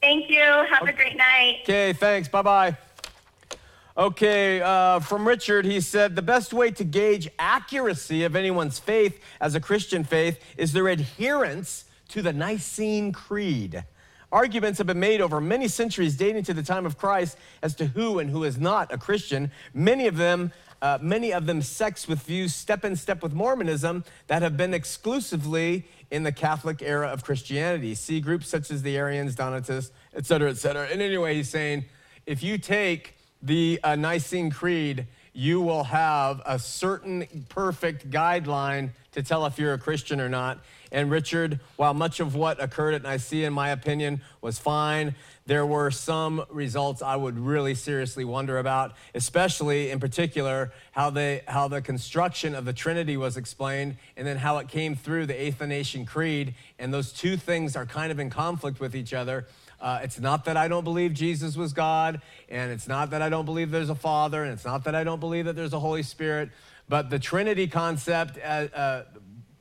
Thank 0.00 0.30
you. 0.30 0.40
Have 0.40 0.88
a 0.88 0.92
great 0.92 1.16
night. 1.16 1.58
Okay, 1.62 1.92
thanks. 1.92 2.28
Bye 2.28 2.42
bye. 2.42 2.76
Okay, 3.96 4.62
uh, 4.62 5.00
from 5.00 5.28
Richard, 5.28 5.66
he 5.66 5.80
said 5.80 6.16
the 6.16 6.22
best 6.22 6.54
way 6.54 6.70
to 6.70 6.84
gauge 6.84 7.28
accuracy 7.38 8.24
of 8.24 8.34
anyone's 8.34 8.78
faith 8.78 9.20
as 9.40 9.54
a 9.54 9.60
Christian 9.60 10.04
faith 10.04 10.42
is 10.56 10.72
their 10.72 10.88
adherence 10.88 11.84
to 12.08 12.22
the 12.22 12.32
Nicene 12.32 13.12
Creed. 13.12 13.84
Arguments 14.32 14.78
have 14.78 14.86
been 14.86 15.00
made 15.00 15.20
over 15.20 15.40
many 15.40 15.66
centuries 15.68 16.16
dating 16.16 16.44
to 16.44 16.54
the 16.54 16.62
time 16.62 16.86
of 16.86 16.96
Christ 16.96 17.36
as 17.62 17.74
to 17.74 17.86
who 17.86 18.20
and 18.20 18.30
who 18.30 18.44
is 18.44 18.58
not 18.58 18.92
a 18.92 18.96
Christian. 18.96 19.50
Many 19.74 20.06
of 20.06 20.16
them, 20.16 20.52
uh, 20.82 20.98
many 21.00 21.32
of 21.32 21.46
them 21.46 21.62
sects 21.62 22.08
with 22.08 22.22
views 22.22 22.54
step 22.54 22.84
in 22.84 22.96
step 22.96 23.22
with 23.22 23.32
Mormonism 23.32 24.04
that 24.26 24.42
have 24.42 24.56
been 24.56 24.74
exclusively 24.74 25.86
in 26.10 26.22
the 26.22 26.32
Catholic 26.32 26.82
era 26.82 27.08
of 27.08 27.22
Christianity. 27.22 27.94
See 27.94 28.20
groups 28.20 28.48
such 28.48 28.70
as 28.70 28.82
the 28.82 28.96
Arians, 28.96 29.34
Donatists, 29.34 29.92
et 30.14 30.26
cetera, 30.26 30.50
et 30.50 30.56
cetera. 30.56 30.88
And 30.88 31.00
anyway, 31.02 31.34
he's 31.34 31.50
saying 31.50 31.84
if 32.26 32.42
you 32.42 32.58
take 32.58 33.16
the 33.42 33.80
uh, 33.82 33.96
Nicene 33.96 34.50
Creed 34.50 35.06
you 35.32 35.60
will 35.60 35.84
have 35.84 36.42
a 36.44 36.58
certain 36.58 37.46
perfect 37.48 38.10
guideline 38.10 38.90
to 39.12 39.22
tell 39.22 39.46
if 39.46 39.58
you're 39.58 39.74
a 39.74 39.78
Christian 39.78 40.20
or 40.20 40.28
not. 40.28 40.60
And 40.92 41.10
Richard, 41.10 41.60
while 41.76 41.94
much 41.94 42.20
of 42.20 42.34
what 42.34 42.62
occurred 42.62 42.94
at 42.94 43.02
Nicaea, 43.02 43.46
in 43.46 43.52
my 43.52 43.70
opinion, 43.70 44.22
was 44.40 44.58
fine, 44.58 45.14
there 45.46 45.64
were 45.64 45.90
some 45.90 46.44
results 46.48 47.02
I 47.02 47.16
would 47.16 47.38
really 47.38 47.74
seriously 47.74 48.24
wonder 48.24 48.58
about, 48.58 48.92
especially 49.14 49.90
in 49.90 50.00
particular 50.00 50.72
how, 50.92 51.10
they, 51.10 51.42
how 51.46 51.68
the 51.68 51.80
construction 51.80 52.54
of 52.54 52.64
the 52.64 52.72
Trinity 52.72 53.16
was 53.16 53.36
explained 53.36 53.96
and 54.16 54.26
then 54.26 54.36
how 54.36 54.58
it 54.58 54.68
came 54.68 54.94
through 54.94 55.26
the 55.26 55.46
Athanasian 55.46 56.06
Creed. 56.06 56.54
And 56.78 56.92
those 56.92 57.12
two 57.12 57.36
things 57.36 57.76
are 57.76 57.86
kind 57.86 58.10
of 58.12 58.18
in 58.18 58.30
conflict 58.30 58.80
with 58.80 58.94
each 58.94 59.12
other. 59.12 59.46
Uh, 59.80 60.00
it's 60.02 60.20
not 60.20 60.44
that 60.44 60.56
I 60.56 60.68
don't 60.68 60.84
believe 60.84 61.14
Jesus 61.14 61.56
was 61.56 61.72
God, 61.72 62.20
and 62.48 62.70
it's 62.70 62.86
not 62.86 63.10
that 63.10 63.22
I 63.22 63.28
don't 63.28 63.46
believe 63.46 63.70
there's 63.70 63.88
a 63.88 63.94
Father, 63.94 64.44
and 64.44 64.52
it's 64.52 64.64
not 64.64 64.84
that 64.84 64.94
I 64.94 65.04
don't 65.04 65.20
believe 65.20 65.46
that 65.46 65.56
there's 65.56 65.72
a 65.72 65.80
Holy 65.80 66.02
Spirit, 66.02 66.50
but 66.88 67.08
the 67.08 67.18
Trinity 67.18 67.66
concept 67.66 68.38
uh, 68.38 68.66
uh, 68.74 69.04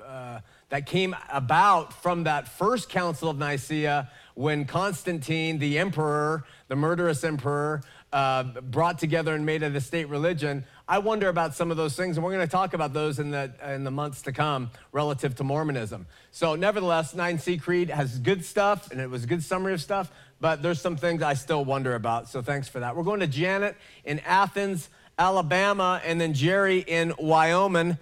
uh, 0.03 0.39
that 0.69 0.85
came 0.85 1.15
about 1.31 1.93
from 1.93 2.25
that 2.25 2.47
first 2.47 2.89
Council 2.89 3.29
of 3.29 3.37
Nicaea 3.37 4.09
when 4.35 4.65
Constantine, 4.65 5.59
the 5.59 5.79
emperor, 5.79 6.43
the 6.67 6.75
murderous 6.75 7.23
emperor, 7.23 7.81
uh, 8.11 8.43
brought 8.43 8.99
together 8.99 9.35
and 9.35 9.45
made 9.45 9.63
it 9.63 9.75
a 9.75 9.81
state 9.81 10.09
religion. 10.09 10.65
I 10.89 10.97
wonder 10.97 11.29
about 11.29 11.53
some 11.53 11.69
of 11.69 11.77
those 11.77 11.95
things, 11.95 12.17
and 12.17 12.25
we're 12.25 12.33
going 12.33 12.47
to 12.47 12.51
talk 12.51 12.73
about 12.73 12.93
those 12.93 13.19
in 13.19 13.29
the, 13.29 13.51
in 13.63 13.83
the 13.83 13.91
months 13.91 14.23
to 14.23 14.31
come 14.31 14.71
relative 14.91 15.35
to 15.35 15.43
Mormonism. 15.43 16.07
So, 16.31 16.55
nevertheless, 16.55 17.13
Nicene 17.13 17.59
Creed 17.59 17.91
has 17.91 18.17
good 18.17 18.43
stuff, 18.43 18.89
and 18.89 18.99
it 18.99 19.07
was 19.07 19.23
a 19.23 19.27
good 19.27 19.43
summary 19.43 19.73
of 19.73 19.81
stuff, 19.83 20.11
but 20.41 20.63
there's 20.63 20.81
some 20.81 20.97
things 20.97 21.21
I 21.21 21.35
still 21.35 21.63
wonder 21.63 21.93
about. 21.93 22.27
So, 22.27 22.41
thanks 22.41 22.67
for 22.67 22.79
that. 22.79 22.95
We're 22.95 23.03
going 23.03 23.19
to 23.19 23.27
Janet 23.27 23.77
in 24.03 24.17
Athens, 24.21 24.89
Alabama, 25.19 26.01
and 26.03 26.19
then 26.19 26.33
Jerry 26.33 26.79
in 26.79 27.13
Wyoming. 27.19 27.99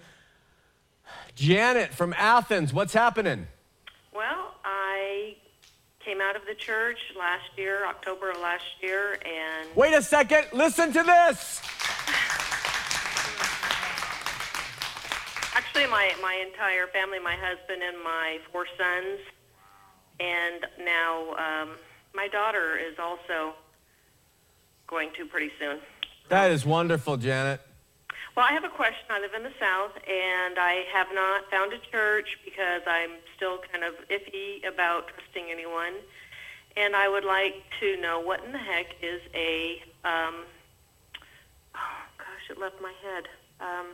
Janet 1.34 1.92
from 1.92 2.14
Athens, 2.16 2.72
what's 2.72 2.94
happening? 2.94 3.48
Well, 4.14 4.54
I 4.64 5.36
came 6.00 6.22
out 6.22 6.36
of 6.36 6.42
the 6.46 6.54
church 6.54 6.98
last 7.18 7.50
year, 7.58 7.86
October 7.86 8.30
of 8.30 8.40
last 8.40 8.64
year, 8.80 9.18
and 9.26 9.76
Wait 9.76 9.92
a 9.92 10.00
second, 10.00 10.46
listen 10.54 10.90
to 10.94 11.02
this. 11.02 11.60
Actually 15.78 15.92
my, 15.92 16.12
my 16.20 16.34
entire 16.44 16.88
family, 16.88 17.20
my 17.20 17.36
husband 17.36 17.82
and 17.82 18.02
my 18.02 18.38
four 18.50 18.66
sons, 18.76 19.20
and 20.18 20.66
now 20.84 21.30
um, 21.34 21.70
my 22.14 22.26
daughter 22.26 22.76
is 22.76 22.98
also 22.98 23.54
going 24.88 25.10
to 25.16 25.24
pretty 25.24 25.50
soon. 25.60 25.78
That 26.30 26.50
is 26.50 26.66
wonderful, 26.66 27.16
Janet. 27.16 27.60
Well, 28.36 28.44
I 28.48 28.52
have 28.52 28.64
a 28.64 28.68
question. 28.68 29.04
I 29.08 29.20
live 29.20 29.34
in 29.34 29.44
the 29.44 29.52
South, 29.60 29.92
and 29.96 30.58
I 30.58 30.84
have 30.92 31.08
not 31.12 31.48
found 31.48 31.72
a 31.72 31.78
church 31.92 32.38
because 32.44 32.82
I'm 32.86 33.10
still 33.36 33.58
kind 33.70 33.84
of 33.84 33.94
iffy 34.08 34.66
about 34.66 35.08
trusting 35.08 35.44
anyone. 35.48 35.94
And 36.76 36.96
I 36.96 37.08
would 37.08 37.24
like 37.24 37.62
to 37.80 38.00
know 38.00 38.18
what 38.20 38.44
in 38.44 38.50
the 38.50 38.58
heck 38.58 38.96
is 39.00 39.20
a, 39.32 39.82
um, 40.04 40.44
oh 41.74 42.02
gosh, 42.18 42.50
it 42.50 42.58
left 42.58 42.80
my 42.82 42.92
head. 43.04 43.24
Um, 43.60 43.86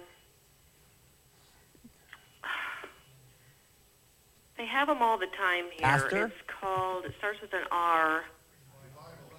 they 4.57 4.67
have 4.67 4.89
them 4.89 5.03
all 5.03 5.19
the 5.19 5.27
time 5.37 5.65
here. 5.73 5.83
Pastor? 5.83 6.27
It's 6.27 6.35
called, 6.61 7.05
it 7.05 7.15
starts 7.19 7.41
with 7.41 7.53
an 7.53 7.65
R. 7.71 8.25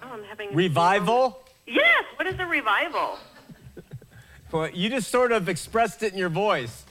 Oh, 0.02 0.08
I'm 0.08 0.24
having 0.24 0.54
Revival? 0.54 1.42
Yes. 1.66 2.04
What 2.16 2.26
is 2.26 2.38
a 2.38 2.46
revival? 2.46 3.18
Well, 4.52 4.70
you 4.70 4.88
just 4.88 5.10
sort 5.10 5.32
of 5.32 5.48
expressed 5.48 6.04
it 6.04 6.12
in 6.12 6.18
your 6.18 6.28
voice. 6.28 6.84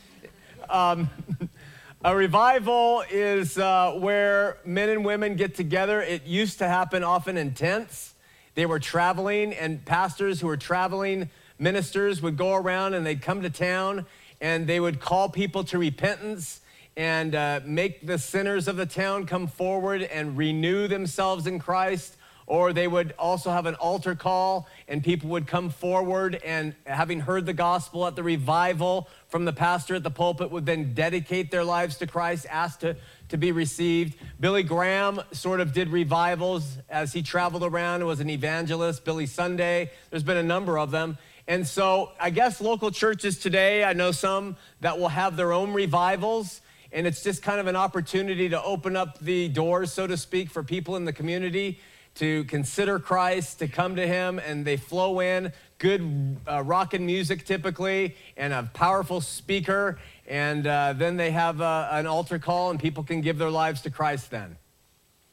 Um, 0.69 1.09
a 2.03 2.13
revival 2.13 3.01
is 3.09 3.57
uh, 3.57 3.93
where 3.93 4.57
men 4.65 4.89
and 4.89 5.05
women 5.05 5.37
get 5.37 5.55
together. 5.55 6.01
It 6.01 6.25
used 6.25 6.59
to 6.59 6.67
happen 6.67 7.01
often 7.01 7.37
in 7.37 7.53
tents. 7.53 8.13
They 8.55 8.65
were 8.65 8.79
traveling, 8.79 9.53
and 9.53 9.83
pastors 9.85 10.41
who 10.41 10.47
were 10.47 10.57
traveling, 10.57 11.29
ministers 11.57 12.21
would 12.21 12.35
go 12.35 12.53
around 12.53 12.93
and 12.93 13.05
they'd 13.05 13.21
come 13.21 13.41
to 13.41 13.49
town 13.49 14.05
and 14.41 14.67
they 14.67 14.79
would 14.79 14.99
call 14.99 15.29
people 15.29 15.63
to 15.63 15.77
repentance 15.77 16.61
and 16.97 17.35
uh, 17.35 17.59
make 17.65 18.05
the 18.05 18.17
sinners 18.17 18.67
of 18.67 18.77
the 18.77 18.85
town 18.85 19.25
come 19.25 19.47
forward 19.47 20.01
and 20.01 20.37
renew 20.37 20.87
themselves 20.87 21.47
in 21.47 21.59
Christ 21.59 22.15
or 22.47 22.73
they 22.73 22.87
would 22.87 23.13
also 23.17 23.51
have 23.51 23.65
an 23.65 23.75
altar 23.75 24.15
call 24.15 24.67
and 24.87 25.03
people 25.03 25.29
would 25.29 25.47
come 25.47 25.69
forward 25.69 26.35
and 26.43 26.75
having 26.85 27.19
heard 27.19 27.45
the 27.45 27.53
gospel 27.53 28.05
at 28.05 28.15
the 28.15 28.23
revival 28.23 29.09
from 29.27 29.45
the 29.45 29.53
pastor 29.53 29.95
at 29.95 30.03
the 30.03 30.11
pulpit 30.11 30.51
would 30.51 30.65
then 30.65 30.93
dedicate 30.93 31.49
their 31.49 31.63
lives 31.63 31.97
to 31.97 32.07
christ 32.07 32.45
ask 32.49 32.79
to, 32.79 32.95
to 33.29 33.37
be 33.37 33.51
received. 33.51 34.15
Billy 34.39 34.63
graham 34.63 35.21
sort 35.31 35.59
of 35.59 35.73
did 35.73 35.89
revivals 35.89 36.77
as 36.89 37.13
he 37.13 37.21
traveled 37.21 37.63
around 37.63 37.95
and 37.95 38.07
was 38.07 38.19
an 38.19 38.29
evangelist. 38.29 39.03
Billy 39.03 39.25
sunday 39.25 39.91
there's 40.09 40.23
been 40.23 40.37
a 40.37 40.43
number 40.43 40.77
of 40.77 40.91
them. 40.91 41.17
And 41.47 41.65
so 41.65 42.11
i 42.19 42.29
guess 42.29 42.61
local 42.61 42.91
churches 42.91 43.39
today 43.39 43.83
i 43.83 43.93
know 43.93 44.11
some 44.11 44.55
that 44.81 44.99
will 44.99 45.09
have 45.09 45.35
their 45.35 45.51
own 45.51 45.73
revivals 45.73 46.61
and 46.95 47.05
it's 47.05 47.21
just 47.21 47.43
kind 47.43 47.59
of 47.59 47.67
an 47.67 47.75
opportunity 47.75 48.47
to 48.47 48.63
open 48.63 48.95
up 48.95 49.19
the 49.19 49.49
doors 49.49 49.91
so 49.91 50.07
to 50.07 50.15
speak 50.15 50.49
for 50.49 50.63
people 50.63 50.95
in 50.95 51.03
the 51.03 51.13
community 51.13 51.79
to 52.15 52.45
consider 52.45 52.97
Christ, 52.97 53.59
to 53.59 53.67
come 53.67 53.97
to 53.97 54.07
Him, 54.07 54.39
and 54.39 54.63
they 54.63 54.77
flow 54.77 55.19
in. 55.19 55.51
Good 55.77 56.37
uh, 56.47 56.63
and 56.93 57.05
music 57.05 57.45
typically, 57.45 58.15
and 58.37 58.53
a 58.53 58.63
powerful 58.73 59.19
speaker, 59.19 59.99
and 60.25 60.65
uh, 60.65 60.93
then 60.93 61.17
they 61.17 61.31
have 61.31 61.59
uh, 61.59 61.89
an 61.91 62.07
altar 62.07 62.39
call, 62.39 62.71
and 62.71 62.79
people 62.79 63.03
can 63.03 63.19
give 63.19 63.37
their 63.37 63.51
lives 63.51 63.81
to 63.81 63.89
Christ. 63.89 64.31
Then 64.31 64.55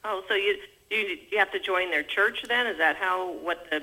Oh, 0.05 0.25
so 0.27 0.35
you 0.35 0.57
you 0.91 1.19
you 1.31 1.39
have 1.39 1.53
to 1.53 1.61
join 1.61 1.91
their 1.91 2.03
church 2.03 2.45
then? 2.49 2.67
Is 2.67 2.79
that 2.79 2.97
how 2.97 3.35
what 3.35 3.71
the 3.71 3.83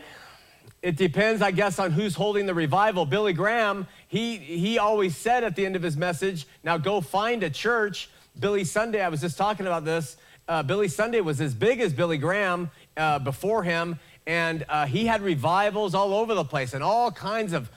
it 0.82 0.96
depends, 0.96 1.42
I 1.42 1.52
guess, 1.52 1.80
on 1.80 1.92
who's 1.92 2.16
holding 2.16 2.46
the 2.46 2.54
revival. 2.54 3.06
Billy 3.06 3.34
Graham, 3.34 3.88
he 4.08 4.38
he 4.38 4.78
always 4.78 5.16
said 5.16 5.44
at 5.44 5.56
the 5.56 5.66
end 5.66 5.76
of 5.76 5.82
his 5.82 5.98
message, 5.98 6.48
"Now 6.64 6.78
go 6.78 7.02
find 7.02 7.44
a 7.44 7.50
church." 7.50 8.10
Billy 8.40 8.64
Sunday, 8.64 9.02
I 9.02 9.10
was 9.10 9.22
just 9.22 9.38
talking 9.38 9.68
about 9.68 9.84
this. 9.84 10.16
Uh, 10.48 10.64
Billy 10.64 10.88
Sunday 10.88 11.22
was 11.22 11.42
as 11.42 11.54
big 11.54 11.82
as 11.82 11.94
Billy 11.94 12.18
Graham 12.18 12.72
uh, 12.96 13.20
before 13.20 13.64
him, 13.64 14.00
and 14.26 14.66
uh, 14.70 14.86
he 14.86 15.06
had 15.06 15.22
revivals 15.22 15.94
all 15.94 16.14
over 16.14 16.34
the 16.34 16.46
place, 16.46 16.74
and 16.74 16.84
all 16.84 17.12
kinds 17.12 17.52
of 17.54 17.70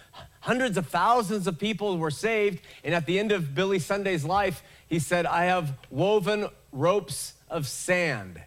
hundreds 0.43 0.77
of 0.77 0.87
thousands 0.89 1.47
of 1.47 1.59
people 1.59 1.99
were 1.99 2.11
saved. 2.11 2.61
And 2.85 2.95
at 2.95 3.07
the 3.07 3.19
end 3.19 3.33
of 3.33 3.55
Billy 3.55 3.79
Sunday's 3.79 4.25
life, 4.25 4.63
he 4.89 4.99
said, 4.99 5.25
I 5.25 5.45
have 5.45 5.73
woven 5.91 6.49
ropes 6.73 7.35
of 7.49 7.67
sand. 7.67 8.41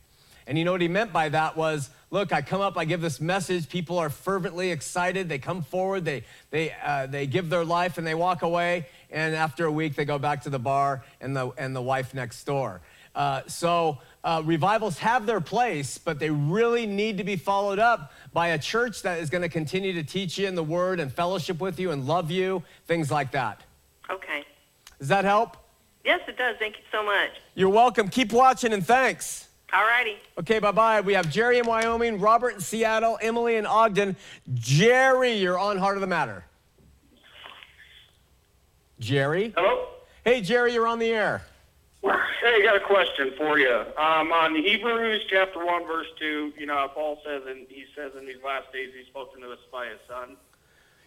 And 0.46 0.58
you 0.58 0.66
know 0.66 0.74
what 0.74 0.82
he 0.82 0.88
meant 0.88 1.12
by 1.12 1.30
that 1.30 1.58
was, 1.58 1.90
look, 2.16 2.32
I 2.32 2.42
come 2.42 2.62
up, 2.62 2.78
I 2.78 2.86
give 2.86 3.02
this 3.02 3.20
message, 3.20 3.68
people 3.68 3.98
are 3.98 4.10
fervently 4.10 4.72
excited, 4.72 5.28
they 5.28 5.38
come 5.38 5.62
forward, 5.62 6.06
they, 6.06 6.24
they, 6.50 6.74
uh, 6.82 7.08
they 7.08 7.28
give 7.28 7.50
their 7.50 7.66
life, 7.66 7.98
and 7.98 8.08
they 8.08 8.16
walk 8.16 8.42
away, 8.42 8.88
and 9.12 9.36
after 9.36 9.66
a 9.66 9.72
week, 9.72 9.96
they 9.96 10.06
go 10.06 10.18
back 10.18 10.44
to 10.44 10.50
the 10.50 10.58
bar 10.58 11.04
and 11.20 11.36
the, 11.36 11.50
and 11.58 11.76
the 11.76 11.82
wife 11.82 12.14
next 12.14 12.46
door. 12.46 12.80
Uh, 13.14 13.42
so 13.48 13.98
uh, 14.24 14.42
revivals 14.46 14.98
have 15.00 15.26
their 15.26 15.42
place, 15.42 15.98
but 15.98 16.18
they 16.18 16.30
really 16.30 16.86
need 16.86 17.18
to 17.18 17.26
be 17.26 17.36
followed 17.36 17.80
up 17.80 18.14
by 18.32 18.48
a 18.48 18.58
church 18.58 19.02
that 19.02 19.20
is 19.20 19.30
going 19.30 19.42
to 19.42 19.50
continue 19.50 19.92
to 19.92 20.04
teach 20.04 20.38
you 20.38 20.48
in 20.48 20.56
the 20.56 20.64
word 20.64 21.02
and 21.02 21.12
fellowship 21.12 21.60
with 21.60 21.82
you 21.82 21.92
and 21.92 22.08
love 22.08 22.32
you, 22.32 22.64
things 22.88 23.12
like 23.12 23.32
that. 23.32 23.60
Okay. 24.10 24.46
Does 25.00 25.10
that 25.10 25.26
help? 25.26 25.58
Yes, 26.06 26.22
it 26.30 26.38
does. 26.38 26.56
Thank 26.60 26.78
you 26.78 26.84
so 26.94 27.04
much. 27.04 27.32
You're 27.56 27.68
welcome. 27.68 28.08
Keep 28.08 28.32
watching 28.32 28.72
and 28.72 28.88
thanks. 28.88 29.45
All 29.74 29.84
righty. 29.84 30.18
Okay, 30.40 30.60
bye 30.60 30.72
bye. 30.72 31.02
We 31.02 31.14
have 31.14 31.30
Jerry 31.30 31.60
in 31.60 31.66
Wyoming, 31.66 32.20
Robert 32.20 32.56
in 32.56 32.62
Seattle, 32.62 33.18
Emily 33.22 33.56
in 33.56 33.66
Ogden. 33.66 34.16
Jerry, 34.54 35.34
you're 35.34 35.60
on 35.60 35.78
Heart 35.78 35.98
of 35.98 36.02
the 36.02 36.08
Matter. 36.08 36.46
Jerry? 39.00 39.54
Hello? 39.58 39.88
Hey, 40.24 40.42
Jerry, 40.42 40.74
you're 40.74 40.88
on 40.88 41.00
the 41.00 41.10
air. 41.12 41.44
Hey, 42.04 42.62
I 42.62 42.62
got 42.64 42.76
a 42.76 42.80
question 42.80 43.32
for 43.38 43.58
you. 43.58 43.84
Um, 43.98 44.32
on 44.32 44.56
Hebrews 44.56 45.26
chapter 45.28 45.66
1, 45.66 45.88
verse 45.88 46.08
2, 46.20 46.54
you 46.58 46.68
know, 46.68 46.88
Paul 46.94 47.20
says, 47.26 47.42
and 47.48 47.66
he 47.68 47.86
says 47.96 48.12
in 48.18 48.26
these 48.26 48.42
last 48.46 48.72
days 48.72 48.92
he's 48.96 49.08
spoken 49.08 49.42
to 49.42 49.52
us 49.52 49.60
by 49.72 49.88
his 49.88 50.00
son. 50.08 50.38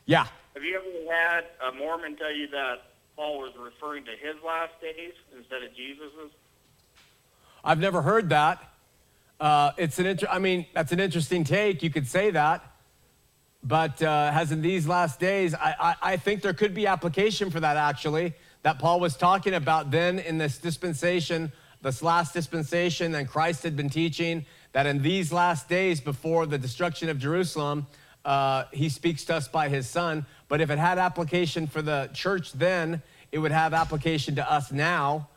Yeah. 0.07 0.27
Have 0.55 0.65
you 0.65 0.77
ever 0.77 1.15
had 1.15 1.45
a 1.63 1.73
Mormon 1.73 2.17
tell 2.17 2.33
you 2.33 2.49
that 2.49 2.83
Paul 3.15 3.39
was 3.39 3.53
referring 3.57 4.05
to 4.07 4.13
his 4.13 4.35
last 4.45 4.73
days 4.81 5.13
instead 5.37 5.63
of 5.63 5.71
Jesus's? 5.77 6.33
I've 7.65 7.79
never 7.79 8.03
heard 8.03 8.29
that. 8.31 8.63
Uh, 9.41 9.73
it's 9.77 9.99
an 9.99 10.07
inter- 10.07 10.29
I 10.31 10.39
mean, 10.39 10.67
that's 10.75 10.93
an 10.93 11.01
interesting 11.01 11.45
take. 11.45 11.83
You 11.83 11.91
could 11.91 12.07
say 12.07 12.31
that. 12.31 12.65
But 13.63 14.01
uh, 14.03 14.31
has 14.31 14.53
in 14.53 14.63
these 14.63 14.87
last 14.87 15.19
days, 15.19 15.55
I, 15.55 15.75
I, 15.79 16.13
I 16.13 16.17
think 16.17 16.43
there 16.43 16.55
could 16.55 16.75
be 16.75 16.87
application 16.87 17.51
for 17.51 17.61
that 17.61 17.77
actually, 17.77 18.35
that 18.63 18.79
Paul 18.79 19.01
was 19.01 19.17
talking 19.17 19.55
about 19.55 19.91
then 19.91 20.19
in 20.19 20.39
this 20.39 20.59
dispensation, 20.59 21.53
this 21.83 22.03
last 22.03 22.33
dispensation, 22.33 23.15
and 23.15 23.29
Christ 23.29 23.63
had 23.63 23.77
been 23.77 23.91
teaching 23.91 24.47
that 24.73 24.87
in 24.87 25.03
these 25.03 25.33
last 25.33 25.69
days 25.69 26.01
before 26.01 26.47
the 26.47 26.59
destruction 26.59 27.09
of 27.09 27.19
Jerusalem, 27.19 27.87
uh, 28.25 28.65
he 28.73 28.89
speaks 28.89 29.25
to 29.25 29.35
us 29.35 29.49
by 29.49 29.69
his 29.69 29.89
son. 29.89 30.27
But 30.49 30.61
if 30.61 30.71
it 30.71 30.79
had 30.79 30.99
application 30.99 31.67
for 31.67 31.83
the 31.83 32.11
church 32.13 32.53
then, 32.53 33.03
it 33.33 33.39
would 33.39 33.53
have 33.53 33.75
application 33.75 34.35
to 34.37 34.51
us 34.51 34.71
now. 34.71 35.29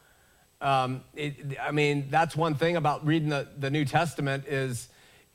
Um, 0.61 1.03
it, 1.15 1.57
I 1.59 1.71
mean, 1.71 2.07
that's 2.09 2.35
one 2.35 2.55
thing 2.55 2.77
about 2.77 3.05
reading 3.05 3.29
the, 3.29 3.47
the 3.57 3.71
New 3.71 3.83
Testament 3.83 4.45
is 4.47 4.87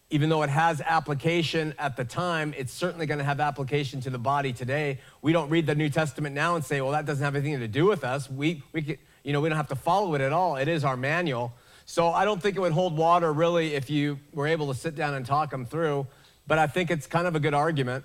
even 0.09 0.29
though 0.29 0.43
it 0.45 0.51
has 0.51 0.81
application 0.81 1.74
at 1.79 1.97
the 1.97 2.05
time, 2.05 2.55
it's 2.57 2.72
certainly 2.72 3.07
going 3.07 3.18
to 3.18 3.24
have 3.24 3.41
application 3.41 4.01
to 4.03 4.11
the 4.11 4.18
body 4.18 4.53
today. 4.53 5.01
We 5.20 5.33
don't 5.33 5.51
read 5.51 5.66
the 5.66 5.74
New 5.74 5.91
Testament 5.91 6.35
now 6.35 6.55
and 6.55 6.64
say, 6.64 6.81
well, 6.81 6.93
that 6.93 7.07
doesn't 7.07 7.24
have 7.24 7.35
anything 7.35 7.59
to 7.59 7.68
do 7.68 7.87
with 7.87 8.05
us. 8.05 8.31
We, 8.31 8.62
we 8.72 8.99
you 9.24 9.33
know, 9.33 9.41
we 9.41 9.49
don't 9.49 9.57
have 9.57 9.68
to 9.68 9.77
follow 9.77 10.14
it 10.14 10.20
at 10.20 10.33
all. 10.33 10.57
It 10.57 10.68
is 10.68 10.85
our 10.85 10.97
manual. 10.97 11.53
So 11.87 12.09
I 12.09 12.24
don't 12.24 12.41
think 12.41 12.57
it 12.57 12.61
would 12.61 12.72
hold 12.72 12.97
water 12.97 13.33
really 13.33 13.74
if 13.74 13.91
you 13.91 14.20
were 14.33 14.47
able 14.47 14.72
to 14.72 14.79
sit 14.79 14.95
down 14.95 15.14
and 15.14 15.27
talk 15.27 15.51
them 15.51 15.66
through. 15.66 16.07
But 16.47 16.59
I 16.59 16.68
think 16.68 16.93
it's 16.93 17.09
kind 17.09 17.27
of 17.27 17.35
a 17.35 17.41
good 17.41 17.55
argument. 17.55 18.05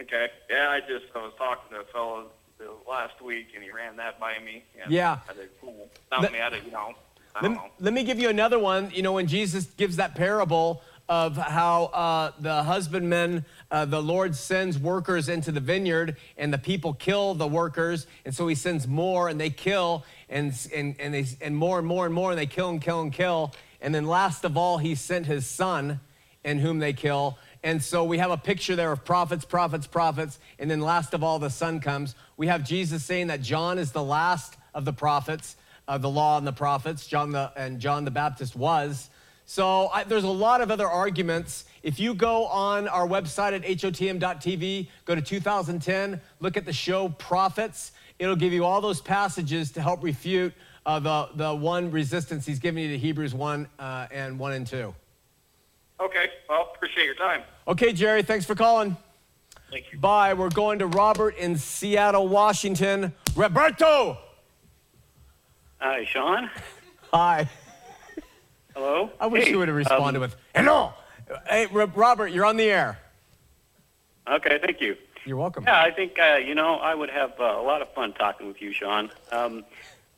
Okay. 0.00 0.28
Yeah, 0.50 0.68
I 0.68 0.80
just 0.80 1.06
I 1.14 1.18
was 1.18 1.32
talking 1.38 1.76
to 1.76 1.82
a 1.82 1.84
fellow 1.84 2.26
the 2.58 2.70
last 2.88 3.20
week, 3.22 3.48
and 3.54 3.62
he 3.62 3.70
ran 3.70 3.96
that 3.96 4.18
by 4.20 4.38
me. 4.44 4.64
And 4.82 4.90
Yeah. 4.90 5.18
I 5.28 5.34
said, 5.34 5.48
cool. 5.60 5.88
Not 6.10 6.22
Let- 6.22 6.32
me, 6.32 6.40
I 6.40 6.50
did, 6.50 6.64
you 6.64 6.72
know. 6.72 6.94
Let, 7.40 7.52
know. 7.52 7.68
let 7.78 7.94
me 7.94 8.02
give 8.02 8.18
you 8.18 8.28
another 8.30 8.58
one. 8.58 8.90
You 8.92 9.02
know, 9.02 9.12
when 9.12 9.28
Jesus 9.28 9.66
gives 9.66 9.96
that 9.96 10.16
parable 10.16 10.82
of 11.08 11.36
how 11.36 11.84
uh, 11.84 12.32
the 12.40 12.64
husbandman, 12.64 13.44
uh, 13.70 13.84
the 13.84 14.02
Lord 14.02 14.34
sends 14.34 14.76
workers 14.78 15.28
into 15.28 15.52
the 15.52 15.60
vineyard 15.60 16.16
and 16.36 16.52
the 16.52 16.58
people 16.58 16.94
kill 16.94 17.34
the 17.34 17.46
workers. 17.46 18.06
And 18.24 18.34
so 18.34 18.48
he 18.48 18.54
sends 18.56 18.88
more 18.88 19.28
and 19.28 19.40
they 19.40 19.50
kill 19.50 20.04
and, 20.28 20.52
and, 20.74 20.96
and, 20.98 21.14
they, 21.14 21.26
and 21.40 21.56
more 21.56 21.78
and 21.78 21.86
more 21.86 22.06
and 22.06 22.14
more 22.14 22.30
and 22.30 22.38
they 22.38 22.46
kill 22.46 22.70
and 22.70 22.82
kill 22.82 23.00
and 23.02 23.12
kill. 23.12 23.54
And 23.80 23.94
then 23.94 24.06
last 24.06 24.44
of 24.44 24.56
all, 24.56 24.78
he 24.78 24.96
sent 24.96 25.26
his 25.26 25.46
son 25.46 26.00
in 26.44 26.58
whom 26.58 26.80
they 26.80 26.92
kill. 26.92 27.38
And 27.62 27.82
so 27.82 28.04
we 28.04 28.18
have 28.18 28.30
a 28.30 28.36
picture 28.36 28.76
there 28.76 28.92
of 28.92 29.04
prophets, 29.04 29.44
prophets, 29.44 29.86
prophets. 29.86 30.38
And 30.58 30.70
then 30.70 30.80
last 30.80 31.14
of 31.14 31.24
all, 31.24 31.38
the 31.38 31.50
son 31.50 31.80
comes. 31.80 32.14
We 32.36 32.46
have 32.46 32.64
Jesus 32.64 33.04
saying 33.04 33.28
that 33.28 33.42
John 33.42 33.78
is 33.78 33.92
the 33.92 34.02
last 34.02 34.56
of 34.74 34.84
the 34.84 34.92
prophets, 34.92 35.56
uh, 35.88 35.98
the 35.98 36.10
law 36.10 36.38
and 36.38 36.46
the 36.46 36.52
prophets. 36.52 37.06
John 37.06 37.32
the, 37.32 37.52
and 37.56 37.80
John 37.80 38.04
the 38.04 38.10
Baptist 38.10 38.54
was. 38.54 39.10
So 39.44 39.88
I, 39.88 40.04
there's 40.04 40.24
a 40.24 40.28
lot 40.28 40.60
of 40.60 40.70
other 40.70 40.86
arguments. 40.86 41.64
If 41.82 41.98
you 41.98 42.14
go 42.14 42.46
on 42.46 42.86
our 42.86 43.08
website 43.08 43.54
at 43.54 43.62
hotm.tv, 43.62 44.88
go 45.04 45.14
to 45.14 45.22
2010, 45.22 46.20
look 46.40 46.56
at 46.56 46.66
the 46.66 46.72
show 46.72 47.08
Prophets. 47.08 47.92
It'll 48.18 48.36
give 48.36 48.52
you 48.52 48.64
all 48.64 48.80
those 48.80 49.00
passages 49.00 49.72
to 49.72 49.80
help 49.80 50.04
refute 50.04 50.52
uh, 50.84 51.00
the, 51.00 51.28
the 51.34 51.54
one 51.54 51.90
resistance 51.90 52.46
he's 52.46 52.58
giving 52.58 52.82
you 52.82 52.90
to 52.90 52.98
Hebrews 52.98 53.34
1 53.34 53.68
uh, 53.78 54.06
and 54.10 54.38
1 54.38 54.52
and 54.52 54.66
2. 54.66 54.94
Okay. 56.00 56.26
Well, 56.48 56.72
appreciate 56.74 57.04
your 57.06 57.14
time. 57.14 57.42
Okay, 57.66 57.92
Jerry, 57.92 58.22
thanks 58.22 58.44
for 58.44 58.54
calling. 58.54 58.96
Thank 59.70 59.92
you. 59.92 59.98
Bye. 59.98 60.34
We're 60.34 60.48
going 60.48 60.78
to 60.78 60.86
Robert 60.86 61.36
in 61.36 61.56
Seattle, 61.58 62.28
Washington. 62.28 63.12
Roberto! 63.36 64.16
Hi, 65.80 66.04
Shawn. 66.04 66.50
Hi. 67.12 67.48
Hello. 68.74 69.10
I 69.20 69.26
wish 69.26 69.44
Hey, 69.44 69.50
you 69.50 69.58
would 69.58 69.68
have 69.68 69.76
responded 69.76 70.18
um, 70.18 70.22
with, 70.22 70.36
hello. 70.54 70.92
Hey, 71.48 71.66
Ro- 71.66 71.90
Robert, 71.94 72.28
you're 72.28 72.44
on 72.44 72.56
the 72.56 72.70
air. 72.70 72.98
Okay, 74.30 74.58
thank 74.62 74.80
you. 74.80 74.96
You're 75.24 75.36
welcome. 75.36 75.64
Yeah, 75.64 75.80
I 75.80 75.90
think 75.90 76.18
uh, 76.18 76.36
you 76.36 76.54
know 76.54 76.76
I 76.76 76.94
would 76.94 77.10
have 77.10 77.32
uh, 77.38 77.44
a 77.44 77.62
lot 77.62 77.82
of 77.82 77.92
fun 77.92 78.12
talking 78.14 78.46
with 78.46 78.62
you, 78.62 78.72
Shawn. 78.72 79.10
Um, 79.30 79.64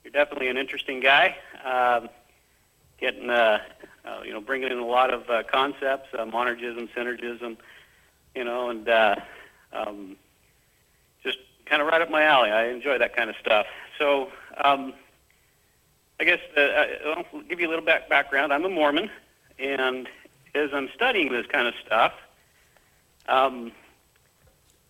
you're 0.04 0.12
definitely 0.12 0.48
an 0.48 0.56
interesting 0.56 1.00
guy. 1.00 1.36
Um, 1.64 2.08
getting, 2.98 3.28
uh, 3.30 3.60
uh, 4.04 4.20
you 4.24 4.32
know, 4.32 4.40
bringing 4.40 4.70
in 4.70 4.78
a 4.78 4.86
lot 4.86 5.12
of 5.12 5.28
uh, 5.28 5.42
concepts, 5.44 6.08
uh, 6.18 6.24
monergism, 6.24 6.88
synergism, 6.96 7.56
you 8.34 8.44
know, 8.44 8.70
and 8.70 8.88
uh, 8.88 9.16
um, 9.72 10.16
just 11.22 11.38
kind 11.66 11.82
of 11.82 11.88
right 11.88 12.00
up 12.00 12.10
my 12.10 12.22
alley. 12.24 12.50
I 12.50 12.68
enjoy 12.68 12.98
that 12.98 13.14
kind 13.14 13.30
of 13.30 13.36
stuff. 13.36 13.66
So, 13.98 14.30
um, 14.62 14.92
I 16.20 16.24
guess 16.24 16.40
uh, 16.56 16.60
I- 16.60 16.98
I'll 17.32 17.42
give 17.42 17.60
you 17.60 17.68
a 17.68 17.70
little 17.70 17.84
back 17.84 18.08
background. 18.08 18.52
I'm 18.52 18.64
a 18.64 18.68
Mormon, 18.68 19.10
and 19.58 20.08
as 20.54 20.70
I'm 20.72 20.88
studying 20.94 21.30
this 21.32 21.46
kind 21.46 21.66
of 21.66 21.74
stuff, 21.84 22.12
um, 23.28 23.72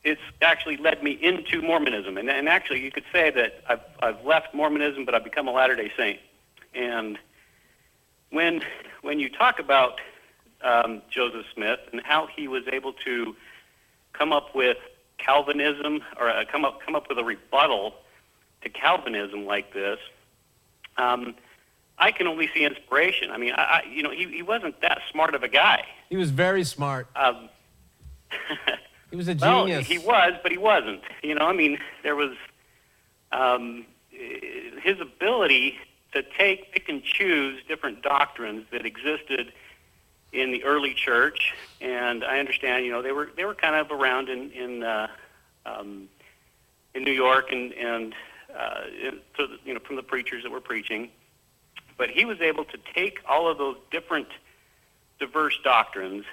it's 0.02 0.20
actually 0.40 0.76
led 0.78 1.02
me 1.02 1.12
into 1.12 1.60
Mormonism. 1.60 2.16
And, 2.16 2.30
and 2.30 2.48
actually, 2.48 2.82
you 2.82 2.90
could 2.90 3.04
say 3.12 3.30
that 3.30 3.62
I've, 3.68 3.80
I've 4.00 4.24
left 4.24 4.54
Mormonism, 4.54 5.04
but 5.04 5.14
I've 5.14 5.24
become 5.24 5.46
a 5.46 5.52
Latter 5.52 5.76
day 5.76 5.92
Saint. 5.96 6.18
And 6.74 7.18
when, 8.30 8.62
when 9.02 9.18
you 9.18 9.28
talk 9.28 9.58
about 9.58 10.00
um, 10.62 11.02
Joseph 11.10 11.46
Smith 11.54 11.80
and 11.92 12.00
how 12.04 12.26
he 12.34 12.48
was 12.48 12.64
able 12.72 12.92
to 13.04 13.34
come 14.12 14.32
up 14.32 14.54
with 14.54 14.76
Calvinism 15.18 16.00
or 16.18 16.28
uh, 16.30 16.44
come, 16.50 16.64
up, 16.64 16.80
come 16.84 16.94
up 16.94 17.08
with 17.08 17.18
a 17.18 17.24
rebuttal 17.24 17.94
to 18.62 18.68
Calvinism 18.68 19.46
like 19.46 19.72
this, 19.72 19.98
um, 20.96 21.34
I 21.98 22.12
can 22.12 22.26
only 22.26 22.48
see 22.54 22.64
inspiration. 22.64 23.30
I 23.30 23.36
mean, 23.38 23.52
I, 23.52 23.62
I, 23.62 23.82
you 23.90 24.02
know, 24.02 24.10
he, 24.10 24.26
he 24.26 24.42
wasn't 24.42 24.80
that 24.80 25.00
smart 25.10 25.34
of 25.34 25.42
a 25.42 25.48
guy. 25.48 25.84
He 26.08 26.16
was 26.16 26.30
very 26.30 26.64
smart. 26.64 27.08
Um, 27.16 27.48
He 29.10 29.16
was 29.16 29.28
a 29.28 29.34
well, 29.40 29.66
genius. 29.66 29.86
he 29.86 29.98
was, 29.98 30.34
but 30.42 30.52
he 30.52 30.58
wasn't. 30.58 31.02
You 31.22 31.34
know, 31.34 31.46
I 31.46 31.52
mean, 31.52 31.78
there 32.02 32.16
was 32.16 32.32
um, 33.32 33.84
his 34.10 35.00
ability 35.00 35.76
to 36.12 36.22
take, 36.36 36.72
pick, 36.72 36.88
and 36.88 37.02
choose 37.02 37.62
different 37.68 38.02
doctrines 38.02 38.66
that 38.72 38.84
existed 38.84 39.52
in 40.32 40.52
the 40.52 40.62
early 40.64 40.94
church, 40.94 41.52
and 41.80 42.24
I 42.24 42.38
understand, 42.38 42.84
you 42.84 42.92
know, 42.92 43.02
they 43.02 43.12
were 43.12 43.30
they 43.36 43.44
were 43.44 43.54
kind 43.54 43.74
of 43.74 43.90
around 43.90 44.28
in 44.28 44.50
in 44.52 44.82
uh, 44.82 45.08
um, 45.66 46.08
in 46.94 47.04
New 47.04 47.12
York 47.12 47.50
and 47.50 47.72
and 47.72 48.14
uh, 48.56 48.82
in, 49.02 49.20
so, 49.36 49.46
you 49.64 49.74
know 49.74 49.80
from 49.80 49.96
the 49.96 50.02
preachers 50.02 50.42
that 50.44 50.50
were 50.50 50.60
preaching, 50.60 51.10
but 51.96 52.10
he 52.10 52.24
was 52.24 52.40
able 52.40 52.64
to 52.64 52.78
take 52.94 53.18
all 53.28 53.48
of 53.48 53.58
those 53.58 53.76
different 53.90 54.28
diverse 55.18 55.58
doctrines 55.62 56.24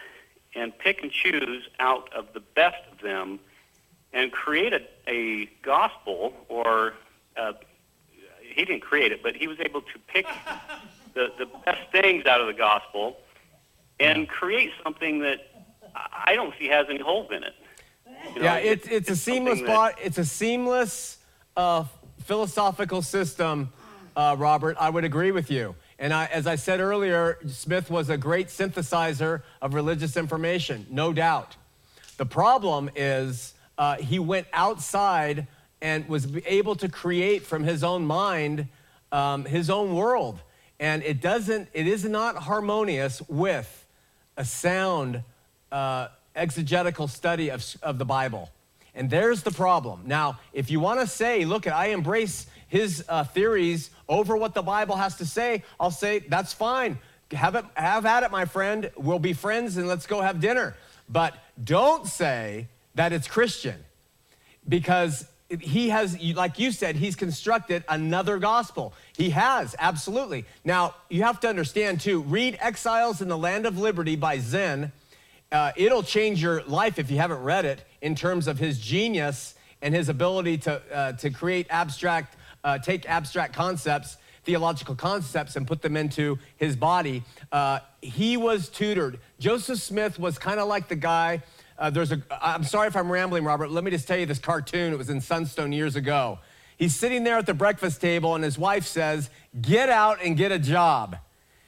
and 0.55 0.78
pick 0.78 1.01
and 1.01 1.11
choose 1.11 1.67
out 1.80 2.11
of 2.13 2.28
the 2.34 2.39
best 2.39 2.82
of 2.91 2.99
them 2.99 3.39
and 4.13 4.32
create 4.32 4.73
a, 4.73 4.82
a 5.07 5.45
gospel 5.61 6.34
or 6.49 6.93
uh, 7.36 7.53
he 8.57 8.65
didn't 8.65 8.81
create 8.81 9.11
it, 9.11 9.21
but 9.21 9.35
he 9.35 9.47
was 9.47 9.59
able 9.59 9.81
to 9.81 9.99
pick 10.07 10.25
the, 11.13 11.31
the 11.37 11.45
best 11.63 11.91
things 11.91 12.25
out 12.25 12.41
of 12.41 12.47
the 12.47 12.53
gospel 12.53 13.17
and 13.99 14.27
create 14.27 14.71
something 14.83 15.19
that 15.19 15.39
I 15.95 16.33
don't 16.35 16.53
see 16.59 16.67
has 16.67 16.87
any 16.89 16.99
holes 16.99 17.29
in 17.31 17.43
it. 17.43 17.53
You 18.33 18.41
know, 18.41 18.45
yeah, 18.45 18.55
it's, 18.55 18.87
it's 18.87 19.09
a 19.11 19.15
seamless 19.15 19.59
that- 19.59 19.67
bot. 19.67 19.93
It's 20.03 20.17
a 20.17 20.25
seamless 20.25 21.19
uh, 21.55 21.85
philosophical 22.23 23.03
system, 23.03 23.71
uh, 24.15 24.35
Robert. 24.37 24.75
I 24.79 24.89
would 24.89 25.03
agree 25.03 25.31
with 25.31 25.51
you. 25.51 25.75
And 25.99 26.11
I, 26.13 26.25
as 26.25 26.47
I 26.47 26.55
said 26.55 26.79
earlier, 26.79 27.37
Smith 27.47 27.89
was 27.91 28.09
a 28.09 28.17
great 28.17 28.47
synthesizer 28.47 29.43
of 29.61 29.75
religious 29.75 30.17
information, 30.17 30.85
no 30.89 31.13
doubt. 31.13 31.55
The 32.17 32.25
problem 32.25 32.89
is 32.95 33.53
uh, 33.77 33.97
he 33.97 34.17
went 34.17 34.47
outside 34.53 35.47
and 35.82 36.07
was 36.07 36.28
able 36.45 36.75
to 36.75 36.89
create 36.89 37.43
from 37.43 37.63
his 37.63 37.84
own 37.84 38.05
mind 38.05 38.67
um, 39.11 39.45
his 39.45 39.69
own 39.69 39.95
world. 39.95 40.39
And 40.80 41.03
it 41.03 41.21
doesn't, 41.21 41.69
it 41.73 41.88
is 41.88 42.05
not 42.05 42.36
harmonious 42.36 43.21
with 43.28 43.86
a 44.36 44.45
sound 44.45 45.23
uh, 45.71 46.09
exegetical 46.36 47.07
study 47.07 47.49
of, 47.49 47.65
of 47.82 47.97
the 47.97 48.05
Bible. 48.05 48.51
And 48.93 49.09
there's 49.09 49.43
the 49.43 49.51
problem. 49.51 50.03
Now, 50.05 50.39
if 50.53 50.69
you 50.71 50.80
want 50.80 50.99
to 50.99 51.07
say, 51.07 51.45
look, 51.45 51.67
I 51.67 51.88
embrace 51.88 52.47
his 52.67 53.03
uh, 53.07 53.23
theories 53.23 53.89
over 54.09 54.36
what 54.36 54.53
the 54.53 54.61
Bible 54.61 54.95
has 54.95 55.15
to 55.17 55.25
say, 55.25 55.63
I'll 55.80 55.91
say, 55.91 56.19
that's 56.19 56.53
fine. 56.53 56.99
Have, 57.32 57.55
it, 57.55 57.65
have 57.75 58.05
at 58.05 58.23
it, 58.23 58.32
my 58.32 58.45
friend. 58.45 58.89
We'll 58.95 59.19
be 59.19 59.34
friends 59.34 59.78
and 59.78 59.88
let's 59.88 60.05
go 60.05 60.21
have 60.21 60.39
dinner. 60.39 60.75
But 61.09 61.36
don't 61.63 62.07
say 62.07 62.67
that 62.95 63.13
it's 63.13 63.28
Christian 63.28 63.84
because 64.67 65.25
he 65.61 65.89
has, 65.89 66.21
like 66.35 66.59
you 66.59 66.71
said, 66.71 66.95
he's 66.95 67.15
constructed 67.15 67.83
another 67.87 68.37
gospel. 68.37 68.93
He 69.15 69.29
has, 69.29 69.75
absolutely. 69.79 70.45
Now, 70.65 70.95
you 71.09 71.23
have 71.23 71.39
to 71.41 71.47
understand 71.47 72.01
too, 72.01 72.21
read 72.21 72.57
Exiles 72.59 73.21
in 73.21 73.29
the 73.29 73.37
Land 73.37 73.65
of 73.65 73.77
Liberty 73.77 74.15
by 74.15 74.39
Zen. 74.39 74.91
Uh, 75.51 75.71
it'll 75.77 76.03
change 76.03 76.41
your 76.41 76.63
life 76.63 76.99
if 76.99 77.09
you 77.09 77.17
haven't 77.17 77.41
read 77.41 77.63
it 77.63 77.85
in 78.01 78.13
terms 78.13 78.47
of 78.47 78.59
his 78.59 78.79
genius 78.79 79.55
and 79.81 79.95
his 79.95 80.09
ability 80.09 80.57
to, 80.57 80.81
uh, 80.93 81.13
to 81.13 81.29
create 81.29 81.67
abstract, 81.69 82.35
uh, 82.63 82.77
take 82.77 83.07
abstract 83.09 83.55
concepts, 83.55 84.17
theological 84.43 84.95
concepts, 84.95 85.55
and 85.55 85.65
put 85.65 85.81
them 85.81 85.95
into 85.95 86.37
his 86.57 86.75
body. 86.75 87.23
Uh, 87.51 87.79
he 88.01 88.35
was 88.35 88.67
tutored. 88.67 89.19
Joseph 89.39 89.79
Smith 89.79 90.19
was 90.19 90.37
kind 90.37 90.59
of 90.59 90.67
like 90.67 90.89
the 90.89 90.95
guy. 90.95 91.41
Uh, 91.78 91.89
there's 91.89 92.11
a. 92.11 92.21
I'm 92.41 92.63
sorry 92.63 92.88
if 92.88 92.95
I'm 92.95 93.11
rambling, 93.11 93.43
Robert. 93.43 93.69
Let 93.69 93.84
me 93.84 93.91
just 93.91 94.07
tell 94.07 94.17
you 94.17 94.25
this 94.25 94.39
cartoon. 94.39 94.93
It 94.93 94.97
was 94.97 95.09
in 95.09 95.21
Sunstone 95.21 95.71
years 95.71 95.95
ago. 95.95 96.39
He's 96.78 96.95
sitting 96.95 97.23
there 97.23 97.38
at 97.38 97.45
the 97.45 97.53
breakfast 97.53 98.01
table, 98.01 98.36
and 98.36 98.43
his 98.43 98.57
wife 98.57 98.86
says, 98.86 99.30
"Get 99.61 99.89
out 99.89 100.19
and 100.23 100.36
get 100.36 100.51
a 100.51 100.59
job." 100.59 101.17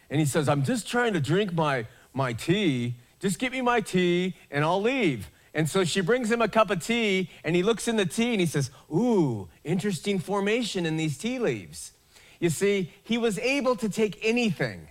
And 0.09 0.19
he 0.19 0.25
says, 0.25 0.49
"I'm 0.49 0.63
just 0.63 0.87
trying 0.87 1.13
to 1.13 1.19
drink 1.19 1.53
my 1.53 1.85
my 2.13 2.33
tea. 2.33 2.95
just 3.19 3.39
get 3.39 3.51
me 3.51 3.61
my 3.61 3.81
tea 3.81 4.35
and 4.49 4.63
I'll 4.63 4.81
leave. 4.81 5.29
And 5.53 5.69
so 5.69 5.83
she 5.83 6.01
brings 6.01 6.31
him 6.31 6.41
a 6.41 6.47
cup 6.47 6.69
of 6.69 6.85
tea 6.85 7.29
and 7.43 7.55
he 7.55 7.63
looks 7.63 7.87
in 7.87 7.95
the 7.95 8.05
tea 8.05 8.31
and 8.31 8.39
he 8.39 8.45
says, 8.45 8.71
Ooh, 8.91 9.49
interesting 9.63 10.19
formation 10.19 10.85
in 10.85 10.95
these 10.95 11.17
tea 11.17 11.39
leaves. 11.39 11.93
You 12.39 12.49
see, 12.49 12.93
he 13.03 13.17
was 13.17 13.37
able 13.39 13.75
to 13.77 13.89
take 13.89 14.17
anything, 14.21 14.87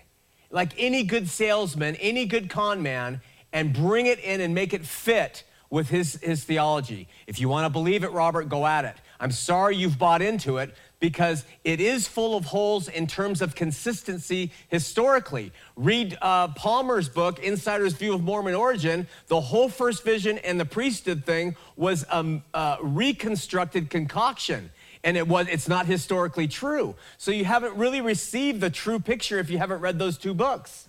like 0.51 0.73
any 0.77 1.05
good 1.05 1.29
salesman, 1.29 1.97
any 1.97 2.27
good 2.27 2.51
con 2.51 2.83
man, 2.83 3.23
and 3.53 3.73
bring 3.73 4.07
it 4.07 4.19
in 4.21 4.41
and 4.41 4.55
make 4.55 4.75
it 4.75 4.85
fit 4.85 5.45
with 5.71 5.89
his, 5.89 6.15
his 6.23 6.45
theology. 6.45 7.09
If 7.27 7.41
you 7.41 7.49
want 7.49 7.67
to 7.67 7.71
believe 7.71 8.03
it, 8.03 8.13
Robert, 8.13 8.49
go 8.49 8.67
at 8.67 8.85
it. 8.85 8.97
I'm 9.21 9.31
sorry 9.33 9.77
you've 9.77 9.99
bought 9.99 10.23
into 10.23 10.59
it 10.59 10.75
because 11.01 11.45
it 11.65 11.81
is 11.81 12.09
full 12.09 12.37
of 12.37 12.47
holes 12.47 12.89
in 12.89 13.07
terms 13.07 13.43
of 13.43 13.55
consistency 13.55 14.51
historically. 14.69 15.53
Read 15.77 16.17
uh, 16.21 16.49
Palmer's 16.49 17.09
book, 17.09 17.39
Insider's 17.39 17.93
View 17.93 18.15
of 18.15 18.23
Mormon 18.23 18.55
Origin. 18.55 19.07
The 19.29 19.41
whole 19.41 19.69
first 19.69 20.05
vision 20.05 20.39
and 20.39 20.59
the 20.59 20.65
priesthood 20.65 21.25
thing 21.25 21.57
was 21.77 22.05
a, 22.11 22.79
reconstructed 22.83 23.91
concoction. 23.91 24.71
And 25.05 25.17
it 25.17 25.29
was, 25.29 25.47
it's 25.49 25.69
not 25.69 25.87
historically 25.87 26.49
true. 26.49 26.97
So 27.19 27.31
you 27.31 27.45
haven't 27.45 27.77
really 27.77 28.01
received 28.01 28.61
the 28.61 28.71
true 28.71 28.99
picture 28.99 29.39
if 29.39 29.51
you 29.51 29.59
haven't 29.59 29.81
read 29.81 29.99
those 29.99 30.19
two 30.19 30.35
books. 30.35 30.88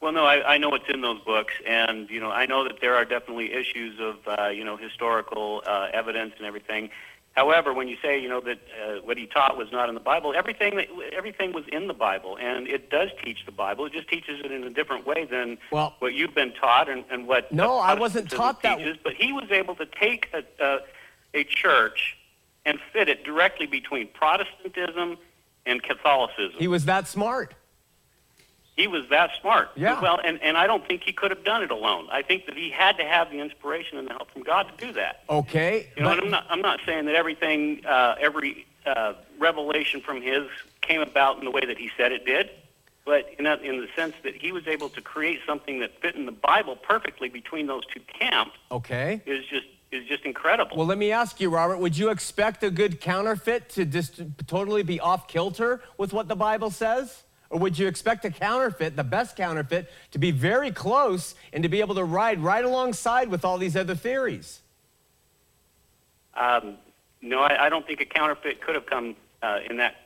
Well, 0.00 0.12
no, 0.12 0.24
I, 0.24 0.54
I 0.54 0.58
know 0.58 0.70
what's 0.70 0.88
in 0.88 1.02
those 1.02 1.20
books, 1.20 1.52
and 1.66 2.08
you 2.08 2.20
know, 2.20 2.30
I 2.30 2.46
know 2.46 2.64
that 2.64 2.80
there 2.80 2.94
are 2.94 3.04
definitely 3.04 3.52
issues 3.52 4.00
of 4.00 4.16
uh, 4.26 4.48
you 4.48 4.64
know 4.64 4.76
historical 4.76 5.62
uh, 5.66 5.88
evidence 5.92 6.32
and 6.38 6.46
everything. 6.46 6.88
However, 7.36 7.72
when 7.74 7.86
you 7.86 7.96
say 8.02 8.18
you 8.18 8.28
know 8.28 8.40
that 8.40 8.58
uh, 8.82 8.94
what 9.04 9.18
he 9.18 9.26
taught 9.26 9.58
was 9.58 9.70
not 9.70 9.88
in 9.90 9.94
the 9.94 10.00
Bible, 10.00 10.32
everything 10.34 10.76
that, 10.76 10.88
everything 11.12 11.52
was 11.52 11.64
in 11.68 11.86
the 11.86 11.92
Bible, 11.94 12.38
and 12.40 12.66
it 12.66 12.88
does 12.90 13.10
teach 13.22 13.44
the 13.44 13.52
Bible. 13.52 13.84
It 13.84 13.92
just 13.92 14.08
teaches 14.08 14.40
it 14.42 14.50
in 14.50 14.64
a 14.64 14.70
different 14.70 15.06
way 15.06 15.26
than 15.26 15.58
Well- 15.70 15.94
what 15.98 16.14
you've 16.14 16.34
been 16.34 16.52
taught 16.54 16.88
and, 16.88 17.04
and 17.10 17.28
what 17.28 17.52
No, 17.52 17.76
I 17.76 17.92
wasn't 17.94 18.30
taught 18.30 18.62
that- 18.62 18.78
teaches. 18.78 18.96
But 19.04 19.14
he 19.14 19.32
was 19.32 19.50
able 19.50 19.74
to 19.76 19.86
take 19.86 20.28
a, 20.32 20.42
a, 20.64 20.78
a 21.34 21.44
church 21.44 22.16
and 22.64 22.78
fit 22.92 23.08
it 23.08 23.22
directly 23.22 23.66
between 23.66 24.08
Protestantism 24.08 25.18
and 25.66 25.82
Catholicism. 25.82 26.58
He 26.58 26.68
was 26.68 26.86
that 26.86 27.06
smart. 27.06 27.54
He 28.80 28.86
was 28.86 29.06
that 29.10 29.30
smart. 29.42 29.68
Yeah. 29.76 30.00
Well, 30.00 30.18
and, 30.24 30.42
and 30.42 30.56
I 30.56 30.66
don't 30.66 30.86
think 30.88 31.02
he 31.04 31.12
could 31.12 31.30
have 31.30 31.44
done 31.44 31.62
it 31.62 31.70
alone. 31.70 32.08
I 32.10 32.22
think 32.22 32.46
that 32.46 32.56
he 32.56 32.70
had 32.70 32.96
to 32.96 33.04
have 33.04 33.30
the 33.30 33.38
inspiration 33.38 33.98
and 33.98 34.08
the 34.08 34.14
help 34.14 34.30
from 34.30 34.42
God 34.42 34.70
to 34.70 34.86
do 34.86 34.90
that. 34.94 35.22
Okay. 35.28 35.90
You 35.98 36.02
know, 36.02 36.08
but- 36.08 36.24
I'm 36.24 36.30
not, 36.30 36.46
I'm 36.48 36.62
not 36.62 36.80
saying 36.86 37.04
that 37.04 37.14
everything, 37.14 37.84
uh, 37.84 38.14
every 38.18 38.66
uh, 38.86 39.12
revelation 39.38 40.00
from 40.00 40.22
his 40.22 40.48
came 40.80 41.02
about 41.02 41.38
in 41.38 41.44
the 41.44 41.50
way 41.50 41.60
that 41.66 41.76
he 41.76 41.90
said 41.94 42.10
it 42.10 42.24
did, 42.24 42.48
but 43.04 43.28
in, 43.38 43.44
that, 43.44 43.62
in 43.62 43.82
the 43.82 43.88
sense 43.94 44.14
that 44.24 44.34
he 44.34 44.50
was 44.50 44.66
able 44.66 44.88
to 44.88 45.02
create 45.02 45.40
something 45.46 45.80
that 45.80 46.00
fit 46.00 46.14
in 46.16 46.24
the 46.24 46.32
Bible 46.32 46.74
perfectly 46.74 47.28
between 47.28 47.66
those 47.66 47.84
two 47.84 48.00
camps 48.18 48.56
okay. 48.72 49.20
is 49.26 49.44
just 49.44 49.66
is 49.92 50.06
just 50.06 50.24
incredible. 50.24 50.76
Well, 50.76 50.86
let 50.86 50.98
me 50.98 51.10
ask 51.10 51.40
you, 51.40 51.50
Robert, 51.50 51.78
would 51.78 51.98
you 51.98 52.10
expect 52.10 52.62
a 52.62 52.70
good 52.70 53.00
counterfeit 53.00 53.68
to 53.70 53.84
just 53.84 54.22
totally 54.46 54.84
be 54.84 55.00
off 55.00 55.26
kilter 55.26 55.82
with 55.98 56.12
what 56.12 56.28
the 56.28 56.36
Bible 56.36 56.70
says? 56.70 57.24
Or 57.50 57.58
would 57.58 57.78
you 57.78 57.88
expect 57.88 58.24
a 58.24 58.30
counterfeit, 58.30 58.96
the 58.96 59.04
best 59.04 59.36
counterfeit, 59.36 59.90
to 60.12 60.18
be 60.18 60.30
very 60.30 60.70
close 60.70 61.34
and 61.52 61.64
to 61.64 61.68
be 61.68 61.80
able 61.80 61.96
to 61.96 62.04
ride 62.04 62.40
right 62.40 62.64
alongside 62.64 63.28
with 63.28 63.44
all 63.44 63.58
these 63.58 63.76
other 63.76 63.96
theories? 63.96 64.60
Um, 66.34 66.76
no, 67.20 67.40
I, 67.40 67.66
I 67.66 67.68
don't 67.68 67.84
think 67.84 68.00
a 68.00 68.04
counterfeit 68.04 68.60
could 68.60 68.76
have 68.76 68.86
come 68.86 69.16
uh, 69.42 69.58
in 69.68 69.76
that 69.78 69.96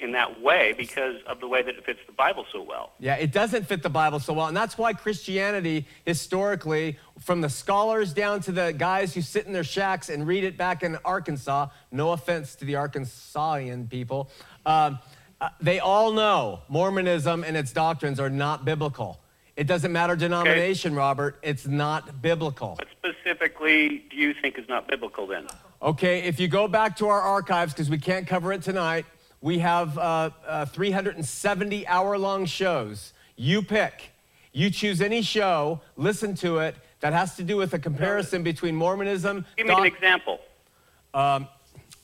in 0.00 0.12
that 0.12 0.40
way 0.40 0.74
because 0.76 1.16
of 1.26 1.40
the 1.40 1.46
way 1.46 1.62
that 1.62 1.74
it 1.74 1.84
fits 1.84 2.00
the 2.06 2.12
Bible 2.12 2.46
so 2.50 2.62
well. 2.62 2.92
Yeah, 2.98 3.16
it 3.16 3.32
doesn't 3.32 3.66
fit 3.66 3.82
the 3.82 3.90
Bible 3.90 4.18
so 4.18 4.32
well. 4.32 4.46
And 4.46 4.56
that's 4.56 4.78
why 4.78 4.94
Christianity, 4.94 5.86
historically, 6.06 6.98
from 7.18 7.42
the 7.42 7.50
scholars 7.50 8.14
down 8.14 8.40
to 8.42 8.52
the 8.52 8.72
guys 8.72 9.12
who 9.12 9.20
sit 9.20 9.46
in 9.46 9.52
their 9.52 9.62
shacks 9.62 10.08
and 10.08 10.26
read 10.26 10.44
it 10.44 10.56
back 10.56 10.82
in 10.82 10.96
Arkansas, 11.04 11.68
no 11.92 12.12
offense 12.12 12.54
to 12.56 12.64
the 12.64 12.74
Arkansasian 12.74 13.90
people, 13.90 14.30
um, 14.64 14.98
uh, 15.40 15.48
they 15.60 15.78
all 15.80 16.12
know 16.12 16.60
Mormonism 16.68 17.44
and 17.44 17.56
its 17.56 17.72
doctrines 17.72 18.20
are 18.20 18.30
not 18.30 18.64
biblical. 18.64 19.20
It 19.56 19.66
doesn't 19.66 19.92
matter 19.92 20.16
denomination, 20.16 20.94
Robert, 20.94 21.38
it's 21.42 21.66
not 21.66 22.22
biblical. 22.22 22.76
What 22.76 22.88
specifically 22.90 24.04
do 24.10 24.16
you 24.16 24.32
think 24.34 24.58
is 24.58 24.68
not 24.68 24.88
biblical 24.88 25.26
then? 25.26 25.46
Okay, 25.82 26.20
if 26.22 26.38
you 26.40 26.48
go 26.48 26.68
back 26.68 26.96
to 26.98 27.08
our 27.08 27.20
archives, 27.20 27.72
because 27.72 27.90
we 27.90 27.98
can't 27.98 28.26
cover 28.26 28.52
it 28.52 28.62
tonight, 28.62 29.06
we 29.40 29.58
have 29.58 29.96
uh, 29.98 30.30
uh, 30.46 30.64
370 30.66 31.86
hour 31.86 32.18
long 32.18 32.44
shows. 32.46 33.12
You 33.36 33.62
pick. 33.62 34.12
You 34.52 34.70
choose 34.70 35.00
any 35.00 35.22
show, 35.22 35.80
listen 35.96 36.34
to 36.36 36.58
it, 36.58 36.76
that 37.00 37.12
has 37.12 37.36
to 37.36 37.42
do 37.42 37.56
with 37.56 37.72
a 37.72 37.78
comparison 37.78 38.42
between 38.42 38.74
Mormonism, 38.74 39.46
Give 39.56 39.66
me 39.66 39.72
an 39.72 39.78
doc- 39.82 39.86
example. 39.94 40.40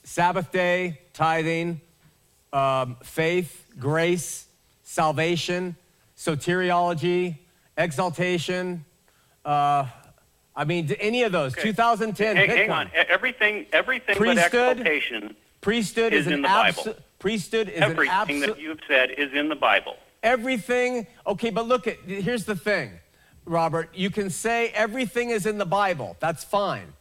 Sabbath 0.04 0.52
day, 0.52 1.00
tithing, 1.12 1.80
um, 2.56 2.96
faith, 3.02 3.66
grace, 3.78 4.46
salvation, 4.82 5.76
soteriology, 6.16 7.36
exaltation. 7.76 8.84
Uh, 9.44 9.86
I 10.54 10.64
mean, 10.64 10.90
any 10.98 11.22
of 11.24 11.32
those. 11.32 11.54
2010. 11.54 12.36
Hang, 12.36 12.46
pick 12.46 12.56
hang 12.56 12.70
one. 12.70 12.86
on. 12.86 12.92
Everything, 13.08 13.66
everything 13.72 14.14
but 14.14 14.18
Priesthood 14.18 14.78
exaltation, 14.78 15.36
Priesthood 15.60 16.12
is 16.14 16.26
is, 16.26 16.32
in 16.32 16.42
the 16.42 16.48
Bible. 16.48 16.96
Priesthood 17.18 17.68
is 17.68 17.82
everything 17.82 18.08
an 18.08 18.20
absolute. 18.20 18.46
that 18.46 18.60
you've 18.60 18.80
said 18.88 19.10
is 19.10 19.34
in 19.34 19.50
the 19.50 19.56
Bible. 19.56 19.96
Everything, 20.22 21.06
okay, 21.26 21.50
but 21.50 21.68
look 21.68 21.86
at 21.86 21.98
here's 22.06 22.46
the 22.46 22.56
thing, 22.56 22.92
Robert. 23.44 23.90
You 23.94 24.08
can 24.10 24.30
say 24.30 24.68
everything 24.68 25.30
is 25.30 25.44
in 25.44 25.58
the 25.58 25.66
Bible. 25.66 26.16
That's 26.20 26.42
fine. 26.42 26.94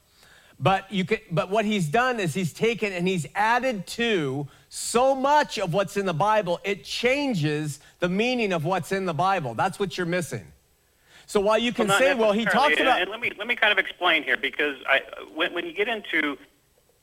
But 0.60 0.92
you 0.92 1.06
can 1.06 1.20
but 1.32 1.50
what 1.50 1.66
he's 1.66 1.88
done 1.88 2.20
is 2.20 2.34
he's 2.34 2.54
taken 2.54 2.94
and 2.94 3.08
he's 3.08 3.26
added 3.36 3.88
to 3.88 4.48
so 4.78 5.16
much 5.16 5.58
of 5.58 5.74
what's 5.74 5.96
in 5.96 6.06
the 6.06 6.14
Bible, 6.14 6.60
it 6.66 6.84
changes 6.84 7.80
the 8.00 8.10
meaning 8.10 8.52
of 8.52 8.66
what's 8.66 8.92
in 8.92 9.06
the 9.06 9.14
Bible. 9.14 9.54
That's 9.54 9.80
what 9.80 9.98
you're 9.98 10.06
missing. 10.06 10.46
So 11.28 11.40
while 11.40 11.58
you 11.58 11.72
can 11.72 11.88
not 11.88 11.98
say, 11.98 12.14
well, 12.14 12.34
he 12.34 12.44
talks 12.44 12.78
about 12.78 13.00
And 13.02 13.10
let 13.10 13.22
me 13.22 13.32
let 13.38 13.48
me 13.48 13.56
kind 13.56 13.72
of 13.72 13.80
explain 13.80 14.24
here 14.24 14.36
because 14.36 14.76
I 14.88 15.02
when, 15.34 15.54
when 15.54 15.66
you 15.66 15.72
get 15.72 15.88
into 15.88 16.38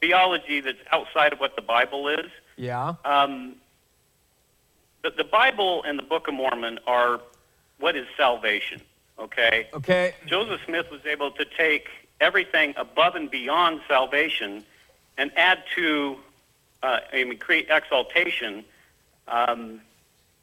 theology 0.02 0.60
that's 0.60 0.78
outside 0.92 1.32
of 1.32 1.40
what 1.40 1.56
the 1.56 1.62
Bible 1.62 2.08
is, 2.08 2.26
Yeah. 2.56 2.94
um, 3.06 3.54
the, 5.02 5.10
the 5.10 5.24
Bible 5.24 5.82
and 5.84 5.98
the 5.98 6.02
Book 6.02 6.28
of 6.28 6.34
Mormon 6.34 6.78
are 6.86 7.20
what 7.78 7.96
is 7.96 8.06
salvation. 8.18 8.82
Okay. 9.18 9.68
Okay. 9.72 10.14
Joseph 10.26 10.60
Smith 10.66 10.90
was 10.90 11.00
able 11.06 11.30
to 11.30 11.46
take 11.56 11.88
everything 12.20 12.74
above 12.76 13.14
and 13.14 13.30
beyond 13.30 13.80
salvation 13.88 14.62
and 15.16 15.32
add 15.36 15.62
to, 15.74 16.18
uh, 16.82 17.00
I 17.12 17.24
mean, 17.24 17.38
create 17.38 17.68
exaltation. 17.70 18.64
Um, 19.28 19.80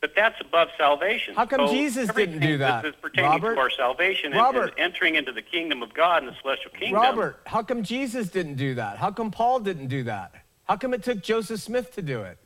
but 0.02 0.16
that's 0.16 0.40
above 0.40 0.70
salvation. 0.78 1.36
How 1.36 1.46
come 1.46 1.68
So 1.68 1.74
Jesus 1.74 2.10
didn't 2.14 2.40
do 2.40 2.58
that, 2.60 2.84
That's 2.84 2.96
pertaining 2.96 3.30
Robert? 3.32 3.56
to 3.56 3.60
our 3.60 3.70
salvation 3.70 4.32
and- 4.32 4.40
Robert. 4.42 4.70
and, 4.78 4.80
entering 4.80 5.16
into 5.16 5.34
the 5.34 5.42
kingdom 5.42 5.84
of 5.84 5.94
God 5.94 6.24
and 6.24 6.32
the 6.32 6.38
celestial 6.42 6.72
kingdom. 6.72 7.02
Robert, 7.02 7.42
how 7.46 7.62
come 7.64 7.84
Jesus 7.84 8.30
didn't 8.30 8.56
do 8.56 8.76
that? 8.76 8.98
How 8.98 9.12
come 9.12 9.30
Paul 9.30 9.60
didn't 9.60 9.88
do 9.88 10.04
that? 10.04 10.34
How 10.70 10.78
come 10.78 10.94
it 10.94 11.04
took 11.04 11.22
Joseph 11.22 11.60
Smith 11.60 11.94
to 11.96 12.02
do 12.02 12.22
it? 12.22 12.38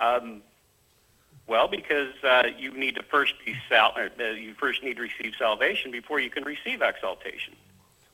Um, 0.00 0.42
well, 1.46 1.68
because 1.68 2.12
uh, 2.24 2.48
you 2.58 2.72
need 2.76 2.96
to 2.96 3.02
first 3.04 3.34
be 3.44 3.54
sal- 3.68 3.94
uh, 3.96 4.24
you 4.24 4.54
first 4.54 4.82
need 4.82 4.96
to 4.96 5.02
receive 5.02 5.34
salvation 5.38 5.92
before 5.92 6.18
you 6.18 6.30
can 6.30 6.42
receive 6.44 6.82
exaltation. 6.82 7.54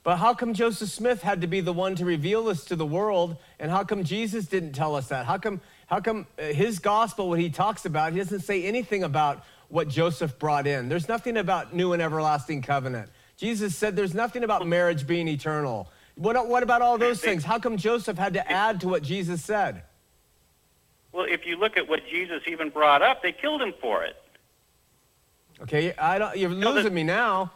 But 0.04 0.16
how 0.16 0.34
come 0.34 0.52
Joseph 0.52 0.90
Smith 0.90 1.22
had 1.22 1.40
to 1.42 1.46
be 1.46 1.60
the 1.60 1.72
one 1.72 1.94
to 1.96 2.04
reveal 2.04 2.44
this 2.44 2.64
to 2.66 2.76
the 2.76 2.86
world? 2.86 3.36
And 3.60 3.70
how 3.70 3.84
come 3.84 4.02
Jesus 4.02 4.46
didn't 4.46 4.72
tell 4.72 4.96
us 4.96 5.08
that? 5.08 5.26
How 5.26 5.38
come, 5.38 5.60
how 5.86 6.00
come 6.00 6.26
uh, 6.38 6.44
his 6.46 6.80
gospel, 6.80 7.28
what 7.28 7.38
he 7.38 7.50
talks 7.50 7.84
about, 7.84 8.12
he 8.12 8.18
doesn't 8.18 8.40
say 8.40 8.64
anything 8.64 9.04
about 9.04 9.44
what 9.68 9.88
Joseph 9.88 10.38
brought 10.40 10.66
in? 10.66 10.88
There's 10.88 11.08
nothing 11.08 11.36
about 11.36 11.72
new 11.72 11.92
and 11.92 12.02
everlasting 12.02 12.62
covenant. 12.62 13.10
Jesus 13.36 13.76
said 13.76 13.94
there's 13.94 14.14
nothing 14.14 14.42
about 14.42 14.66
marriage 14.66 15.06
being 15.06 15.28
eternal. 15.28 15.88
What, 16.16 16.48
what 16.48 16.64
about 16.64 16.82
all 16.82 16.98
those 16.98 17.20
things? 17.20 17.44
How 17.44 17.58
come 17.58 17.76
Joseph 17.76 18.18
had 18.18 18.34
to 18.34 18.50
add 18.50 18.80
to 18.80 18.88
what 18.88 19.02
Jesus 19.02 19.42
said? 19.42 19.82
Well, 21.12 21.26
if 21.28 21.46
you 21.46 21.56
look 21.56 21.76
at 21.76 21.88
what 21.88 22.06
Jesus 22.10 22.42
even 22.46 22.70
brought 22.70 23.02
up, 23.02 23.22
they 23.22 23.32
killed 23.32 23.62
him 23.62 23.74
for 23.80 24.02
it. 24.04 24.16
Okay, 25.60 25.94
I 25.96 26.18
don't, 26.18 26.36
you're 26.36 26.50
losing 26.50 26.92
me 26.92 27.04
now. 27.04 27.52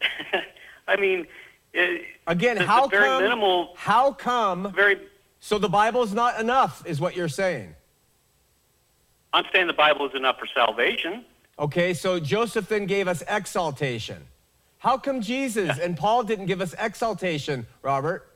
I 0.86 0.96
mean, 0.96 1.26
it, 1.72 2.02
Again, 2.26 2.58
the, 2.58 2.64
how 2.64 2.86
very 2.86 3.04
come, 3.06 3.22
minimal, 3.22 3.74
how 3.76 4.12
come, 4.12 4.72
very. 4.74 4.98
so 5.40 5.58
the 5.58 5.68
Bible 5.68 6.02
is 6.02 6.12
not 6.14 6.40
enough, 6.40 6.86
is 6.86 7.00
what 7.00 7.16
you're 7.16 7.28
saying. 7.28 7.74
I'm 9.32 9.44
saying 9.52 9.66
the 9.66 9.72
Bible 9.72 10.06
is 10.08 10.14
enough 10.14 10.38
for 10.38 10.46
salvation. 10.46 11.24
Okay, 11.58 11.92
so 11.94 12.20
Joseph 12.20 12.68
then 12.68 12.86
gave 12.86 13.08
us 13.08 13.22
exaltation. 13.28 14.22
How 14.78 14.98
come 14.98 15.20
Jesus 15.20 15.78
and 15.78 15.96
Paul 15.96 16.24
didn't 16.24 16.46
give 16.46 16.60
us 16.60 16.74
exaltation, 16.78 17.66
Robert? 17.82 18.30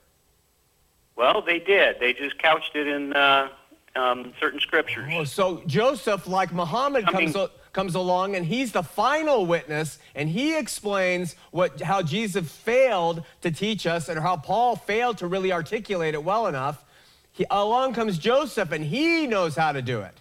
Well, 1.15 1.41
they 1.41 1.59
did. 1.59 1.97
They 1.99 2.13
just 2.13 2.37
couched 2.39 2.75
it 2.75 2.87
in 2.87 3.13
uh, 3.13 3.49
um, 3.95 4.33
certain 4.39 4.59
scriptures. 4.59 5.09
Oh, 5.13 5.23
so 5.25 5.61
Joseph, 5.67 6.27
like 6.27 6.51
Muhammad, 6.53 7.05
I 7.07 7.11
comes 7.11 7.35
mean- 7.35 7.47
comes 7.73 7.95
along 7.95 8.35
and 8.35 8.45
he's 8.45 8.71
the 8.71 8.83
final 8.83 9.45
witness 9.45 9.99
and 10.15 10.29
he 10.29 10.57
explains 10.57 11.35
what 11.51 11.81
how 11.81 12.01
Jesus 12.01 12.51
failed 12.51 13.23
to 13.41 13.51
teach 13.51 13.85
us 13.85 14.09
and 14.09 14.19
how 14.19 14.37
Paul 14.37 14.75
failed 14.75 15.17
to 15.19 15.27
really 15.27 15.51
articulate 15.51 16.13
it 16.13 16.23
well 16.23 16.47
enough. 16.47 16.83
He, 17.31 17.45
along 17.49 17.93
comes 17.93 18.17
Joseph 18.17 18.71
and 18.71 18.83
he 18.83 19.27
knows 19.27 19.55
how 19.55 19.71
to 19.71 19.81
do 19.81 20.01
it. 20.01 20.13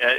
Uh, 0.00 0.12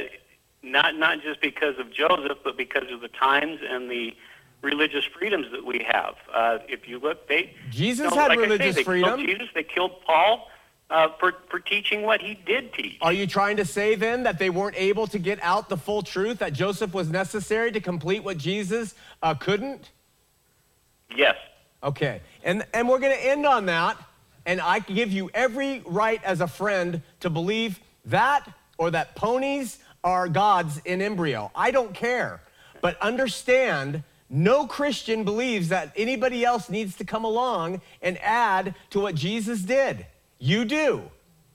not 0.62 0.96
not 0.96 1.22
just 1.22 1.40
because 1.40 1.78
of 1.78 1.92
Joseph, 1.92 2.38
but 2.42 2.56
because 2.56 2.90
of 2.90 3.00
the 3.00 3.08
times 3.08 3.60
and 3.68 3.90
the 3.90 4.16
religious 4.62 5.04
freedoms 5.04 5.46
that 5.52 5.64
we 5.64 5.86
have. 5.88 6.14
Uh, 6.32 6.58
if 6.68 6.88
you 6.88 6.98
look, 6.98 7.28
they 7.28 7.54
Jesus 7.70 8.10
you 8.10 8.16
know, 8.16 8.22
had 8.22 8.28
like 8.28 8.38
I 8.38 8.42
say, 8.42 8.48
religious 8.48 8.76
they 8.76 8.84
freedom. 8.84 9.20
Jesus, 9.20 9.48
they 9.54 9.62
killed 9.62 10.00
Paul 10.04 10.48
uh, 10.90 11.08
for 11.18 11.34
for 11.48 11.58
teaching 11.58 12.02
what 12.02 12.20
he 12.20 12.34
did 12.34 12.72
teach. 12.72 12.98
Are 13.00 13.12
you 13.12 13.26
trying 13.26 13.56
to 13.56 13.64
say 13.64 13.94
then 13.94 14.22
that 14.22 14.38
they 14.38 14.50
weren't 14.50 14.76
able 14.76 15.06
to 15.08 15.18
get 15.18 15.42
out 15.42 15.68
the 15.68 15.76
full 15.76 16.02
truth 16.02 16.38
that 16.38 16.52
Joseph 16.52 16.94
was 16.94 17.08
necessary 17.08 17.72
to 17.72 17.80
complete 17.80 18.22
what 18.22 18.38
Jesus 18.38 18.94
uh, 19.22 19.34
couldn't? 19.34 19.90
Yes. 21.14 21.36
Okay, 21.82 22.20
and, 22.42 22.64
and 22.72 22.88
we're 22.88 22.98
going 22.98 23.16
to 23.16 23.26
end 23.26 23.46
on 23.46 23.66
that. 23.66 23.96
And 24.44 24.60
I 24.60 24.78
give 24.78 25.12
you 25.12 25.28
every 25.34 25.82
right 25.84 26.22
as 26.22 26.40
a 26.40 26.46
friend 26.46 27.02
to 27.20 27.30
believe 27.30 27.80
that 28.04 28.48
or 28.78 28.92
that 28.92 29.16
ponies 29.16 29.78
are 30.04 30.28
gods 30.28 30.80
in 30.84 31.02
embryo. 31.02 31.50
I 31.54 31.72
don't 31.72 31.92
care. 31.92 32.40
But 32.80 33.00
understand, 33.02 34.04
no 34.30 34.66
Christian 34.66 35.24
believes 35.24 35.68
that 35.70 35.92
anybody 35.96 36.44
else 36.44 36.70
needs 36.70 36.96
to 36.96 37.04
come 37.04 37.24
along 37.24 37.80
and 38.00 38.18
add 38.22 38.76
to 38.90 39.00
what 39.00 39.16
Jesus 39.16 39.62
did. 39.62 40.06
You 40.38 40.64
do. 40.64 41.10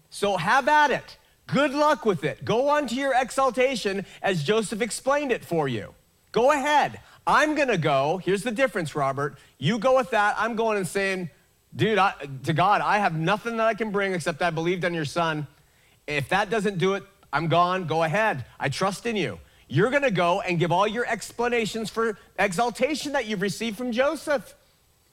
So 0.09 0.37
have 0.37 0.67
at 0.67 0.91
it. 0.91 1.17
Good 1.47 1.73
luck 1.73 2.05
with 2.05 2.23
it. 2.23 2.45
Go 2.45 2.69
on 2.69 2.87
to 2.87 2.95
your 2.95 3.13
exaltation 3.15 4.05
as 4.21 4.43
Joseph 4.43 4.81
explained 4.81 5.31
it 5.31 5.43
for 5.43 5.67
you. 5.67 5.93
Go 6.31 6.51
ahead. 6.51 6.99
I'm 7.27 7.55
going 7.55 7.67
to 7.67 7.77
go. 7.77 8.21
Here's 8.23 8.43
the 8.43 8.51
difference, 8.51 8.95
Robert. 8.95 9.37
You 9.57 9.77
go 9.77 9.97
with 9.97 10.11
that. 10.11 10.35
I'm 10.37 10.55
going 10.55 10.77
and 10.77 10.87
saying, 10.87 11.29
dude, 11.75 11.97
I, 11.97 12.13
to 12.43 12.53
God, 12.53 12.81
I 12.81 12.99
have 12.99 13.15
nothing 13.15 13.57
that 13.57 13.67
I 13.67 13.73
can 13.73 13.91
bring 13.91 14.13
except 14.13 14.41
I 14.41 14.49
believed 14.49 14.85
on 14.85 14.93
your 14.93 15.05
son. 15.05 15.45
If 16.07 16.29
that 16.29 16.49
doesn't 16.49 16.77
do 16.77 16.93
it, 16.93 17.03
I'm 17.33 17.47
gone. 17.47 17.85
Go 17.85 18.03
ahead. 18.03 18.45
I 18.59 18.69
trust 18.69 19.05
in 19.05 19.15
you. 19.15 19.39
You're 19.67 19.89
going 19.89 20.03
to 20.03 20.11
go 20.11 20.41
and 20.41 20.59
give 20.59 20.71
all 20.71 20.87
your 20.87 21.05
explanations 21.05 21.89
for 21.89 22.17
exaltation 22.37 23.13
that 23.13 23.25
you've 23.25 23.41
received 23.41 23.77
from 23.77 23.91
Joseph. 23.91 24.53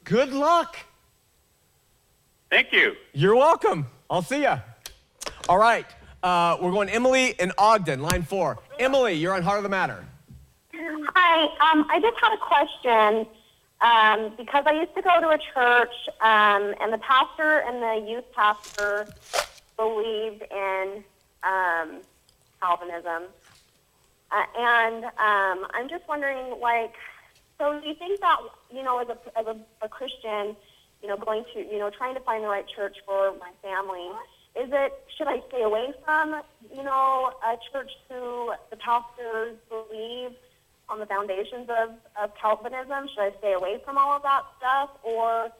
Good 0.04 0.32
luck. 0.32 0.76
Thank 2.50 2.72
you. 2.72 2.94
You're 3.12 3.36
welcome. 3.36 3.86
I'll 4.08 4.22
see 4.22 4.42
ya. 4.42 4.60
All 5.48 5.58
right. 5.58 5.86
Uh, 6.22 6.56
we're 6.60 6.72
going 6.72 6.88
Emily 6.88 7.34
in 7.38 7.52
Ogden, 7.58 8.02
line 8.02 8.22
four. 8.22 8.58
Emily, 8.78 9.14
you're 9.14 9.34
on 9.34 9.42
Heart 9.42 9.58
of 9.58 9.62
the 9.62 9.68
Matter. 9.68 10.04
Hi, 10.74 11.72
um, 11.72 11.86
I 11.90 12.00
just 12.00 12.16
had 12.20 12.32
a 12.32 12.38
question 12.38 13.26
um, 13.80 14.32
because 14.36 14.64
I 14.66 14.72
used 14.72 14.94
to 14.94 15.02
go 15.02 15.20
to 15.20 15.28
a 15.28 15.38
church, 15.38 15.94
um, 16.20 16.74
and 16.80 16.92
the 16.92 16.98
pastor 16.98 17.60
and 17.66 17.82
the 17.82 18.10
youth 18.10 18.24
pastor 18.32 19.06
believed 19.76 20.42
in 20.50 21.04
um, 21.42 22.00
Calvinism, 22.60 23.24
uh, 24.30 24.44
and 24.56 25.04
um, 25.04 25.66
I'm 25.74 25.88
just 25.88 26.06
wondering, 26.08 26.58
like, 26.60 26.94
so 27.58 27.80
do 27.80 27.88
you 27.88 27.94
think 27.94 28.20
that 28.20 28.38
you 28.72 28.82
know, 28.82 28.98
as 28.98 29.08
a 29.08 29.38
as 29.38 29.46
a, 29.46 29.56
a 29.82 29.88
Christian, 29.88 30.56
you 31.02 31.08
know, 31.08 31.16
going 31.16 31.44
to 31.54 31.60
you 31.60 31.78
know, 31.78 31.90
trying 31.90 32.14
to 32.14 32.20
find 32.20 32.44
the 32.44 32.48
right 32.48 32.66
church 32.68 32.96
for 33.06 33.32
my 33.38 33.50
family, 33.62 34.08
is 34.56 34.70
it 34.72 34.92
should 35.16 35.28
I 35.28 35.40
stay 35.48 35.62
away 35.62 35.92
from 36.04 36.42
you 36.74 36.82
know 36.82 37.32
a 37.44 37.56
church 37.72 37.90
who 38.08 38.52
the 38.70 38.76
pastors 38.76 39.56
believe 39.68 40.32
on 40.88 40.98
the 40.98 41.06
foundations 41.06 41.68
of, 41.68 41.90
of 42.20 42.32
Calvinism? 42.40 43.08
Should 43.08 43.22
I 43.22 43.32
stay 43.38 43.52
away 43.52 43.80
from 43.84 43.98
all 43.98 44.16
of 44.16 44.22
that 44.22 44.42
stuff, 44.58 44.90
or 45.02 45.50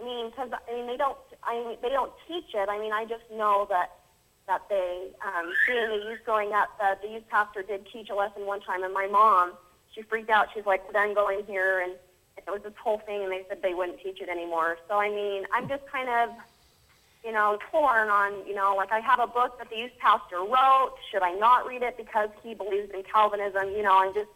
I 0.00 0.04
mean, 0.04 0.30
because 0.30 0.50
I 0.52 0.74
mean 0.74 0.86
they 0.86 0.96
don't 0.96 1.18
I 1.42 1.64
mean, 1.64 1.78
they 1.82 1.90
don't 1.90 2.12
teach 2.26 2.54
it. 2.54 2.68
I 2.68 2.78
mean, 2.78 2.92
I 2.92 3.04
just 3.04 3.24
know 3.32 3.66
that 3.70 3.90
that 4.46 4.62
they 4.68 5.08
um, 5.24 5.52
being 5.66 5.90
a 5.90 6.10
youth 6.10 6.20
growing 6.24 6.52
up, 6.52 6.68
that 6.78 7.02
the 7.02 7.08
youth 7.08 7.28
pastor 7.28 7.62
did 7.62 7.86
teach 7.92 8.10
a 8.10 8.14
lesson 8.14 8.46
one 8.46 8.60
time, 8.60 8.82
and 8.82 8.94
my 8.94 9.06
mom 9.06 9.52
she 9.94 10.02
freaked 10.02 10.30
out. 10.30 10.48
She's 10.54 10.66
like, 10.66 10.86
"We're 10.86 10.92
done 10.92 11.14
going 11.14 11.44
here," 11.46 11.80
and 11.80 11.94
it 12.36 12.50
was 12.50 12.62
this 12.62 12.74
whole 12.82 12.98
thing, 12.98 13.22
and 13.22 13.32
they 13.32 13.44
said 13.48 13.62
they 13.62 13.74
wouldn't 13.74 14.00
teach 14.00 14.20
it 14.20 14.28
anymore. 14.28 14.78
So 14.88 14.98
I 14.98 15.10
mean, 15.10 15.44
I'm 15.52 15.68
just 15.68 15.86
kind 15.86 16.08
of 16.08 16.36
you 17.26 17.32
know, 17.32 17.58
torn 17.72 18.08
on, 18.08 18.46
you 18.46 18.54
know, 18.54 18.74
like 18.76 18.92
I 18.92 19.00
have 19.00 19.18
a 19.18 19.26
book 19.26 19.58
that 19.58 19.68
the 19.68 19.76
youth 19.76 19.90
pastor 19.98 20.36
wrote. 20.36 20.92
Should 21.10 21.24
I 21.24 21.32
not 21.32 21.66
read 21.66 21.82
it 21.82 21.96
because 21.96 22.28
he 22.40 22.54
believes 22.54 22.88
in 22.94 23.02
Calvinism? 23.02 23.70
You 23.70 23.82
know, 23.82 23.98
I'm 23.98 24.14
just, 24.14 24.30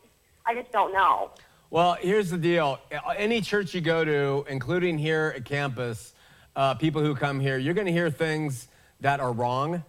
I 0.44 0.56
just 0.56 0.72
don't 0.72 0.92
know. 0.92 1.30
Well, 1.70 1.96
here's 2.00 2.30
the 2.30 2.36
deal. 2.36 2.80
Any 3.16 3.42
church 3.42 3.74
you 3.74 3.80
go 3.80 4.04
to, 4.04 4.44
including 4.48 4.98
here 4.98 5.32
at 5.36 5.44
campus, 5.44 6.14
uh, 6.56 6.74
people 6.74 7.00
who 7.00 7.14
come 7.14 7.38
here, 7.38 7.58
you're 7.58 7.74
going 7.74 7.86
to 7.86 7.92
hear 7.92 8.10
things 8.10 8.66
that 9.02 9.20
are 9.20 9.32
wrong. 9.32 9.84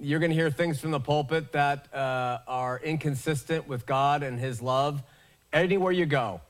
You're 0.00 0.18
going 0.18 0.32
to 0.32 0.36
hear 0.36 0.50
things 0.50 0.80
from 0.80 0.90
the 0.90 0.98
pulpit 0.98 1.52
that 1.52 1.94
uh, 1.94 2.38
are 2.48 2.80
inconsistent 2.82 3.68
with 3.68 3.86
God 3.86 4.24
and 4.24 4.36
His 4.40 4.60
love. 4.60 5.00
Anywhere 5.52 5.92
you 5.92 6.06
go, 6.06 6.40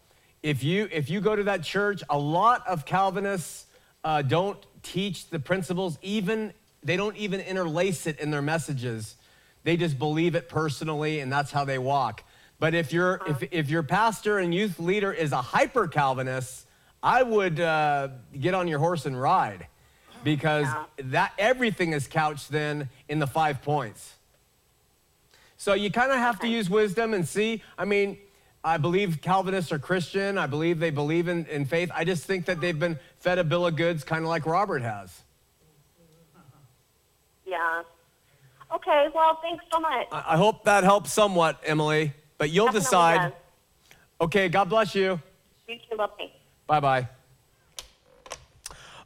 if 0.43 0.62
you 0.62 0.88
if 0.90 1.09
you 1.09 1.20
go 1.20 1.36
to 1.36 1.45
that 1.45 1.62
church, 1.62 2.03
a 2.11 2.18
lot 2.18 2.66
of 2.66 2.84
Calvinists 2.84 3.66
uh, 4.05 4.22
don't 4.22 4.59
teach 4.82 5.28
the 5.30 5.38
principles. 5.38 5.99
Even 6.03 6.53
they 6.82 6.97
don't 6.97 7.16
even 7.16 7.40
interlace 7.40 8.07
it 8.07 8.18
in 8.18 8.30
their 8.30 8.43
messages. 8.43 9.14
They 9.64 9.76
just 9.76 9.99
believe 9.99 10.34
it 10.34 10.49
personally, 10.49 11.20
and 11.20 11.32
that's 11.32 11.53
how 11.53 11.64
they 11.64 11.78
walk. 11.78 12.24
But 12.59 12.74
if 12.74 12.93
your 12.93 13.20
if, 13.26 13.43
if 13.53 13.70
your 13.70 13.82
pastor 13.82 14.38
and 14.38 14.53
youth 14.55 14.78
leader 14.80 15.12
is 15.12 15.32
a 15.32 15.43
hyper 15.43 15.86
Calvinist, 15.86 16.66
I 17.03 17.22
would 17.22 17.61
uh, 17.61 18.09
get 18.38 18.55
on 18.55 18.68
your 18.68 18.80
horse 18.80 19.07
and 19.07 19.20
ride, 19.20 19.66
because 20.24 20.66
that 20.99 21.32
everything 21.38 21.93
is 21.93 22.09
couched 22.09 22.51
then 22.51 22.88
in 23.09 23.18
the 23.18 23.26
five 23.26 23.62
points. 23.62 24.14
So 25.57 25.74
you 25.74 25.93
kind 25.93 26.11
of 26.11 26.18
have 26.18 26.40
to 26.40 26.49
use 26.49 26.68
wisdom 26.68 27.14
and 27.14 27.26
see. 27.26 27.62
I 27.78 27.84
mean, 27.84 28.18
I 28.65 28.77
believe 28.77 29.21
Calvinists 29.21 29.73
are 29.73 29.79
Christian. 29.79 30.39
I 30.39 30.47
believe 30.47 30.79
they 30.79 30.91
believe 30.91 31.29
in, 31.29 31.47
in 31.47 31.65
faith. 31.65 31.91
I 31.95 32.05
just 32.05 32.25
think 32.25 32.47
that 32.47 32.61
they've 32.61 32.79
been 32.79 32.99
fed 33.19 33.39
a 33.39 33.45
bill 33.45 33.67
of 33.67 33.77
goods, 33.77 34.05
kind 34.05 34.23
of 34.23 34.29
like 34.29 34.47
Robert 34.47 34.83
has. 34.83 35.23
Yeah. 37.45 37.83
Okay. 38.75 39.09
Well, 39.15 39.39
thanks 39.43 39.65
so 39.73 39.81
much. 39.81 40.07
I 40.13 40.35
I 40.35 40.37
hope 40.37 40.65
that 40.65 40.85
helps 40.85 41.13
somewhat, 41.13 41.61
Emily, 41.65 42.13
but 42.39 42.51
you'll 42.51 42.67
Definitely 42.67 42.85
decide. 42.85 43.21
does. 43.21 43.33
Okay, 44.23 44.49
God 44.49 44.69
bless 44.69 44.95
you. 44.95 45.21
You 45.67 45.77
too. 45.91 45.97
Love 45.97 46.11
me. 46.19 46.33
Bye 46.69 46.81
bye. 46.81 47.09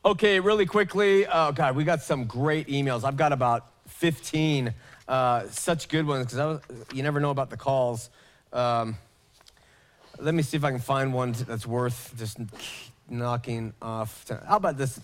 Okay, 0.05 0.39
really 0.39 0.67
quickly. 0.67 1.27
Oh, 1.27 1.51
God, 1.51 1.75
we 1.75 1.83
got 1.83 2.01
some 2.01 2.27
great 2.27 2.69
emails. 2.69 3.03
I've 3.03 3.17
got 3.17 3.33
about 3.33 3.67
15, 3.89 4.73
uh, 5.09 5.49
such 5.49 5.89
good 5.89 6.07
ones, 6.07 6.27
because 6.27 6.61
you 6.95 7.03
never 7.03 7.19
know 7.19 7.31
about 7.31 7.51
the 7.51 7.57
calls. 7.57 8.09
Um, 8.53 8.97
let 10.19 10.35
me 10.35 10.43
see 10.43 10.57
if 10.57 10.65
I 10.65 10.71
can 10.71 10.81
find 10.81 11.13
one 11.13 11.33
that's 11.33 11.67
worth 11.67 12.15
just 12.19 12.39
knocking 13.09 13.73
off. 13.81 14.25
How 14.47 14.57
about 14.57 14.77
this, 14.77 14.99